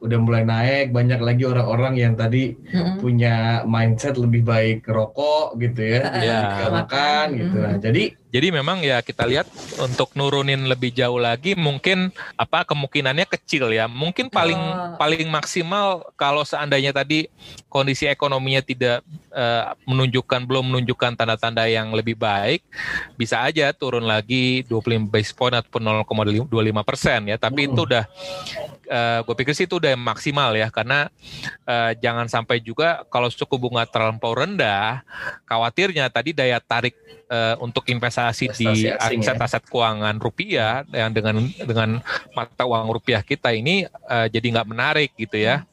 udah 0.00 0.18
mulai 0.22 0.48
naik 0.48 0.96
banyak 0.96 1.20
lagi 1.20 1.44
orang-orang 1.44 1.94
yang 2.00 2.14
tadi 2.16 2.56
mm-hmm. 2.56 3.04
punya 3.04 3.66
mindset 3.68 4.16
lebih 4.16 4.40
baik 4.48 4.88
rokok 4.88 5.60
gitu 5.60 6.00
ya, 6.00 6.02
ya. 6.24 6.40
makan 6.72 7.26
gitu. 7.36 7.58
Nah, 7.60 7.76
jadi 7.76 8.16
jadi 8.30 8.54
memang 8.54 8.78
ya 8.86 9.02
kita 9.02 9.26
lihat 9.26 9.50
untuk 9.82 10.14
nurunin 10.14 10.70
lebih 10.70 10.94
jauh 10.94 11.18
lagi 11.18 11.58
mungkin 11.58 12.14
apa 12.38 12.62
kemungkinannya 12.62 13.26
kecil 13.26 13.74
ya. 13.74 13.90
Mungkin 13.90 14.30
paling 14.30 14.58
oh. 14.58 14.94
paling 14.94 15.26
maksimal 15.26 16.06
kalau 16.14 16.46
seandainya 16.46 16.94
tadi 16.94 17.26
kondisi 17.66 18.06
ekonominya 18.06 18.62
tidak 18.62 19.02
uh, 19.34 19.74
menunjukkan 19.82 20.46
belum 20.46 20.70
menunjukkan 20.70 21.18
tanda-tanda 21.18 21.66
yang 21.66 21.90
lebih 21.90 22.14
baik, 22.14 22.62
bisa 23.18 23.42
aja 23.42 23.74
turun 23.74 24.06
lagi 24.06 24.62
25 24.70 25.10
base 25.10 25.34
point 25.34 25.58
ataupun 25.58 26.06
0,25 26.06 26.50
persen 26.86 27.20
ya. 27.26 27.36
Tapi 27.36 27.66
hmm. 27.66 27.70
itu 27.74 27.80
udah 27.82 28.04
uh, 28.90 28.94
eh, 28.94 29.18
gue 29.26 29.34
pikir 29.42 29.54
sih 29.58 29.66
itu 29.66 29.82
udah 29.82 29.94
maksimal 29.98 30.54
ya 30.54 30.70
karena 30.70 31.10
uh, 31.66 31.92
jangan 31.98 32.30
sampai 32.30 32.62
juga 32.62 33.02
kalau 33.10 33.26
suku 33.26 33.58
bunga 33.58 33.86
terlampau 33.90 34.38
rendah, 34.38 35.02
khawatirnya 35.50 36.06
tadi 36.10 36.30
daya 36.30 36.62
tarik 36.62 36.94
uh, 37.30 37.54
untuk 37.62 37.86
investasi, 37.86 38.19
investasi 38.28 38.84
di 38.84 38.92
aset-aset 38.92 39.62
ya? 39.64 39.68
keuangan 39.72 40.16
rupiah 40.20 40.72
yang 40.92 41.10
dengan 41.16 41.36
dengan 41.64 41.90
mata 42.36 42.62
uang 42.68 42.92
rupiah 42.92 43.24
kita 43.24 43.56
ini 43.56 43.88
uh, 44.04 44.28
jadi 44.28 44.46
nggak 44.60 44.68
menarik 44.68 45.10
gitu 45.16 45.40
ya. 45.40 45.64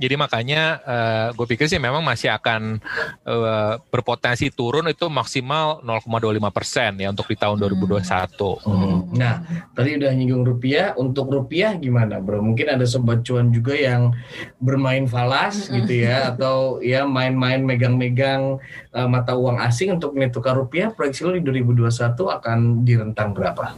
Jadi 0.00 0.14
makanya 0.16 0.80
uh, 0.80 1.26
gue 1.36 1.44
pikir 1.44 1.68
sih 1.68 1.76
memang 1.76 2.00
masih 2.00 2.32
akan 2.32 2.80
uh, 3.28 3.76
berpotensi 3.92 4.48
turun 4.48 4.88
itu 4.88 5.12
maksimal 5.12 5.84
0,25 5.84 6.40
persen 6.48 6.96
ya 6.96 7.12
untuk 7.12 7.28
di 7.28 7.36
tahun 7.36 7.60
2021. 7.60 8.00
Hmm. 8.64 9.12
Nah 9.12 9.44
tadi 9.76 10.00
udah 10.00 10.10
nyinggung 10.16 10.48
rupiah, 10.48 10.96
untuk 10.96 11.28
rupiah 11.28 11.76
gimana 11.76 12.16
bro? 12.16 12.40
Mungkin 12.40 12.80
ada 12.80 12.88
sobat 12.88 13.20
cuan 13.28 13.52
juga 13.52 13.76
yang 13.76 14.16
bermain 14.56 15.04
falas 15.04 15.68
gitu 15.68 15.92
ya, 15.92 16.32
atau 16.32 16.80
ya 16.80 17.04
main-main 17.04 17.60
megang-megang 17.60 18.56
uh, 18.96 19.08
mata 19.08 19.36
uang 19.36 19.60
asing 19.60 20.00
untuk 20.00 20.16
nilai 20.16 20.32
tukar 20.32 20.56
rupiah. 20.56 20.88
Proyeksi 20.88 21.28
lo 21.28 21.36
di 21.36 21.44
2021 21.44 22.16
akan 22.16 22.58
di 22.88 22.94
rentang 22.96 23.36
berapa? 23.36 23.76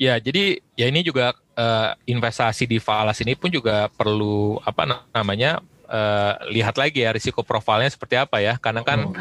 Ya, 0.00 0.16
jadi 0.16 0.62
ya 0.74 0.86
ini 0.88 1.04
juga 1.04 1.36
uh, 1.58 1.92
investasi 2.08 2.64
di 2.64 2.78
falas 2.80 3.20
ini 3.20 3.36
pun 3.36 3.52
juga 3.52 3.90
perlu 3.92 4.56
apa 4.64 4.88
namanya 5.12 5.60
uh, 5.88 6.32
lihat 6.52 6.76
lagi 6.76 7.02
ya 7.02 7.10
risiko 7.10 7.42
profilnya 7.42 7.90
seperti 7.90 8.14
apa 8.20 8.38
ya 8.38 8.60
karena 8.60 8.84
kan 8.84 9.08
oh. 9.08 9.14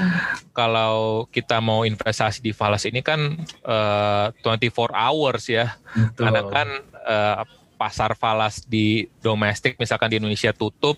kalau 0.52 1.26
kita 1.32 1.58
mau 1.64 1.88
investasi 1.88 2.43
di 2.43 2.52
falas 2.52 2.84
ini 2.86 3.00
kan 3.02 3.39
uh, 3.66 4.30
24 4.43 4.93
hours 4.93 5.48
ya 5.50 5.76
Betul. 5.95 6.22
karena 6.28 6.41
kan 6.52 6.68
uh, 7.08 7.36
pasar 7.78 8.17
falas 8.17 8.65
di 8.65 9.05
domestik 9.21 9.78
misalkan 9.78 10.09
di 10.09 10.17
Indonesia 10.17 10.49
tutup 10.51 10.97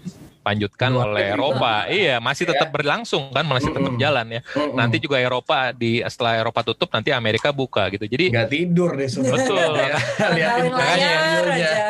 lanjutkan 0.50 0.90
oleh 0.96 1.36
Eropa. 1.36 1.86
Iya, 1.86 2.18
masih 2.18 2.50
tetap 2.50 2.72
iya. 2.72 2.74
berlangsung 2.74 3.30
kan, 3.30 3.46
masih 3.46 3.70
tetap 3.70 3.94
jalan 4.00 4.28
ya. 4.40 4.42
Nanti 4.74 4.98
juga 4.98 5.22
Eropa 5.22 5.76
di 5.76 6.02
setelah 6.02 6.40
Eropa 6.42 6.66
tutup 6.66 6.90
nanti 6.90 7.14
Amerika 7.14 7.54
buka 7.54 7.92
gitu. 7.94 8.08
Jadi 8.08 8.34
nggak 8.34 8.50
tidur 8.50 8.98
deh 8.98 9.10
semua. 9.12 9.36
Betul. 9.36 9.78
Lihatin 10.36 10.74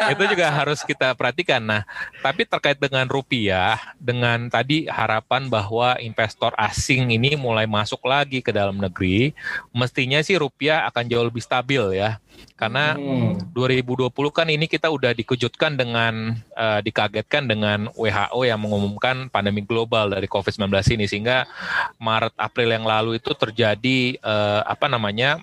itu 0.09 0.23
juga 0.35 0.47
harus 0.49 0.81
kita 0.83 1.13
perhatikan. 1.13 1.61
Nah, 1.61 1.81
tapi 2.19 2.43
terkait 2.43 2.81
dengan 2.81 3.05
rupiah, 3.05 3.77
dengan 4.01 4.49
tadi 4.49 4.89
harapan 4.89 5.47
bahwa 5.47 5.95
investor 6.01 6.51
asing 6.57 7.13
ini 7.13 7.37
mulai 7.37 7.69
masuk 7.69 8.01
lagi 8.03 8.41
ke 8.41 8.49
dalam 8.49 8.75
negeri, 8.81 9.31
mestinya 9.71 10.19
sih 10.25 10.35
rupiah 10.35 10.89
akan 10.89 11.05
jauh 11.05 11.25
lebih 11.29 11.43
stabil 11.45 12.01
ya. 12.01 12.17
Karena 12.59 12.95
hmm. 12.99 13.55
2020 13.55 14.11
kan 14.35 14.47
ini 14.51 14.67
kita 14.67 14.91
udah 14.91 15.15
dikejutkan 15.15 15.79
dengan 15.79 16.35
uh, 16.59 16.83
dikagetkan 16.83 17.47
dengan 17.47 17.87
WHO 17.95 18.43
yang 18.43 18.59
mengumumkan 18.59 19.31
pandemi 19.31 19.63
global 19.63 20.11
dari 20.11 20.27
COVID-19 20.27 20.67
ini 20.99 21.05
sehingga 21.07 21.47
Maret 21.95 22.35
April 22.35 22.75
yang 22.75 22.83
lalu 22.83 23.15
itu 23.17 23.31
terjadi 23.31 24.19
uh, 24.19 24.67
apa 24.67 24.91
namanya 24.91 25.39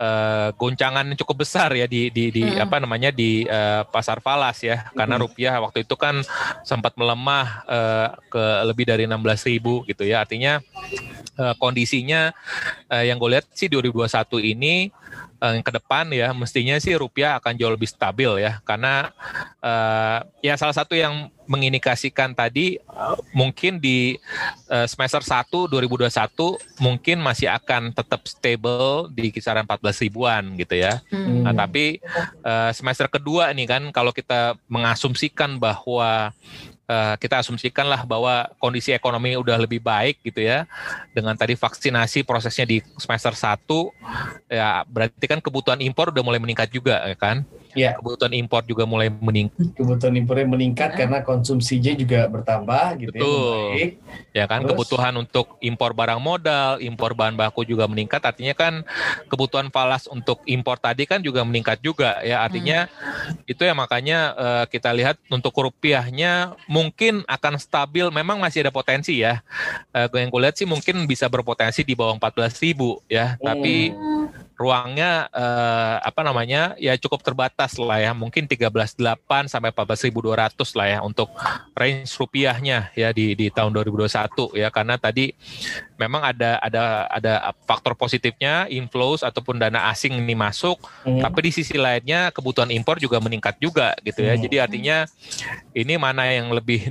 uh, 0.00 0.48
goncangan 0.56 1.04
yang 1.04 1.18
cukup 1.18 1.44
besar 1.44 1.72
ya 1.76 1.84
di 1.88 2.08
di, 2.12 2.32
di 2.32 2.44
hmm. 2.44 2.64
apa 2.64 2.76
namanya 2.80 3.10
di 3.12 3.44
uh, 3.48 3.84
pasar 3.88 4.20
falas 4.20 4.60
ya 4.64 4.88
karena 4.92 5.16
hmm. 5.20 5.24
rupiah 5.28 5.54
waktu 5.60 5.84
itu 5.84 5.94
kan 5.96 6.20
sempat 6.64 6.96
melemah 6.96 7.46
uh, 7.68 8.08
ke 8.28 8.44
lebih 8.68 8.84
dari 8.88 9.04
16.000 9.08 9.60
gitu 9.92 10.02
ya 10.04 10.24
artinya 10.24 10.60
uh, 11.40 11.54
kondisinya 11.60 12.32
uh, 12.88 13.04
yang 13.04 13.16
gue 13.20 13.36
lihat 13.38 13.46
sih 13.52 13.68
2021 13.68 14.52
ini 14.56 14.92
uh, 15.40 15.54
ke 15.60 15.70
depan 15.72 16.08
ya 16.12 16.32
mestinya 16.36 16.76
sih 16.80 16.96
rupiah 16.96 17.38
akan 17.40 17.56
jauh 17.56 17.72
lebih 17.72 17.88
stabil 17.88 18.44
ya 18.44 18.60
karena 18.62 19.10
uh, 19.60 20.24
ya 20.40 20.54
salah 20.56 20.74
satu 20.74 20.96
yang 20.96 21.30
mengindikasikan 21.46 22.34
tadi 22.34 22.76
uh, 22.90 23.16
mungkin 23.30 23.78
di 23.78 24.18
uh, 24.68 24.84
semester 24.84 25.22
1 25.22 25.48
2021 25.70 26.10
mungkin 26.82 27.22
masih 27.22 27.48
akan 27.48 27.94
tetap 27.94 28.26
stable 28.26 29.08
di 29.14 29.30
kisaran 29.30 29.64
14 29.64 30.04
ribuan 30.04 30.42
gitu 30.58 30.74
ya. 30.74 31.00
Hmm. 31.08 31.46
Nah, 31.46 31.54
tapi 31.54 32.02
uh, 32.42 32.74
semester 32.74 33.06
kedua 33.06 33.54
nih 33.54 33.66
kan 33.70 33.82
kalau 33.94 34.10
kita 34.10 34.58
mengasumsikan 34.66 35.62
bahwa 35.62 36.34
uh, 36.86 37.14
kita 37.18 37.42
asumsikan 37.42 37.86
lah 37.86 38.02
bahwa 38.06 38.50
kondisi 38.58 38.94
ekonomi 38.94 39.34
udah 39.36 39.58
lebih 39.60 39.82
baik 39.82 40.22
gitu 40.22 40.42
ya. 40.42 40.64
Dengan 41.12 41.34
tadi 41.34 41.54
vaksinasi 41.58 42.22
prosesnya 42.26 42.66
di 42.66 42.82
semester 42.98 43.34
1 43.34 43.62
ya 44.50 44.82
berarti 44.86 45.26
kan 45.26 45.38
kebutuhan 45.42 45.82
impor 45.82 46.14
udah 46.14 46.22
mulai 46.22 46.40
meningkat 46.40 46.70
juga 46.70 47.02
ya 47.04 47.18
kan 47.18 47.42
Ya. 47.76 47.92
Kebutuhan 48.00 48.32
impor 48.32 48.64
juga 48.64 48.88
mulai 48.88 49.12
meningkat. 49.12 49.76
Kebutuhan 49.76 50.16
impornya 50.16 50.48
meningkat 50.48 50.96
ya. 50.96 51.04
karena 51.04 51.18
konsumsinya 51.20 51.92
juga 51.92 52.24
bertambah 52.24 52.84
gitu 53.04 53.12
ya, 53.12 53.20
Betul. 53.20 53.60
ya. 53.76 53.86
Ya 54.32 54.44
kan 54.48 54.64
Terus, 54.64 54.72
kebutuhan 54.72 55.14
untuk 55.20 55.60
impor 55.60 55.92
barang 55.92 56.16
modal, 56.16 56.80
impor 56.80 57.12
bahan 57.12 57.36
baku 57.36 57.68
juga 57.68 57.84
meningkat. 57.84 58.24
Artinya 58.24 58.56
kan 58.56 58.80
kebutuhan 59.28 59.68
falas 59.68 60.08
untuk 60.08 60.40
impor 60.48 60.80
tadi 60.80 61.04
kan 61.04 61.20
juga 61.20 61.44
meningkat 61.44 61.84
juga 61.84 62.16
ya. 62.24 62.40
Artinya 62.40 62.88
hmm. 62.88 63.44
itu 63.52 63.60
ya 63.60 63.76
makanya 63.76 64.18
uh, 64.32 64.64
kita 64.64 64.96
lihat 64.96 65.20
untuk 65.28 65.52
rupiahnya 65.52 66.56
mungkin 66.64 67.28
akan 67.28 67.60
stabil. 67.60 68.08
Memang 68.08 68.40
masih 68.40 68.64
ada 68.64 68.72
potensi 68.72 69.20
ya. 69.20 69.44
Uh, 69.92 70.08
yang 70.16 70.32
gue 70.32 70.40
lihat 70.48 70.56
sih 70.56 70.64
mungkin 70.64 71.04
bisa 71.04 71.28
berpotensi 71.28 71.84
di 71.84 71.92
bawah 71.92 72.16
14 72.16 72.64
ribu 72.64 73.04
ya. 73.12 73.36
Hmm. 73.36 73.44
Tapi 73.44 73.92
ruangnya 74.56 75.28
uh, 75.36 76.00
apa 76.00 76.24
namanya 76.24 76.72
ya 76.80 76.96
cukup 76.96 77.20
terbatas 77.20 77.76
lah 77.76 78.00
ya 78.00 78.16
mungkin 78.16 78.48
13.8 78.48 78.96
sampai 79.52 79.70
14.200 79.70 80.16
lah 80.80 80.86
ya 80.88 80.98
untuk 81.04 81.28
range 81.76 82.08
rupiahnya 82.16 82.88
ya 82.96 83.12
di 83.12 83.36
di 83.36 83.52
tahun 83.52 83.76
2021 83.76 84.56
ya 84.56 84.72
karena 84.72 84.96
tadi 84.96 85.36
memang 86.00 86.24
ada 86.24 86.56
ada 86.64 87.04
ada 87.12 87.32
faktor 87.68 87.92
positifnya 88.00 88.64
inflows 88.72 89.20
ataupun 89.20 89.60
dana 89.60 89.92
asing 89.92 90.16
ini 90.16 90.32
masuk 90.32 90.80
hmm. 91.04 91.20
tapi 91.20 91.48
di 91.48 91.50
sisi 91.52 91.76
lainnya 91.76 92.32
kebutuhan 92.32 92.72
impor 92.72 92.96
juga 92.96 93.20
meningkat 93.20 93.60
juga 93.60 93.92
gitu 94.00 94.24
ya 94.24 94.40
hmm. 94.40 94.42
jadi 94.48 94.56
artinya 94.64 94.96
ini 95.76 96.00
mana 96.00 96.32
yang 96.32 96.48
lebih 96.48 96.88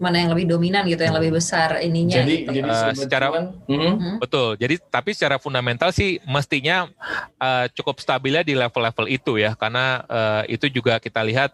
mana 0.00 0.16
yang 0.16 0.32
lebih 0.32 0.48
dominan 0.48 0.88
gitu, 0.88 1.04
yang 1.04 1.16
lebih 1.20 1.36
besar 1.36 1.84
ininya. 1.84 2.24
Jadi, 2.24 2.34
gitu. 2.48 2.50
jadi 2.56 2.68
uh, 2.72 2.92
secara 2.96 3.26
hmm? 3.68 4.16
betul. 4.16 4.56
Jadi 4.56 4.80
tapi 4.88 5.12
secara 5.12 5.36
fundamental 5.36 5.92
sih 5.92 6.16
mestinya 6.24 6.88
uh, 7.36 7.68
cukup 7.76 8.00
stabilnya 8.00 8.40
di 8.40 8.56
level-level 8.56 9.06
itu 9.12 9.36
ya, 9.36 9.52
karena 9.52 10.02
uh, 10.08 10.42
itu 10.48 10.72
juga 10.72 10.96
kita 10.96 11.20
lihat 11.20 11.52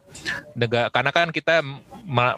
negara 0.55 0.89
karena 0.95 1.11
kan 1.11 1.29
kita 1.35 1.61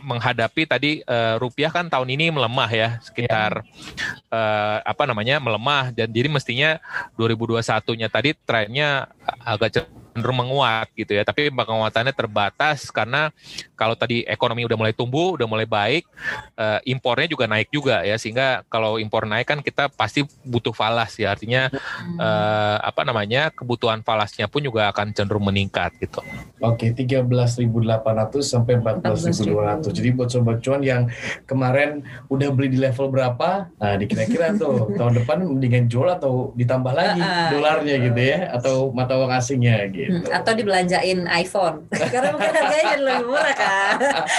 menghadapi 0.01 0.65
tadi 0.65 1.05
uh, 1.05 1.37
rupiah 1.37 1.69
kan 1.69 1.93
tahun 1.93 2.09
ini 2.09 2.33
melemah 2.33 2.71
ya 2.73 2.89
sekitar 3.05 3.61
yeah. 3.61 4.33
uh, 4.33 4.79
apa 4.81 5.05
namanya 5.05 5.37
melemah 5.37 5.93
dan 5.93 6.09
jadi 6.09 6.33
mestinya 6.33 6.81
2021-nya 7.21 8.09
tadi 8.09 8.33
trennya 8.49 9.13
agak 9.45 9.85
cenderung 10.19 10.43
menguat 10.43 10.91
gitu 10.99 11.15
ya. 11.15 11.23
Tapi 11.23 11.55
penguatannya 11.55 12.11
terbatas 12.11 12.91
karena 12.91 13.31
kalau 13.79 13.95
tadi 13.95 14.27
ekonomi 14.27 14.67
udah 14.67 14.75
mulai 14.75 14.91
tumbuh, 14.91 15.39
udah 15.39 15.47
mulai 15.47 15.63
baik, 15.63 16.03
uh, 16.59 16.83
impornya 16.83 17.31
juga 17.31 17.47
naik 17.47 17.71
juga 17.71 18.03
ya. 18.03 18.19
Sehingga 18.19 18.67
kalau 18.67 18.99
impor 18.99 19.31
naik 19.31 19.47
kan 19.47 19.63
kita 19.63 19.87
pasti 19.95 20.27
butuh 20.43 20.75
falas 20.75 21.15
ya. 21.15 21.31
Artinya 21.31 21.71
uh, 22.19 22.77
apa 22.83 23.07
namanya 23.07 23.55
kebutuhan 23.55 24.03
falasnya 24.03 24.51
pun 24.51 24.67
juga 24.67 24.91
akan 24.91 25.15
cenderung 25.15 25.47
meningkat 25.47 25.95
gitu. 26.03 26.19
Oke, 26.59 26.91
13.800 26.91 27.63
sampai 28.43 28.83
14.200. 28.83 29.95
Jadi 29.95 30.09
buat 30.11 30.27
sobat 30.27 30.59
cuan 30.59 30.83
yang 30.83 31.07
kemarin 31.47 32.03
udah 32.27 32.51
beli 32.51 32.75
di 32.75 32.79
level 32.83 33.15
berapa, 33.15 33.71
nah 33.79 33.95
dikira-kira 33.95 34.59
tuh 34.59 34.89
tahun 34.99 35.23
depan 35.23 35.47
mendingan 35.47 35.87
jual 35.87 36.09
atau 36.11 36.51
ditambah 36.59 36.93
lagi 36.93 37.23
dolarnya 37.55 37.97
gitu 38.11 38.21
ya 38.21 38.39
atau 38.55 38.91
mata 38.91 39.15
uang 39.15 39.33
asingnya 39.35 39.87
gitu 39.93 40.08
gitu. 40.09 40.29
Hmm, 40.29 40.39
atau 40.41 40.53
dibelanjain 40.57 41.19
iPhone. 41.29 41.77
Karena 42.13 42.29
mungkin 42.33 42.53
harganya 42.57 42.85
jadi 42.97 43.03
lebih 43.05 43.27
murah 43.29 43.55
kan. 43.55 43.97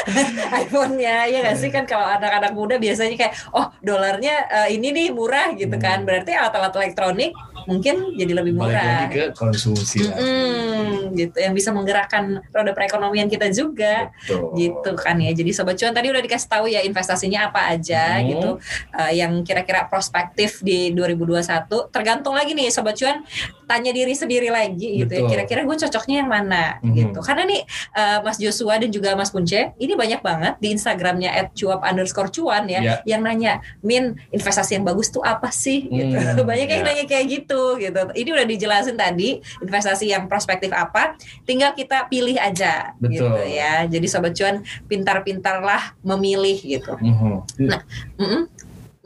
iPhone-nya 0.65 1.15
ya 1.29 1.37
nggak 1.45 1.57
sih 1.57 1.69
kan 1.69 1.85
kalau 1.85 2.05
anak-anak 2.09 2.51
muda 2.57 2.75
biasanya 2.81 3.15
kayak 3.15 3.33
oh 3.53 3.69
dolarnya 3.85 4.35
uh, 4.49 4.67
ini 4.69 4.89
nih 4.89 5.07
murah 5.13 5.53
gitu 5.53 5.77
kan. 5.77 6.01
Hmm. 6.01 6.07
Berarti 6.09 6.31
alat-alat 6.33 6.73
elektronik 6.73 7.31
mungkin 7.65 8.15
jadi 8.15 8.33
lebih 8.37 8.53
murah. 8.55 8.69
Balik 8.69 8.85
lagi 8.85 9.15
ke 9.15 9.25
konsumsi. 9.35 10.05
Hmm, 10.05 11.11
gitu 11.15 11.37
yang 11.39 11.53
bisa 11.55 11.73
menggerakkan 11.73 12.43
roda 12.53 12.71
perekonomian 12.71 13.27
kita 13.27 13.49
juga. 13.49 14.13
Betul. 14.23 14.53
Gitu 14.55 14.91
kan 14.95 15.17
ya. 15.17 15.31
Jadi 15.33 15.51
sobat 15.55 15.75
cuan 15.79 15.95
tadi 15.95 16.07
udah 16.13 16.23
dikasih 16.23 16.49
tahu 16.49 16.65
ya 16.69 16.85
investasinya 16.85 17.49
apa 17.49 17.73
aja 17.73 18.19
hmm. 18.19 18.25
gitu. 18.29 18.49
Uh, 18.93 19.11
yang 19.11 19.31
kira-kira 19.41 19.87
prospektif 19.87 20.61
di 20.61 20.93
2021 20.93 21.67
tergantung 21.89 22.35
lagi 22.37 22.53
nih 22.53 22.69
sobat 22.69 22.95
cuan 22.95 23.25
tanya 23.65 23.93
diri 23.93 24.13
sendiri 24.13 24.49
lagi 24.53 25.05
gitu 25.05 25.13
ya. 25.13 25.23
Kira-kira 25.25 25.61
gue 25.65 25.77
cocoknya 25.77 26.25
yang 26.25 26.29
mana 26.29 26.77
hmm. 26.81 26.93
gitu. 26.93 27.19
Karena 27.21 27.43
nih 27.49 27.61
uh, 27.95 28.19
Mas 28.21 28.37
Joshua 28.37 28.77
dan 28.77 28.89
juga 28.89 29.13
Mas 29.17 29.33
Punce 29.33 29.73
ini 29.77 29.93
banyak 29.95 30.21
banget 30.21 30.53
di 30.59 30.73
Instagramnya 30.75 31.31
@cuap 31.55 31.81
underscore 31.85 32.29
cuan 32.29 32.67
ya 32.69 32.81
yeah. 32.81 32.97
yang 33.07 33.21
nanya 33.25 33.63
Min 33.81 34.17
investasi 34.29 34.77
yang 34.77 34.85
bagus 34.85 35.09
tuh 35.09 35.23
apa 35.23 35.49
sih 35.49 35.87
gitu. 35.87 36.17
Hmm, 36.17 36.47
banyak 36.49 36.67
yang 36.67 36.81
yeah. 36.83 36.89
nanya 36.93 37.05
kayak 37.05 37.25
gitu 37.29 37.48
gitu. 37.79 38.01
Ini 38.13 38.29
udah 38.35 38.45
dijelasin 38.45 38.95
tadi 38.99 39.39
investasi 39.63 40.11
yang 40.11 40.29
prospektif 40.29 40.69
apa, 40.75 41.15
tinggal 41.47 41.73
kita 41.73 42.05
pilih 42.11 42.37
aja 42.37 42.93
Betul. 43.01 43.13
gitu 43.15 43.27
ya. 43.49 43.85
Jadi 43.89 44.07
sobat 44.09 44.33
cuan 44.35 44.61
pintar-pintarlah 44.85 45.97
memilih 46.05 46.57
gitu. 46.59 46.93
Mm 46.99 47.15
-hmm. 47.15 47.35
Nah, 47.65 47.81
mm 48.17 48.27
-mm. 48.27 48.41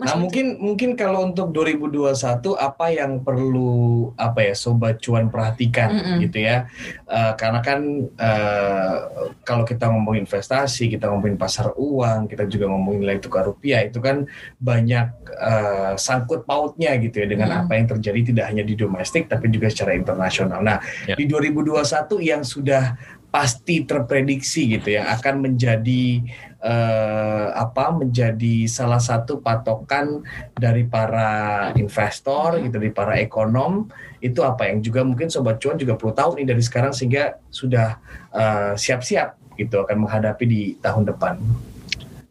Nah, 0.04 0.16
mungkin 0.20 0.60
mungkin 0.60 1.00
kalau 1.00 1.32
untuk 1.32 1.56
2021 1.56 2.60
apa 2.60 2.86
yang 2.92 3.24
perlu 3.24 4.12
apa 4.20 4.52
ya 4.52 4.54
sobat 4.54 5.00
cuan 5.00 5.32
perhatikan 5.32 5.90
mm 5.96 6.04
-hmm. 6.04 6.18
gitu 6.28 6.38
ya. 6.44 6.68
Uh, 7.08 7.32
karena 7.40 7.60
kan 7.64 7.80
uh, 8.20 8.96
kalau 9.48 9.64
kita 9.64 9.88
ngomong 9.88 10.20
investasi, 10.20 10.92
kita 10.92 11.08
ngomongin 11.08 11.40
pasar 11.40 11.72
uang, 11.74 12.28
kita 12.28 12.44
juga 12.52 12.68
ngomongin 12.68 13.08
nilai 13.08 13.20
tukar 13.24 13.48
rupiah 13.48 13.82
itu 13.88 14.04
kan 14.04 14.28
banyak 14.60 15.08
uh, 15.40 15.96
sangkut 15.96 16.44
pautnya 16.44 17.00
gitu 17.00 17.24
ya 17.24 17.28
dengan 17.32 17.48
mm 17.50 17.56
-hmm. 17.56 17.64
apa 17.68 17.74
yang 17.80 17.88
terjadi 17.88 18.20
tidak 18.36 18.46
hanya 18.52 18.64
di 18.68 18.76
domestik 18.76 19.32
tapi 19.32 19.48
juga 19.48 19.72
secara 19.72 19.96
internasional. 19.96 20.60
Nah, 20.60 20.84
yeah. 21.08 21.16
di 21.16 21.26
2021 21.26 21.80
yang 22.20 22.44
sudah 22.44 23.00
pasti 23.34 23.82
terprediksi 23.82 24.78
gitu 24.78 24.94
ya 24.94 25.10
akan 25.18 25.50
menjadi 25.50 26.22
uh, 26.64 27.54
apa 27.54 27.94
menjadi 27.94 28.66
salah 28.66 28.98
satu 28.98 29.44
patokan 29.44 30.26
dari 30.58 30.88
para 30.90 31.70
investor 31.78 32.58
gitu 32.58 32.82
dari 32.82 32.90
para 32.90 33.20
ekonom 33.20 33.92
itu 34.24 34.42
apa 34.42 34.72
yang 34.72 34.80
juga 34.80 35.04
mungkin 35.06 35.28
sobat 35.28 35.60
cuan 35.60 35.78
juga 35.78 36.00
perlu 36.00 36.16
tahu 36.16 36.40
nih 36.40 36.48
dari 36.50 36.64
sekarang 36.64 36.96
sehingga 36.96 37.38
sudah 37.52 38.00
siap 38.80 39.04
siap-siap 39.04 39.58
gitu 39.60 39.84
akan 39.84 40.08
menghadapi 40.08 40.46
di 40.48 40.62
tahun 40.80 41.10
depan. 41.10 41.38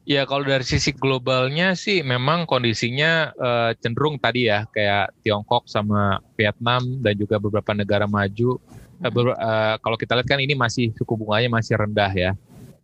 Ya 0.03 0.27
kalau 0.27 0.43
dari 0.43 0.67
sisi 0.67 0.91
globalnya 0.91 1.79
sih 1.79 2.03
memang 2.03 2.43
kondisinya 2.43 3.31
uh, 3.39 3.71
cenderung 3.79 4.19
tadi 4.19 4.51
ya 4.51 4.67
kayak 4.75 5.15
Tiongkok 5.23 5.71
sama 5.71 6.19
Vietnam 6.35 6.99
dan 6.99 7.15
juga 7.15 7.39
beberapa 7.39 7.71
negara 7.71 8.11
maju 8.11 8.59
uh, 8.99 9.75
kalau 9.79 9.97
kita 9.99 10.19
lihat 10.19 10.27
kan 10.27 10.43
ini 10.43 10.59
masih 10.59 10.91
suku 10.99 11.15
bunganya 11.15 11.51
masih 11.51 11.79
rendah 11.79 12.11
ya. 12.11 12.33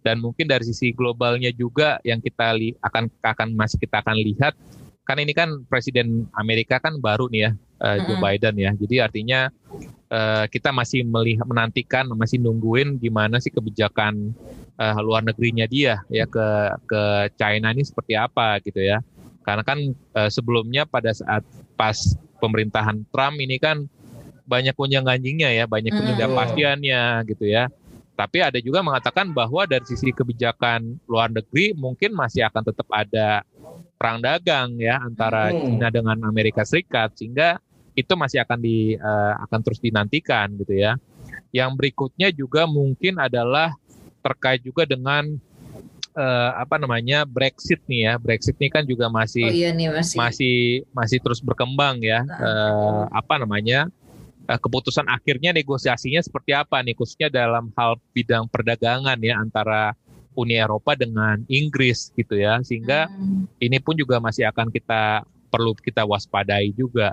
Dan 0.08 0.24
mungkin 0.24 0.48
dari 0.48 0.64
sisi 0.64 0.96
globalnya 0.96 1.52
juga 1.52 2.00
yang 2.00 2.24
kita 2.24 2.56
li 2.56 2.72
akan 2.80 3.12
akan 3.20 3.48
masih 3.52 3.76
kita 3.76 4.00
akan 4.00 4.16
lihat 4.16 4.56
kan 5.08 5.16
ini 5.16 5.32
kan 5.32 5.64
presiden 5.72 6.28
Amerika 6.36 6.76
kan 6.76 7.00
baru 7.00 7.32
nih 7.32 7.48
ya 7.48 7.50
uh, 7.80 7.96
Joe 8.04 8.20
Biden 8.20 8.60
ya. 8.60 8.76
Jadi 8.76 8.96
artinya 9.00 9.48
uh, 10.12 10.44
kita 10.52 10.68
masih 10.68 11.00
melihat 11.08 11.48
menantikan 11.48 12.04
masih 12.12 12.36
nungguin 12.36 13.00
gimana 13.00 13.40
sih 13.40 13.48
kebijakan 13.48 14.36
uh, 14.76 15.00
luar 15.00 15.24
negerinya 15.24 15.64
dia 15.64 16.04
ya 16.12 16.28
ke 16.28 16.48
ke 16.84 17.02
China 17.40 17.72
ini 17.72 17.88
seperti 17.88 18.20
apa 18.20 18.60
gitu 18.60 18.84
ya. 18.84 19.00
Karena 19.48 19.64
kan 19.64 19.80
uh, 20.12 20.28
sebelumnya 20.28 20.84
pada 20.84 21.08
saat 21.16 21.40
pas 21.72 21.96
pemerintahan 22.36 23.00
Trump 23.08 23.40
ini 23.40 23.56
kan 23.56 23.88
banyak 24.44 24.76
kunjang 24.76 25.04
ganjingnya 25.04 25.52
ya, 25.52 25.64
banyak 25.64 25.92
ketidakpastiannya 25.92 27.02
hmm. 27.20 27.24
gitu 27.32 27.48
ya. 27.48 27.72
Tapi 28.18 28.42
ada 28.42 28.58
juga 28.58 28.82
mengatakan 28.82 29.30
bahwa 29.30 29.62
dari 29.62 29.86
sisi 29.86 30.10
kebijakan 30.10 30.98
luar 31.06 31.30
negeri 31.30 31.70
mungkin 31.70 32.18
masih 32.18 32.42
akan 32.50 32.66
tetap 32.66 32.90
ada 32.90 33.46
perang 33.94 34.18
dagang 34.18 34.74
ya 34.74 34.98
antara 34.98 35.54
hmm. 35.54 35.62
China 35.62 35.88
dengan 35.94 36.18
Amerika 36.26 36.66
Serikat 36.66 37.14
sehingga 37.14 37.62
itu 37.94 38.10
masih 38.18 38.42
akan 38.42 38.58
di 38.58 38.98
uh, 38.98 39.38
akan 39.46 39.60
terus 39.62 39.78
dinantikan 39.78 40.50
gitu 40.58 40.74
ya. 40.74 40.98
Yang 41.54 41.70
berikutnya 41.78 42.34
juga 42.34 42.66
mungkin 42.66 43.22
adalah 43.22 43.78
terkait 44.18 44.66
juga 44.66 44.82
dengan 44.82 45.38
uh, 46.18 46.50
apa 46.58 46.74
namanya 46.74 47.22
Brexit 47.22 47.78
nih 47.86 48.02
ya. 48.02 48.12
Brexit 48.18 48.58
nih 48.58 48.70
kan 48.70 48.82
juga 48.82 49.06
masih 49.06 49.46
oh 49.46 49.54
iya 49.54 49.70
nih, 49.70 49.94
masih. 49.94 50.18
masih 50.18 50.56
masih 50.90 51.18
terus 51.22 51.38
berkembang 51.38 52.02
ya. 52.02 52.26
Uh, 52.26 53.06
apa 53.14 53.38
namanya? 53.38 53.86
Eh, 54.48 54.56
keputusan 54.56 55.04
akhirnya 55.12 55.52
negosiasinya 55.52 56.24
seperti 56.24 56.56
apa 56.56 56.80
nih 56.80 56.96
khususnya 56.96 57.28
dalam 57.28 57.68
hal 57.76 58.00
bidang 58.16 58.48
perdagangan 58.48 59.20
ya 59.20 59.36
antara 59.36 59.92
Uni 60.32 60.56
Eropa 60.56 60.96
dengan 60.96 61.44
Inggris 61.52 62.08
gitu 62.16 62.32
ya 62.32 62.56
sehingga 62.64 63.12
hmm. 63.12 63.60
ini 63.60 63.76
pun 63.76 63.92
juga 63.92 64.16
masih 64.16 64.48
akan 64.48 64.72
kita 64.72 65.28
perlu 65.52 65.76
kita 65.76 66.08
waspadai 66.08 66.72
juga. 66.72 67.12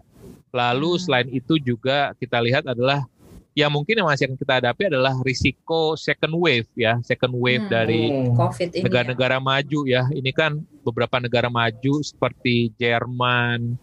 Lalu 0.55 0.95
hmm. 0.95 1.01
selain 1.03 1.27
itu 1.27 1.59
juga 1.59 2.15
kita 2.15 2.39
lihat 2.39 2.71
adalah 2.71 3.03
yang 3.51 3.67
mungkin 3.67 3.99
yang 3.99 4.07
masih 4.07 4.31
akan 4.31 4.39
kita 4.39 4.53
hadapi 4.63 4.87
adalah 4.87 5.19
risiko 5.27 5.99
second 5.99 6.39
wave 6.39 6.71
ya, 6.79 7.03
second 7.03 7.35
wave 7.35 7.67
hmm. 7.67 7.71
dari 7.71 8.15
ya. 8.15 8.79
negara-negara 8.79 9.39
ya. 9.39 9.43
maju 9.43 9.79
ya. 9.83 10.03
Ini 10.07 10.31
kan 10.31 10.63
beberapa 10.87 11.19
negara 11.19 11.51
maju 11.51 11.99
seperti 11.99 12.71
Jerman, 12.79 13.75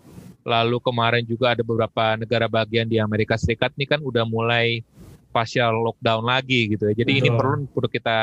Lalu 0.43 0.77
kemarin 0.83 1.23
juga 1.23 1.55
ada 1.55 1.63
beberapa 1.63 2.19
negara 2.19 2.51
bagian 2.51 2.87
di 2.91 2.99
Amerika 2.99 3.39
Serikat 3.39 3.75
ini 3.79 3.87
kan 3.87 4.03
udah 4.03 4.27
mulai 4.27 4.83
partial 5.31 5.79
lockdown 5.81 6.27
lagi 6.27 6.75
gitu 6.75 6.91
ya. 6.91 6.95
Jadi 6.99 7.13
Betul. 7.17 7.21
ini 7.23 7.29
perlu 7.33 7.57
perlu 7.71 7.89
kita 7.89 8.19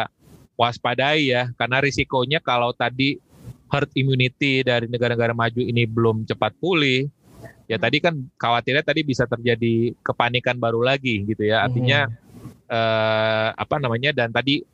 waspadai 0.60 1.32
ya 1.32 1.48
karena 1.56 1.80
risikonya 1.80 2.44
kalau 2.44 2.76
tadi 2.76 3.16
herd 3.72 3.90
immunity 3.96 4.60
dari 4.66 4.92
negara-negara 4.92 5.32
maju 5.32 5.62
ini 5.64 5.88
belum 5.88 6.28
cepat 6.28 6.52
pulih 6.60 7.08
ya 7.70 7.80
tadi 7.80 8.04
kan 8.04 8.18
khawatirnya 8.36 8.84
tadi 8.84 9.08
bisa 9.08 9.24
terjadi 9.24 9.96
kepanikan 10.04 10.60
baru 10.60 10.84
lagi 10.84 11.24
gitu 11.24 11.48
ya 11.48 11.64
artinya 11.64 12.12
hmm. 12.12 12.68
eh, 12.68 13.50
apa 13.56 13.76
namanya 13.80 14.12
dan 14.12 14.36
tadi 14.36 14.66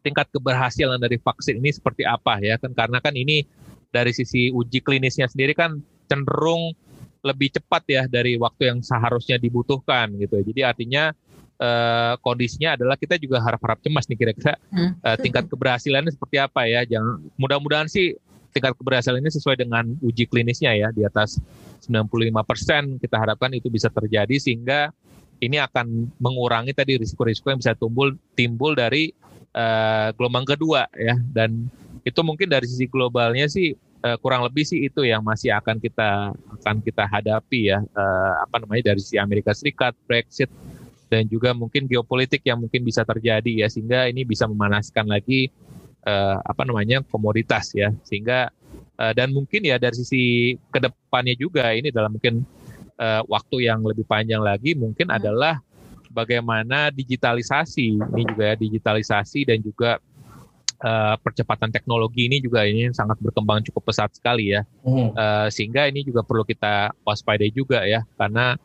tingkat 0.00 0.32
keberhasilan 0.32 0.96
dari 0.96 1.18
vaksin 1.20 1.60
ini 1.60 1.74
seperti 1.74 2.08
apa 2.08 2.40
ya 2.40 2.56
kan 2.56 2.72
karena 2.72 2.98
kan 3.02 3.12
ini 3.12 3.44
dari 3.92 4.16
sisi 4.16 4.48
uji 4.48 4.80
klinisnya 4.80 5.28
sendiri 5.28 5.52
kan 5.52 5.82
cenderung 6.12 6.76
lebih 7.22 7.54
cepat 7.54 7.82
ya 7.86 8.02
dari 8.10 8.36
waktu 8.36 8.68
yang 8.68 8.78
seharusnya 8.82 9.38
dibutuhkan 9.38 10.10
gitu. 10.18 10.42
Jadi 10.42 10.60
artinya 10.66 11.14
uh, 11.62 12.18
kondisinya 12.18 12.74
adalah 12.74 12.98
kita 12.98 13.16
juga 13.16 13.38
harap-harap 13.40 13.78
cemas 13.80 14.10
nih 14.10 14.18
kira-kira 14.18 14.58
uh, 15.00 15.16
tingkat 15.16 15.46
keberhasilannya 15.46 16.10
seperti 16.10 16.36
apa 16.42 16.66
ya. 16.66 16.82
Jangan 16.82 17.22
mudah-mudahan 17.38 17.86
sih 17.86 18.18
tingkat 18.52 18.76
keberhasilan 18.76 19.22
ini 19.24 19.32
sesuai 19.32 19.56
dengan 19.56 19.96
uji 20.04 20.28
klinisnya 20.28 20.76
ya 20.76 20.92
di 20.92 21.06
atas 21.08 21.40
95% 21.88 23.00
kita 23.00 23.16
harapkan 23.16 23.50
itu 23.56 23.72
bisa 23.72 23.88
terjadi 23.88 24.36
sehingga 24.36 24.92
ini 25.42 25.58
akan 25.58 26.12
mengurangi 26.22 26.76
tadi 26.76 27.00
risiko-risiko 27.00 27.50
yang 27.50 27.58
bisa 27.58 27.74
timbul 27.74 28.14
timbul 28.36 28.76
dari 28.76 29.10
uh, 29.56 30.12
gelombang 30.14 30.44
kedua 30.44 30.86
ya 30.94 31.16
dan 31.32 31.66
itu 32.04 32.20
mungkin 32.22 32.52
dari 32.52 32.68
sisi 32.68 32.86
globalnya 32.86 33.48
sih 33.48 33.72
uh, 34.02 34.16
kurang 34.18 34.42
lebih 34.44 34.66
sih 34.66 34.84
itu 34.84 35.06
yang 35.06 35.22
masih 35.22 35.54
akan 35.54 35.78
kita 35.78 36.34
akan 36.60 36.76
kita 36.82 37.06
hadapi 37.06 37.72
ya. 37.72 37.78
Uh, 37.94 38.32
apa 38.42 38.62
namanya 38.62 38.92
dari 38.92 39.02
si 39.02 39.16
Amerika 39.16 39.54
Serikat 39.54 39.94
Brexit 40.04 40.50
dan 41.08 41.28
juga 41.28 41.52
mungkin 41.52 41.86
geopolitik 41.86 42.42
yang 42.44 42.60
mungkin 42.60 42.82
bisa 42.82 43.04
terjadi 43.04 43.64
ya 43.64 43.68
sehingga 43.70 44.08
ini 44.08 44.24
bisa 44.24 44.48
memanaskan 44.48 45.06
lagi 45.06 45.52
uh, 46.04 46.36
apa 46.42 46.62
namanya 46.66 47.00
komoditas 47.06 47.72
ya. 47.72 47.94
Sehingga 48.02 48.50
uh, 48.98 49.12
dan 49.14 49.30
mungkin 49.30 49.62
ya 49.62 49.78
dari 49.78 49.94
sisi 49.96 50.54
ke 50.72 50.78
depannya 50.82 51.38
juga 51.38 51.70
ini 51.72 51.94
dalam 51.94 52.18
mungkin 52.18 52.42
uh, 52.98 53.22
waktu 53.30 53.70
yang 53.70 53.86
lebih 53.86 54.04
panjang 54.04 54.42
lagi 54.42 54.74
mungkin 54.74 55.08
hmm. 55.08 55.18
adalah 55.18 55.62
bagaimana 56.12 56.92
digitalisasi. 56.92 57.96
Ini 57.96 58.22
juga 58.28 58.52
ya 58.52 58.56
digitalisasi 58.58 59.48
dan 59.48 59.58
juga 59.64 60.00
uh, 60.82 61.14
percepatan 61.22 61.70
teknologi 61.70 62.26
ini 62.26 62.42
juga 62.42 62.66
ini 62.66 62.90
sangat 62.92 63.16
berkembang 63.22 63.62
cukup 63.70 63.88
pesat 63.88 64.10
sekali 64.12 64.52
ya, 64.52 64.66
hmm. 64.82 65.14
uh, 65.14 65.48
sehingga 65.48 65.86
ini 65.88 66.02
juga 66.02 66.26
perlu 66.26 66.42
kita 66.42 66.92
waspadai 67.06 67.54
juga 67.54 67.86
ya, 67.86 68.02
karena 68.18 68.58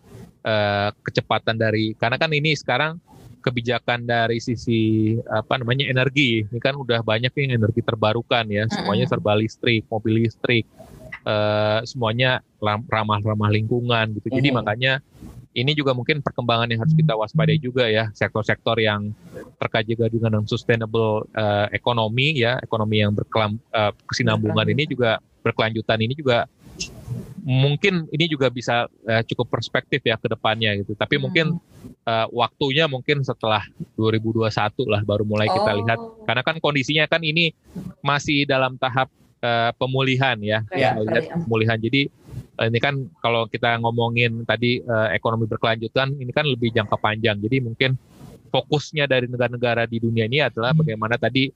uh, 0.44 0.90
kecepatan 1.06 1.56
dari 1.56 1.94
karena 1.96 2.18
kan 2.18 2.34
ini 2.34 2.58
sekarang 2.58 2.98
kebijakan 3.46 4.04
dari 4.04 4.44
sisi 4.44 5.16
apa 5.32 5.56
namanya 5.56 5.88
energi 5.88 6.44
ini 6.44 6.60
kan 6.60 6.76
udah 6.76 7.00
banyak 7.00 7.32
yang 7.38 7.62
energi 7.62 7.80
terbarukan 7.86 8.44
ya, 8.50 8.68
semuanya 8.68 9.08
serba 9.08 9.38
listrik, 9.40 9.88
mobil 9.88 10.28
listrik, 10.28 10.68
uh, 11.24 11.80
semuanya 11.88 12.44
ramah-ramah 12.92 13.54
lingkungan 13.54 14.18
gitu, 14.20 14.34
jadi 14.34 14.50
hmm. 14.52 14.58
makanya 14.58 14.94
ini 15.58 15.74
juga 15.74 15.98
mungkin 15.98 16.22
perkembangan 16.22 16.70
yang 16.70 16.86
harus 16.86 16.94
kita 16.94 17.18
waspadai 17.18 17.58
juga 17.58 17.90
ya 17.90 18.14
sektor-sektor 18.14 18.78
yang 18.78 19.10
terkait 19.58 19.90
juga 19.90 20.06
dengan 20.06 20.46
sustainable 20.46 21.26
uh, 21.34 21.66
ekonomi 21.74 22.38
ya 22.38 22.62
ekonomi 22.62 23.02
yang 23.02 23.18
berkelam 23.18 23.58
uh, 23.74 23.90
kesinambungan 24.06 24.70
ini 24.70 24.86
juga 24.86 25.18
berkelanjutan 25.42 25.98
ini 25.98 26.14
juga 26.14 26.46
mungkin 27.48 28.12
ini 28.12 28.28
juga 28.28 28.52
bisa 28.52 28.92
uh, 29.08 29.24
cukup 29.24 29.48
perspektif 29.56 30.04
ya 30.04 30.20
ke 30.20 30.28
depannya 30.28 30.76
gitu. 30.84 30.94
Tapi 31.00 31.16
hmm. 31.16 31.24
mungkin 31.24 31.46
uh, 32.04 32.28
waktunya 32.36 32.92
mungkin 32.92 33.24
setelah 33.24 33.64
2021 33.96 34.52
lah 34.92 35.02
baru 35.08 35.24
mulai 35.24 35.48
oh. 35.48 35.56
kita 35.56 35.72
lihat. 35.80 36.00
Karena 36.28 36.42
kan 36.44 36.56
kondisinya 36.60 37.08
kan 37.08 37.24
ini 37.24 37.56
masih 38.04 38.44
dalam 38.44 38.76
tahap 38.76 39.08
uh, 39.40 39.72
pemulihan 39.80 40.36
ya. 40.44 40.68
ya 40.76 41.00
lihat 41.00 41.32
pemulihan. 41.48 41.80
Jadi 41.80 42.12
ini 42.66 42.82
kan 42.82 43.06
kalau 43.22 43.46
kita 43.46 43.78
ngomongin 43.78 44.42
tadi 44.42 44.82
uh, 44.82 45.14
ekonomi 45.14 45.46
berkelanjutan 45.46 46.18
ini 46.18 46.34
kan 46.34 46.50
lebih 46.50 46.74
jangka 46.74 46.98
panjang. 46.98 47.38
Jadi 47.38 47.62
mungkin 47.62 47.94
fokusnya 48.50 49.06
dari 49.06 49.30
negara-negara 49.30 49.86
di 49.86 50.02
dunia 50.02 50.26
ini 50.26 50.42
adalah 50.42 50.74
hmm. 50.74 50.82
bagaimana 50.82 51.16
tadi 51.22 51.54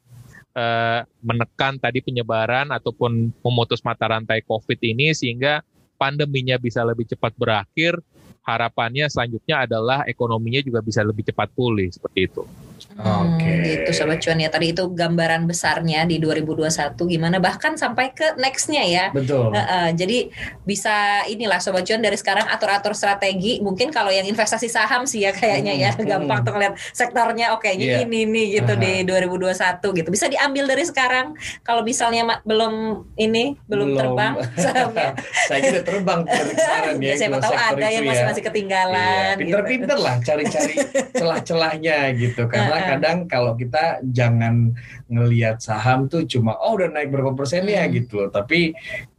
uh, 0.53 1.01
menekan 1.25 1.81
tadi 1.81 2.05
penyebaran 2.05 2.69
ataupun 2.69 3.33
memutus 3.41 3.81
mata 3.81 4.05
rantai 4.05 4.45
COVID 4.45 4.77
ini 4.83 5.15
sehingga 5.17 5.65
pandeminya 5.97 6.57
bisa 6.61 6.85
lebih 6.85 7.09
cepat 7.09 7.33
berakhir, 7.37 7.97
harapannya 8.45 9.05
selanjutnya 9.09 9.69
adalah 9.69 10.05
ekonominya 10.05 10.61
juga 10.65 10.81
bisa 10.81 11.05
lebih 11.05 11.25
cepat 11.29 11.53
pulih 11.53 11.89
seperti 11.93 12.29
itu. 12.29 12.43
Hmm, 12.95 13.38
Oke. 13.38 13.43
Okay. 13.43 13.57
Gitu 13.86 13.89
Sobat 13.95 14.19
Cuan 14.21 14.39
ya. 14.41 14.49
Tadi 14.49 14.73
itu 14.73 14.84
gambaran 14.89 15.45
besarnya 15.45 16.05
di 16.05 16.17
2021 16.17 16.97
gimana 16.97 17.38
bahkan 17.38 17.77
sampai 17.77 18.13
ke 18.13 18.36
nextnya 18.38 18.84
ya. 18.86 19.05
Betul. 19.13 19.53
Uh, 19.53 19.59
uh, 19.59 19.88
jadi 19.93 20.32
bisa 20.65 21.25
inilah 21.27 21.59
Sobat 21.61 21.86
Cuan 21.88 22.01
dari 22.01 22.17
sekarang 22.17 22.47
atur-atur 22.49 22.97
strategi. 22.97 23.61
Mungkin 23.61 23.89
kalau 23.93 24.09
yang 24.09 24.25
investasi 24.27 24.67
saham 24.67 25.05
sih 25.05 25.25
ya 25.25 25.32
kayaknya 25.32 25.73
ya. 25.77 25.91
hmm, 25.93 26.03
ya. 26.03 26.17
Gampang 26.17 26.39
hmm. 26.41 26.47
tuh 26.47 26.53
ngeliat 26.57 26.73
sektornya 26.91 27.53
oke 27.55 27.65
okay, 27.67 27.77
yeah. 27.77 28.03
ini 28.03 28.27
nih 28.27 28.45
gitu 28.61 28.73
uh 28.73 28.77
-huh. 28.77 29.03
di 29.05 29.51
2021 29.82 29.97
gitu. 30.01 30.09
Bisa 30.11 30.25
diambil 30.27 30.65
dari 30.69 30.84
sekarang. 30.86 31.38
Kalau 31.61 31.82
misalnya 31.86 32.41
belum 32.43 33.05
ini 33.17 33.57
belum, 33.65 33.88
belum. 33.93 33.99
terbang 33.99 34.34
sahamnya. 34.63 35.11
Saya 35.47 35.59
kira 35.61 35.82
terbang 35.86 36.21
sekarang 36.61 36.95
ya. 36.99 37.13
Siapa 37.17 37.38
tahu 37.39 37.53
ada 37.53 37.88
yang 37.88 38.03
masih 38.07 38.25
masih 38.27 38.43
ketinggalan. 38.45 39.36
Iya. 39.36 39.39
Pinter-pinter 39.39 39.97
gitu. 39.97 40.05
lah 40.05 40.15
cari-cari 40.21 40.75
celah-celahnya 41.19 41.97
gitu 42.17 42.41
karena 42.72 42.88
kadang 42.95 43.17
kalau 43.28 43.53
kita 43.53 43.99
jangan 44.15 44.72
ngelihat 45.12 45.59
saham 45.59 46.07
tuh 46.07 46.24
cuma 46.24 46.55
oh 46.55 46.80
udah 46.80 46.88
naik 46.88 47.12
berapa 47.12 47.36
persen 47.36 47.68
ya? 47.68 47.84
Mm. 47.84 47.91
gitu 47.99 48.24
loh. 48.24 48.30
Tapi 48.32 48.72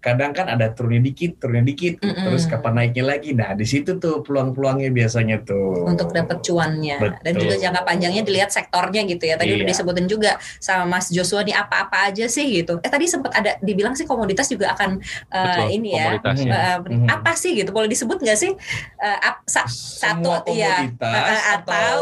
kadang 0.02 0.32
kan 0.34 0.50
ada 0.50 0.72
turunnya 0.72 1.04
dikit 1.04 1.38
turunnya 1.38 1.62
dikit 1.62 2.02
mm 2.02 2.10
-mm. 2.10 2.24
terus 2.26 2.48
kapan 2.48 2.72
naiknya 2.80 3.04
lagi? 3.04 3.30
Nah 3.36 3.52
di 3.52 3.68
situ 3.68 4.00
tuh 4.00 4.24
peluang-peluangnya 4.24 4.88
biasanya 4.88 5.44
tuh. 5.44 5.84
Untuk 5.84 6.10
dapat 6.10 6.40
cuannya. 6.40 6.96
Betul. 6.98 7.20
dan 7.22 7.32
juga 7.38 7.54
jangka 7.60 7.82
panjangnya 7.84 8.22
dilihat 8.24 8.50
sektornya 8.50 9.04
gitu 9.04 9.24
ya. 9.28 9.36
Tadi 9.36 9.52
iya. 9.52 9.56
udah 9.60 9.68
disebutin 9.68 10.06
juga 10.08 10.30
sama 10.58 10.96
Mas 10.98 11.12
Joshua 11.12 11.44
nih 11.44 11.54
apa-apa 11.54 12.08
aja 12.08 12.24
sih 12.26 12.48
gitu. 12.48 12.80
Eh 12.80 12.90
tadi 12.90 13.04
sempat 13.04 13.36
ada 13.36 13.60
dibilang 13.60 13.92
sih 13.92 14.08
komoditas 14.08 14.48
juga 14.48 14.72
akan 14.72 14.96
uh, 15.28 15.68
ini 15.68 15.94
ya. 16.00 16.16
uh, 16.18 16.80
mm. 16.80 17.06
apa 17.12 17.36
sih 17.36 17.52
gitu? 17.52 17.68
Boleh 17.70 17.92
disebut 17.92 18.16
nggak 18.16 18.38
sih? 18.40 18.56
Uh, 18.96 19.18
ap, 19.20 19.44
sa, 19.44 19.68
satu 19.68 20.32
ya 20.56 20.88
uh, 20.98 21.42
atau, 21.60 21.72
atau 21.76 21.98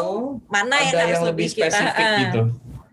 mana 0.47 0.76
yang 0.84 0.95
harus 0.95 1.18
yang 1.18 1.28
lebih 1.32 1.47
spesifik 1.51 2.07
uh, 2.07 2.18
gitu 2.22 2.41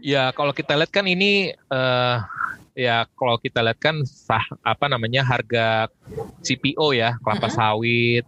ya 0.08 0.32
kalau 0.32 0.55
kita 0.55 0.80
lihat 0.80 0.91
kan 0.95 1.03
ini 1.03 1.51
uh, 1.68 2.24
ya 2.72 3.03
kalau 3.20 3.36
kita 3.36 3.60
lihat 3.60 3.80
kan 3.84 4.08
sah 4.08 4.47
apa 4.64 4.88
namanya 4.88 5.28
harga 5.28 5.91
CPO 6.39 6.95
ya 6.95 7.20
kelapa 7.20 7.51
sawit 7.51 8.24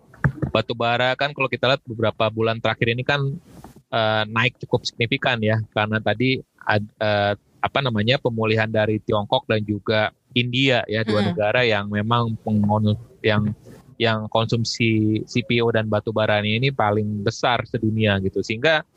batu 0.51 0.75
bara 0.75 1.15
kan 1.15 1.31
kalau 1.31 1.47
kita 1.47 1.71
lihat 1.71 1.81
beberapa 1.87 2.27
bulan 2.27 2.59
terakhir 2.59 2.91
ini 2.91 3.07
kan 3.07 3.21
uh, 3.93 4.23
naik 4.29 4.57
cukup 4.65 4.85
signifikan 4.85 5.37
ya. 5.41 5.61
Karena 5.73 6.01
tadi 6.01 6.41
ad, 6.65 6.83
uh, 7.01 7.33
apa 7.59 7.79
namanya 7.83 8.17
pemulihan 8.21 8.69
dari 8.69 9.03
Tiongkok 9.03 9.45
dan 9.49 9.61
juga 9.65 10.15
India 10.31 10.85
ya 10.85 11.01
dua 11.03 11.25
hmm. 11.25 11.27
negara 11.33 11.61
yang 11.65 11.89
memang 11.89 12.37
pengonus 12.45 12.97
yang 13.25 13.51
yang 13.99 14.31
konsumsi 14.31 15.21
CPO 15.27 15.75
dan 15.75 15.91
batu 15.91 16.15
bara 16.15 16.39
ini 16.39 16.71
paling 16.71 17.25
besar 17.25 17.67
sedunia 17.67 18.15
gitu. 18.23 18.39
Sehingga 18.39 18.87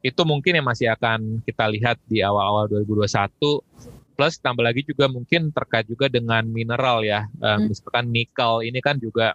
itu 0.00 0.22
mungkin 0.24 0.56
yang 0.56 0.66
masih 0.66 0.88
akan 0.92 1.44
kita 1.44 1.68
lihat 1.68 1.96
di 2.08 2.24
awal-awal 2.24 2.68
2021 2.72 3.60
plus 4.16 4.36
tambah 4.36 4.60
lagi 4.60 4.84
juga 4.84 5.08
mungkin 5.08 5.48
terkait 5.48 5.88
juga 5.88 6.04
dengan 6.12 6.44
mineral 6.44 7.00
ya. 7.00 7.24
Uh, 7.40 7.68
misalkan 7.72 8.12
nikel 8.12 8.60
ini 8.60 8.80
kan 8.84 9.00
juga 9.00 9.32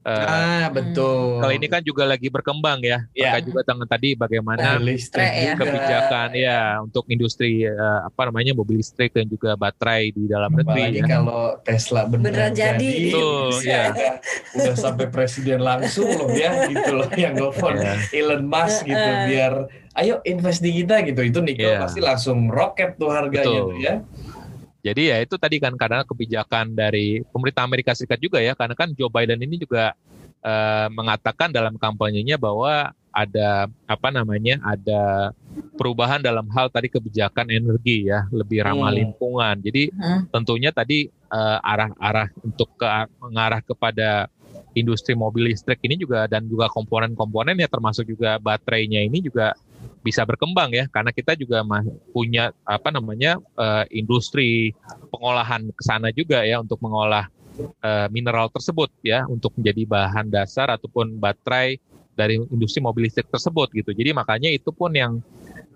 Uh, 0.00 0.24
ah 0.24 0.66
betul. 0.72 1.44
Kalau 1.44 1.52
ini 1.52 1.68
kan 1.68 1.84
juga 1.84 2.08
lagi 2.08 2.32
berkembang 2.32 2.80
ya. 2.80 3.04
Yeah. 3.12 3.36
Terkait 3.36 3.44
juga 3.52 3.60
dengan 3.68 3.84
tadi 3.84 4.08
bagaimana 4.16 4.80
listrik 4.80 5.28
ya. 5.28 5.52
kebijakan 5.60 6.28
ya 6.32 6.60
untuk 6.80 7.04
industri 7.12 7.68
uh, 7.68 8.08
apa 8.08 8.32
namanya 8.32 8.56
mobil 8.56 8.80
listrik 8.80 9.12
dan 9.12 9.28
juga 9.28 9.60
baterai 9.60 10.08
di 10.16 10.24
dalam 10.24 10.56
negeri. 10.56 11.00
ya. 11.00 11.04
kalau 11.04 11.60
Tesla 11.60 12.08
beneran, 12.08 12.48
beneran 12.48 12.52
jadi, 12.56 12.80
jadi 12.80 13.12
Betul, 13.12 13.48
ya. 13.60 13.84
udah 14.56 14.76
sampai 14.80 15.06
presiden 15.12 15.60
langsung 15.60 16.08
loh 16.08 16.32
ya 16.32 16.64
gitu 16.72 16.90
loh 16.96 17.10
yang 17.20 17.36
nelfon 17.36 17.76
yeah. 17.76 18.16
Elon 18.16 18.48
Musk 18.48 18.88
gitu 18.88 19.10
biar 19.28 19.68
ayo 20.00 20.24
invest 20.24 20.64
di 20.64 20.80
kita 20.80 21.04
gitu. 21.04 21.20
Itu 21.20 21.44
nikel 21.44 21.76
yeah. 21.76 21.84
pasti 21.84 22.00
langsung 22.00 22.48
roket 22.48 22.96
tuh 22.96 23.12
harganya 23.12 23.60
tuh 23.68 23.76
ya. 23.76 23.94
Jadi 24.80 25.12
ya 25.12 25.20
itu 25.20 25.36
tadi 25.36 25.60
kan 25.60 25.76
karena 25.76 26.02
kebijakan 26.08 26.72
dari 26.72 27.20
pemerintah 27.28 27.68
Amerika 27.68 27.92
Serikat 27.92 28.20
juga 28.20 28.40
ya, 28.40 28.56
karena 28.56 28.72
kan 28.72 28.92
Joe 28.96 29.12
Biden 29.12 29.40
ini 29.44 29.60
juga 29.60 29.92
uh, 30.40 30.88
mengatakan 30.88 31.52
dalam 31.52 31.76
kampanyenya 31.76 32.40
bahwa 32.40 32.96
ada 33.10 33.66
apa 33.90 34.08
namanya 34.14 34.62
ada 34.62 35.34
perubahan 35.74 36.22
dalam 36.22 36.46
hal 36.54 36.70
tadi 36.70 36.86
kebijakan 36.86 37.50
energi 37.50 38.06
ya 38.06 38.30
lebih 38.30 38.62
ramah 38.62 38.94
hmm. 38.94 38.98
lingkungan. 39.02 39.54
Jadi 39.60 39.90
hmm. 39.90 40.30
tentunya 40.30 40.70
tadi 40.70 41.10
uh, 41.28 41.58
arah-arah 41.60 42.30
untuk 42.46 42.70
ke 42.78 42.86
mengarah 43.18 43.60
kepada 43.60 44.30
industri 44.78 45.18
mobil 45.18 45.50
listrik 45.50 45.82
ini 45.82 45.98
juga 45.98 46.30
dan 46.30 46.46
juga 46.46 46.70
komponen-komponen 46.70 47.58
ya 47.58 47.66
termasuk 47.66 48.06
juga 48.06 48.38
baterainya 48.38 49.02
ini 49.02 49.18
juga 49.22 49.54
bisa 50.00 50.24
berkembang 50.24 50.72
ya 50.72 50.88
karena 50.88 51.12
kita 51.12 51.36
juga 51.36 51.60
punya 52.10 52.56
apa 52.64 52.88
namanya 52.88 53.36
uh, 53.56 53.84
industri 53.92 54.72
pengolahan 55.12 55.68
ke 55.72 55.82
sana 55.84 56.08
juga 56.08 56.40
ya 56.40 56.60
untuk 56.60 56.80
mengolah 56.80 57.28
uh, 57.84 58.08
mineral 58.08 58.48
tersebut 58.48 58.88
ya 59.04 59.28
untuk 59.28 59.52
menjadi 59.60 59.84
bahan 59.84 60.32
dasar 60.32 60.72
ataupun 60.72 61.20
baterai 61.20 61.76
dari 62.16 62.36
industri 62.52 62.84
mobil 62.84 63.08
listrik 63.08 63.28
tersebut 63.32 63.72
gitu. 63.72 63.96
Jadi 63.96 64.12
makanya 64.12 64.52
itu 64.52 64.68
pun 64.72 64.92
yang 64.92 65.20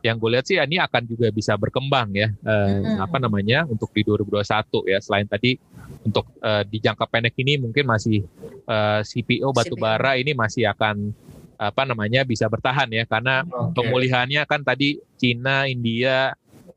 yang 0.05 0.20
gue 0.20 0.37
lihat 0.37 0.45
sih 0.45 0.61
ini 0.61 0.77
akan 0.77 1.09
juga 1.09 1.33
bisa 1.33 1.57
berkembang 1.57 2.12
ya 2.12 2.29
hmm. 2.29 3.01
apa 3.01 3.16
namanya 3.16 3.64
untuk 3.64 3.89
di 3.97 4.05
2021 4.05 4.45
ya 4.85 5.01
selain 5.01 5.25
tadi 5.25 5.57
untuk 6.05 6.29
uh, 6.45 6.61
di 6.61 6.77
jangka 6.77 7.09
pendek 7.09 7.33
ini 7.41 7.57
mungkin 7.57 7.89
masih 7.89 8.20
uh, 8.68 9.01
CPO 9.01 9.49
batubara 9.57 10.20
ini 10.20 10.37
masih 10.37 10.68
akan 10.68 11.09
apa 11.59 11.82
namanya 11.86 12.26
bisa 12.26 12.50
bertahan 12.50 12.90
ya 12.90 13.05
karena 13.07 13.46
okay. 13.46 13.72
pemulihannya 13.78 14.42
kan 14.44 14.61
tadi 14.66 14.98
Cina, 15.18 15.70
India 15.70 16.34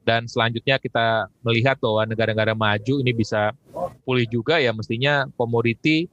dan 0.08 0.24
selanjutnya 0.24 0.80
kita 0.80 1.28
melihat 1.44 1.76
bahwa 1.84 2.08
negara-negara 2.08 2.56
maju 2.56 2.94
ini 3.04 3.12
bisa 3.12 3.52
pulih 4.08 4.24
juga 4.24 4.56
ya 4.56 4.72
mestinya 4.72 5.28
komoditi 5.36 6.08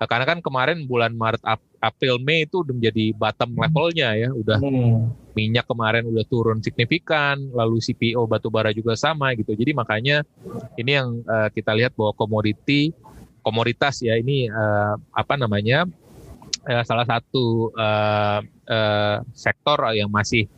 karena 0.00 0.24
kan 0.24 0.38
kemarin 0.40 0.88
bulan 0.88 1.12
Maret 1.12 1.44
April 1.82 2.16
Mei 2.24 2.48
itu 2.48 2.64
udah 2.64 2.72
menjadi 2.72 3.12
bottom 3.12 3.52
levelnya 3.52 4.16
ya 4.16 4.32
udah 4.32 4.56
hmm. 4.56 5.34
minyak 5.36 5.68
kemarin 5.68 6.08
udah 6.08 6.24
turun 6.24 6.64
signifikan 6.64 7.36
lalu 7.52 7.84
CPO 7.84 8.24
batubara 8.24 8.72
juga 8.72 8.96
sama 8.96 9.36
gitu 9.36 9.52
jadi 9.52 9.76
makanya 9.76 10.24
ini 10.80 10.96
yang 10.96 11.20
uh, 11.28 11.52
kita 11.52 11.76
lihat 11.76 11.92
bahwa 11.92 12.16
komoditi 12.16 12.96
komoditas 13.44 14.00
ya 14.00 14.16
ini 14.16 14.48
uh, 14.48 14.96
apa 15.12 15.36
namanya 15.36 15.84
uh, 16.66 16.84
salah 16.84 17.06
satu 17.08 17.72
uh, 17.72 18.40
uh, 18.68 19.16
sektor 19.32 19.78
yang 19.96 20.12
masih 20.12 20.48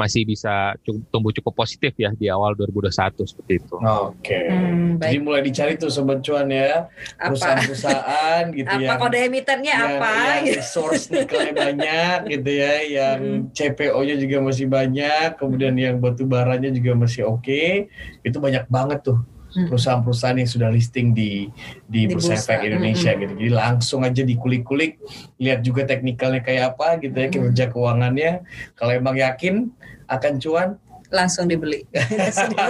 masih 0.00 0.24
bisa 0.24 0.72
cukup, 0.80 1.02
tumbuh 1.12 1.32
cukup 1.36 1.52
positif 1.60 1.92
ya 2.00 2.08
di 2.16 2.32
awal 2.32 2.56
2021 2.56 3.20
seperti 3.20 3.52
itu. 3.60 3.76
Oke. 3.76 4.16
Okay. 4.24 4.48
Hmm, 4.48 4.96
Jadi 4.96 5.16
mulai 5.20 5.44
dicari 5.44 5.76
tuh 5.76 5.92
sobat 5.92 6.24
cuan 6.24 6.48
ya 6.48 6.88
perusahaan-perusahaan 7.20 8.48
gitu 8.58 8.74
ya. 8.80 8.88
Apa 8.88 8.94
kode 8.96 9.18
emitennya 9.20 9.74
apa? 9.76 10.40
Yang 10.40 10.72
source 10.72 11.12
nikelnya 11.12 11.52
banyak 11.52 12.18
gitu 12.32 12.50
ya, 12.50 12.74
yang 12.88 13.20
hmm. 13.20 13.52
CPO-nya 13.52 14.16
juga 14.16 14.36
masih 14.40 14.66
banyak, 14.72 15.28
kemudian 15.36 15.76
yang 15.76 16.00
batu 16.00 16.24
baranya 16.24 16.72
juga 16.72 16.96
masih 16.96 17.28
oke. 17.28 17.44
Okay. 17.44 17.92
Itu 18.24 18.40
banyak 18.40 18.72
banget 18.72 19.04
tuh. 19.04 19.20
Perusahaan-perusahaan 19.50 20.38
yang 20.38 20.50
sudah 20.50 20.68
listing 20.70 21.10
di 21.10 21.50
di, 21.86 22.06
di 22.06 22.14
Bursa 22.14 22.38
Efek 22.38 22.66
Indonesia 22.66 23.10
hmm. 23.10 23.20
gitu. 23.20 23.32
Jadi 23.40 23.50
langsung 23.50 24.00
aja 24.06 24.22
dikulik-kulik, 24.22 25.02
lihat 25.42 25.60
juga 25.66 25.86
teknikalnya 25.86 26.42
kayak 26.42 26.76
apa 26.76 26.98
gitu 27.02 27.16
ya, 27.16 27.26
hmm. 27.26 27.34
kinerja 27.34 27.64
keuangannya. 27.70 28.32
Kalau 28.78 28.92
emang 28.94 29.16
yakin 29.18 29.70
akan 30.06 30.32
cuan, 30.42 30.68
langsung 31.10 31.50
dibeli. 31.50 31.82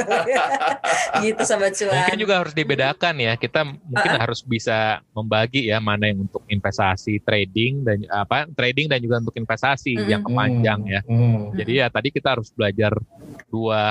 gitu 1.25 1.43
sobat 1.45 1.77
cuan. 1.77 1.93
Mungkin 1.93 2.19
juga 2.19 2.35
harus 2.41 2.55
dibedakan 2.57 3.15
ya. 3.21 3.33
Kita 3.37 3.63
mungkin 3.69 4.11
uh-uh. 4.17 4.21
harus 4.21 4.41
bisa 4.43 5.05
membagi 5.13 5.69
ya 5.69 5.79
mana 5.79 6.09
yang 6.09 6.25
untuk 6.25 6.43
investasi 6.49 7.21
trading 7.23 7.85
dan 7.85 8.03
apa 8.09 8.49
trading 8.57 8.89
dan 8.89 8.99
juga 8.99 9.21
untuk 9.21 9.37
investasi 9.37 9.93
mm 9.97 10.09
yang 10.11 10.25
panjang 10.25 10.81
ya. 10.89 11.01
Mm 11.07 11.55
Jadi 11.61 11.73
ya 11.85 11.87
tadi 11.93 12.09
kita 12.09 12.35
harus 12.35 12.49
belajar 12.51 12.97
dua 13.53 13.83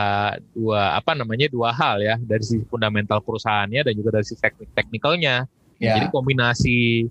dua 0.52 0.98
apa 0.98 1.14
namanya 1.14 1.48
dua 1.48 1.70
hal 1.72 2.02
ya 2.02 2.18
dari 2.18 2.42
sisi 2.44 2.66
fundamental 2.66 3.22
perusahaannya 3.22 3.86
dan 3.86 3.94
juga 3.94 4.20
dari 4.20 4.26
sisi 4.26 4.42
teknik 4.42 4.70
teknikalnya. 4.74 5.46
Yeah. 5.80 5.96
Jadi 5.96 6.06
kombinasi 6.12 7.08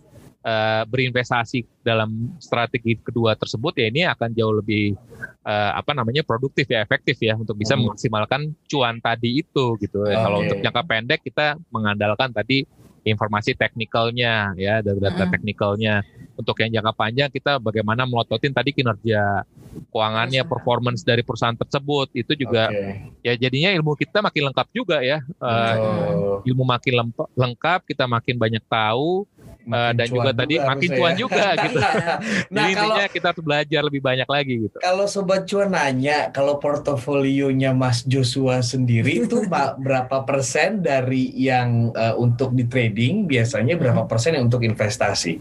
uh, 0.49 0.83
berinvestasi 0.89 1.85
dalam 1.85 2.33
strategi 2.41 2.97
kedua 2.97 3.37
tersebut 3.37 3.77
ya 3.77 3.87
ini 3.93 4.03
akan 4.09 4.33
jauh 4.33 4.55
lebih 4.57 4.97
uh, 5.45 5.73
apa 5.77 5.93
namanya 5.93 6.25
produktif 6.25 6.69
ya 6.69 6.81
efektif 6.81 7.21
ya 7.21 7.37
untuk 7.37 7.57
bisa 7.61 7.77
hmm. 7.77 7.93
memaksimalkan 7.93 8.41
cuan 8.69 8.97
tadi 9.05 9.45
itu 9.45 9.77
gitu. 9.81 10.09
Okay. 10.09 10.17
Kalau 10.17 10.39
untuk 10.41 10.59
jangka 10.65 10.83
pendek 10.89 11.21
kita 11.25 11.61
mengandalkan 11.69 12.33
tadi 12.33 12.65
informasi 13.09 13.57
teknikalnya 13.57 14.53
ya 14.59 14.85
data-data 14.85 15.25
hmm. 15.29 15.33
teknikalnya. 15.33 15.95
Untuk 16.39 16.55
yang 16.63 16.71
jangka 16.71 16.93
panjang 16.95 17.31
kita 17.35 17.59
bagaimana 17.59 18.07
melototin 18.07 18.55
tadi 18.55 18.71
kinerja 18.71 19.43
keuangannya, 19.91 20.47
performance 20.47 21.03
dari 21.03 21.27
perusahaan 21.27 21.57
tersebut 21.57 22.15
itu 22.15 22.39
juga 22.39 22.71
okay. 22.71 23.11
ya 23.27 23.35
jadinya 23.35 23.75
ilmu 23.75 23.99
kita 23.99 24.23
makin 24.23 24.53
lengkap 24.53 24.69
juga 24.71 25.03
ya. 25.03 25.19
Uh, 25.43 26.39
ilmu 26.47 26.63
makin 26.63 27.11
lengkap, 27.35 27.91
kita 27.91 28.07
makin 28.07 28.39
banyak 28.39 28.63
tahu 28.71 29.27
uh, 29.69 29.93
dan 29.95 30.07
juga 30.09 30.31
tadi 30.33 30.55
makin 30.59 30.91
cuan 30.97 31.15
ya. 31.15 31.19
juga 31.19 31.47
gitu. 31.65 31.79
nah, 31.79 32.67
Jadi 32.67 32.71
intinya 32.75 33.07
kita 33.09 33.27
harus 33.33 33.43
belajar 33.45 33.81
lebih 33.85 34.01
banyak 34.03 34.29
lagi 34.29 34.55
gitu. 34.69 34.77
Kalau 34.81 35.07
sobat 35.07 35.45
cuan 35.47 35.71
nanya, 35.73 36.33
kalau 36.33 36.57
portofolionya 36.59 37.77
Mas 37.77 38.03
Joshua 38.05 38.65
sendiri 38.65 39.25
itu 39.29 39.45
berapa 39.85 40.25
persen 40.25 40.81
dari 40.81 41.31
yang 41.37 41.93
uh, 41.93 42.17
untuk 42.17 42.53
di 42.57 42.65
trading, 42.67 43.29
biasanya 43.29 43.77
berapa 43.77 44.05
hmm. 44.05 44.11
persen 44.11 44.37
yang 44.37 44.49
untuk 44.49 44.65
investasi? 44.65 45.41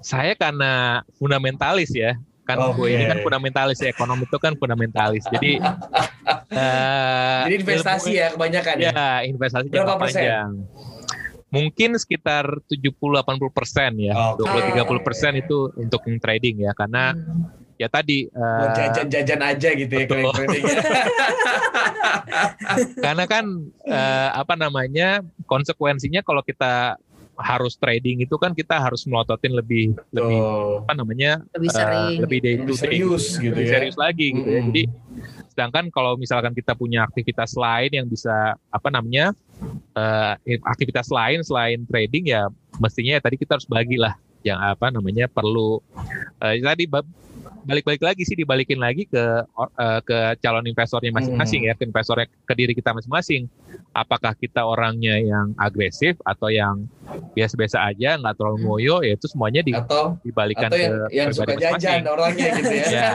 Saya 0.00 0.32
karena 0.32 1.04
fundamentalis 1.20 1.92
ya, 1.92 2.16
kan 2.50 2.56
okay. 2.58 2.76
gue 2.76 2.88
ini 2.98 3.04
kan 3.06 3.18
fundamentalis 3.22 3.78
ya 3.78 3.88
ekonomi 3.94 4.24
itu 4.26 4.38
kan 4.42 4.52
fundamentalis 4.58 5.24
jadi 5.30 5.62
uh, 6.50 7.42
jadi 7.46 7.54
investasi 7.62 8.10
ilmu, 8.10 8.20
ya 8.20 8.26
kebanyakan 8.34 8.74
ya, 8.80 8.90
ya 8.90 9.10
investasi 9.28 9.66
berapa 9.70 9.94
persen 10.00 10.22
panjang 10.26 10.50
mungkin 11.50 11.98
sekitar 11.98 12.62
70-80 12.70 13.26
persen 13.50 13.92
ya, 13.98 14.14
okay. 14.38 14.78
20-30 14.78 15.06
persen 15.06 15.32
itu 15.38 15.70
untuk 15.74 16.06
trading 16.22 16.64
ya, 16.64 16.72
karena 16.74 17.14
hmm. 17.14 17.78
ya 17.78 17.88
tadi 17.90 18.30
uh, 18.30 18.70
jajan-jajan 18.74 19.40
aja 19.42 19.68
gitu 19.74 19.94
ya 19.94 20.06
betul. 20.06 20.22
ya 20.22 20.32
trading. 20.34 20.62
karena 23.04 23.24
kan 23.26 23.44
uh, 23.86 24.28
apa 24.38 24.54
namanya 24.54 25.22
konsekuensinya 25.50 26.22
kalau 26.22 26.42
kita 26.46 26.94
harus 27.40 27.74
trading 27.80 28.20
itu 28.20 28.36
kan 28.36 28.52
kita 28.52 28.76
harus 28.76 29.08
melototin 29.08 29.56
lebih 29.56 29.96
oh. 29.96 30.04
lebih 30.12 30.38
apa 30.84 30.92
namanya 30.92 31.40
lebih 31.56 31.70
sering 31.72 32.04
uh, 32.04 32.20
lebih 32.28 32.38
day 32.44 32.54
to 32.60 32.64
day 32.68 32.76
serius 32.76 33.40
gitu, 33.40 33.56
lebih 33.56 33.66
ya. 33.66 33.72
serius 33.72 33.96
lagi 33.96 34.26
gitu 34.36 34.44
mm 34.44 34.52
-hmm. 34.52 34.60
ya 34.60 34.68
jadi 34.68 34.82
sedangkan 35.50 35.84
kalau 35.90 36.12
misalkan 36.20 36.52
kita 36.52 36.76
punya 36.76 37.04
aktivitas 37.04 37.56
lain 37.56 37.90
yang 37.90 38.06
bisa 38.06 38.54
apa 38.70 38.88
namanya 38.92 39.32
uh, 39.94 40.34
aktivitas 40.66 41.08
lain 41.12 41.40
selain 41.44 41.84
trading 41.86 42.32
ya 42.32 42.48
mestinya 42.80 43.18
ya 43.18 43.22
tadi 43.22 43.36
kita 43.36 43.58
harus 43.58 43.68
bagilah 43.68 44.16
yang 44.40 44.56
apa 44.56 44.88
namanya 44.88 45.28
perlu. 45.28 45.84
Uh, 46.40 46.54
tadi 46.60 46.88
balik-balik 47.64 48.02
lagi 48.02 48.22
sih 48.24 48.36
dibalikin 48.36 48.80
lagi 48.80 49.04
ke 49.04 49.24
uh, 49.44 50.00
ke 50.00 50.18
calon 50.40 50.64
investornya 50.64 51.12
masing-masing 51.12 51.64
hmm. 51.64 51.70
ya 51.70 51.74
ke 51.76 51.84
investornya 51.84 52.26
ke 52.28 52.54
diri 52.56 52.72
kita 52.72 52.96
masing-masing 52.96 53.46
apakah 53.92 54.32
kita 54.36 54.64
orangnya 54.64 55.20
yang 55.20 55.52
agresif 55.60 56.16
atau 56.24 56.48
yang 56.48 56.88
biasa-biasa 57.36 57.90
aja 57.90 58.16
nggak 58.16 58.34
terlalu 58.38 58.56
hmm. 58.60 58.66
ngoyo 58.66 58.96
ya 59.04 59.12
itu 59.16 59.26
semuanya 59.28 59.60
di, 59.60 59.72
atau, 59.74 60.16
dibalikan 60.24 60.68
atau 60.72 60.78
yang, 60.78 60.92
ke 60.92 61.16
yang 61.16 61.28
suka 61.34 61.54
jajan 61.56 62.00
orangnya 62.06 62.48
gitu 62.56 62.74
ya, 62.74 62.86
ya. 62.88 63.10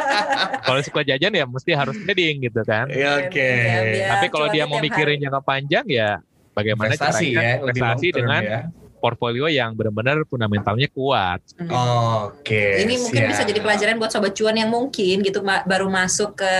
kalau 0.66 0.80
suka 0.84 1.00
jajan 1.02 1.32
ya 1.32 1.44
mesti 1.48 1.70
harus 1.74 1.96
trading 2.06 2.34
gitu 2.46 2.60
kan 2.62 2.86
ya, 2.92 3.18
oke 3.18 3.30
okay. 3.32 4.06
tapi 4.06 4.26
kalau 4.30 4.46
dia 4.52 4.64
mau 4.68 4.78
mikirin 4.78 5.18
jangka 5.18 5.42
panjang 5.42 5.86
ya 5.90 6.20
bagaimana 6.52 6.94
investasi 6.94 7.28
caranya 7.34 7.42
ya, 7.42 7.60
investasi 7.64 8.06
dengan 8.12 8.42
ya 8.44 8.60
portfolio 9.02 9.50
yang 9.50 9.74
benar-benar 9.74 10.22
fundamentalnya 10.30 10.86
kuat. 10.94 11.42
Hmm. 11.58 11.66
Oke. 11.66 12.46
Okay, 12.46 12.86
Ini 12.86 12.94
mungkin 13.02 13.22
bisa 13.26 13.42
jadi 13.42 13.58
pelajaran 13.58 13.98
buat 13.98 14.14
sobat 14.14 14.38
cuan 14.38 14.54
yang 14.54 14.70
mungkin 14.70 15.26
gitu 15.26 15.42
baru 15.42 15.90
masuk 15.90 16.38
ke 16.38 16.52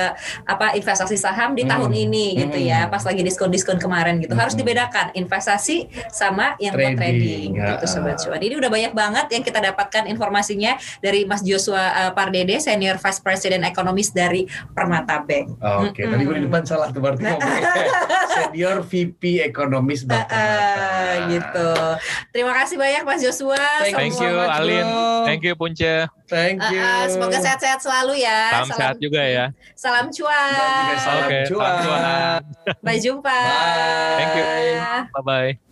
apa 0.42 0.74
investasi 0.74 1.14
saham 1.14 1.54
di 1.54 1.62
hmm. 1.62 1.70
tahun 1.70 1.92
ini 1.94 2.26
gitu 2.42 2.58
ya, 2.58 2.86
hmm. 2.86 2.90
pas 2.90 3.06
lagi 3.06 3.22
diskon-diskon 3.22 3.78
kemarin 3.78 4.18
gitu. 4.18 4.34
Hmm. 4.34 4.42
Harus 4.42 4.58
dibedakan 4.58 5.14
investasi 5.14 5.86
sama 6.10 6.58
yang 6.58 6.74
trading, 6.74 6.90
buat 6.90 6.98
trading 6.98 7.48
ya. 7.54 7.66
gitu 7.78 7.84
sobat 7.86 8.18
cuan. 8.18 8.40
Ini 8.42 8.54
udah 8.58 8.70
banyak 8.74 8.92
banget 8.92 9.26
yang 9.30 9.42
kita 9.46 9.62
dapatkan 9.62 10.10
informasinya 10.10 10.74
dari 10.98 11.22
Mas 11.22 11.46
Joshua 11.46 12.10
uh, 12.10 12.10
Pardede, 12.10 12.58
Senior 12.58 12.98
Vice 12.98 13.22
President 13.22 13.62
Ekonomis 13.62 14.10
dari 14.10 14.50
Permata 14.74 15.22
Bank. 15.22 15.62
Oke, 15.62 15.94
okay. 15.94 16.02
hmm. 16.08 16.12
tadi 16.18 16.22
gue 16.26 16.36
di 16.42 16.44
depan 16.50 16.62
salah 16.66 16.90
tuh 16.90 16.98
berarti 16.98 17.22
Senior 18.34 18.82
VP 18.82 19.46
Ekonomis 19.46 20.02
Bapak. 20.02 20.32
Uh, 20.32 21.14
gitu. 21.30 21.70
Terima 22.32 22.56
kasih 22.56 22.80
banyak 22.80 23.04
Mas 23.04 23.20
Joshua. 23.20 23.60
Thank, 23.84 23.92
Thank 23.92 24.16
you 24.24 24.32
Alin. 24.40 24.86
Thank 25.28 25.40
you 25.44 25.52
Punce. 25.52 26.08
Thank 26.32 26.64
you. 26.72 26.80
Uh, 26.80 26.88
uh, 26.88 27.04
semoga 27.12 27.36
sehat-sehat 27.44 27.84
selalu 27.84 28.24
ya. 28.24 28.40
Salam, 28.48 28.66
salam 28.72 28.80
sehat 28.80 28.96
juga 29.04 29.20
ya. 29.20 29.44
Salam 29.76 30.06
cuan. 30.08 30.56
Oke, 30.56 31.28
okay, 31.28 31.44
salam 31.52 31.76
cuan. 31.84 32.40
Bye 32.80 33.00
jumpa. 33.04 33.28
Bye. 33.28 34.16
Thank 34.16 34.32
you. 34.40 34.44
Bye 35.12 35.24
bye. 35.28 35.71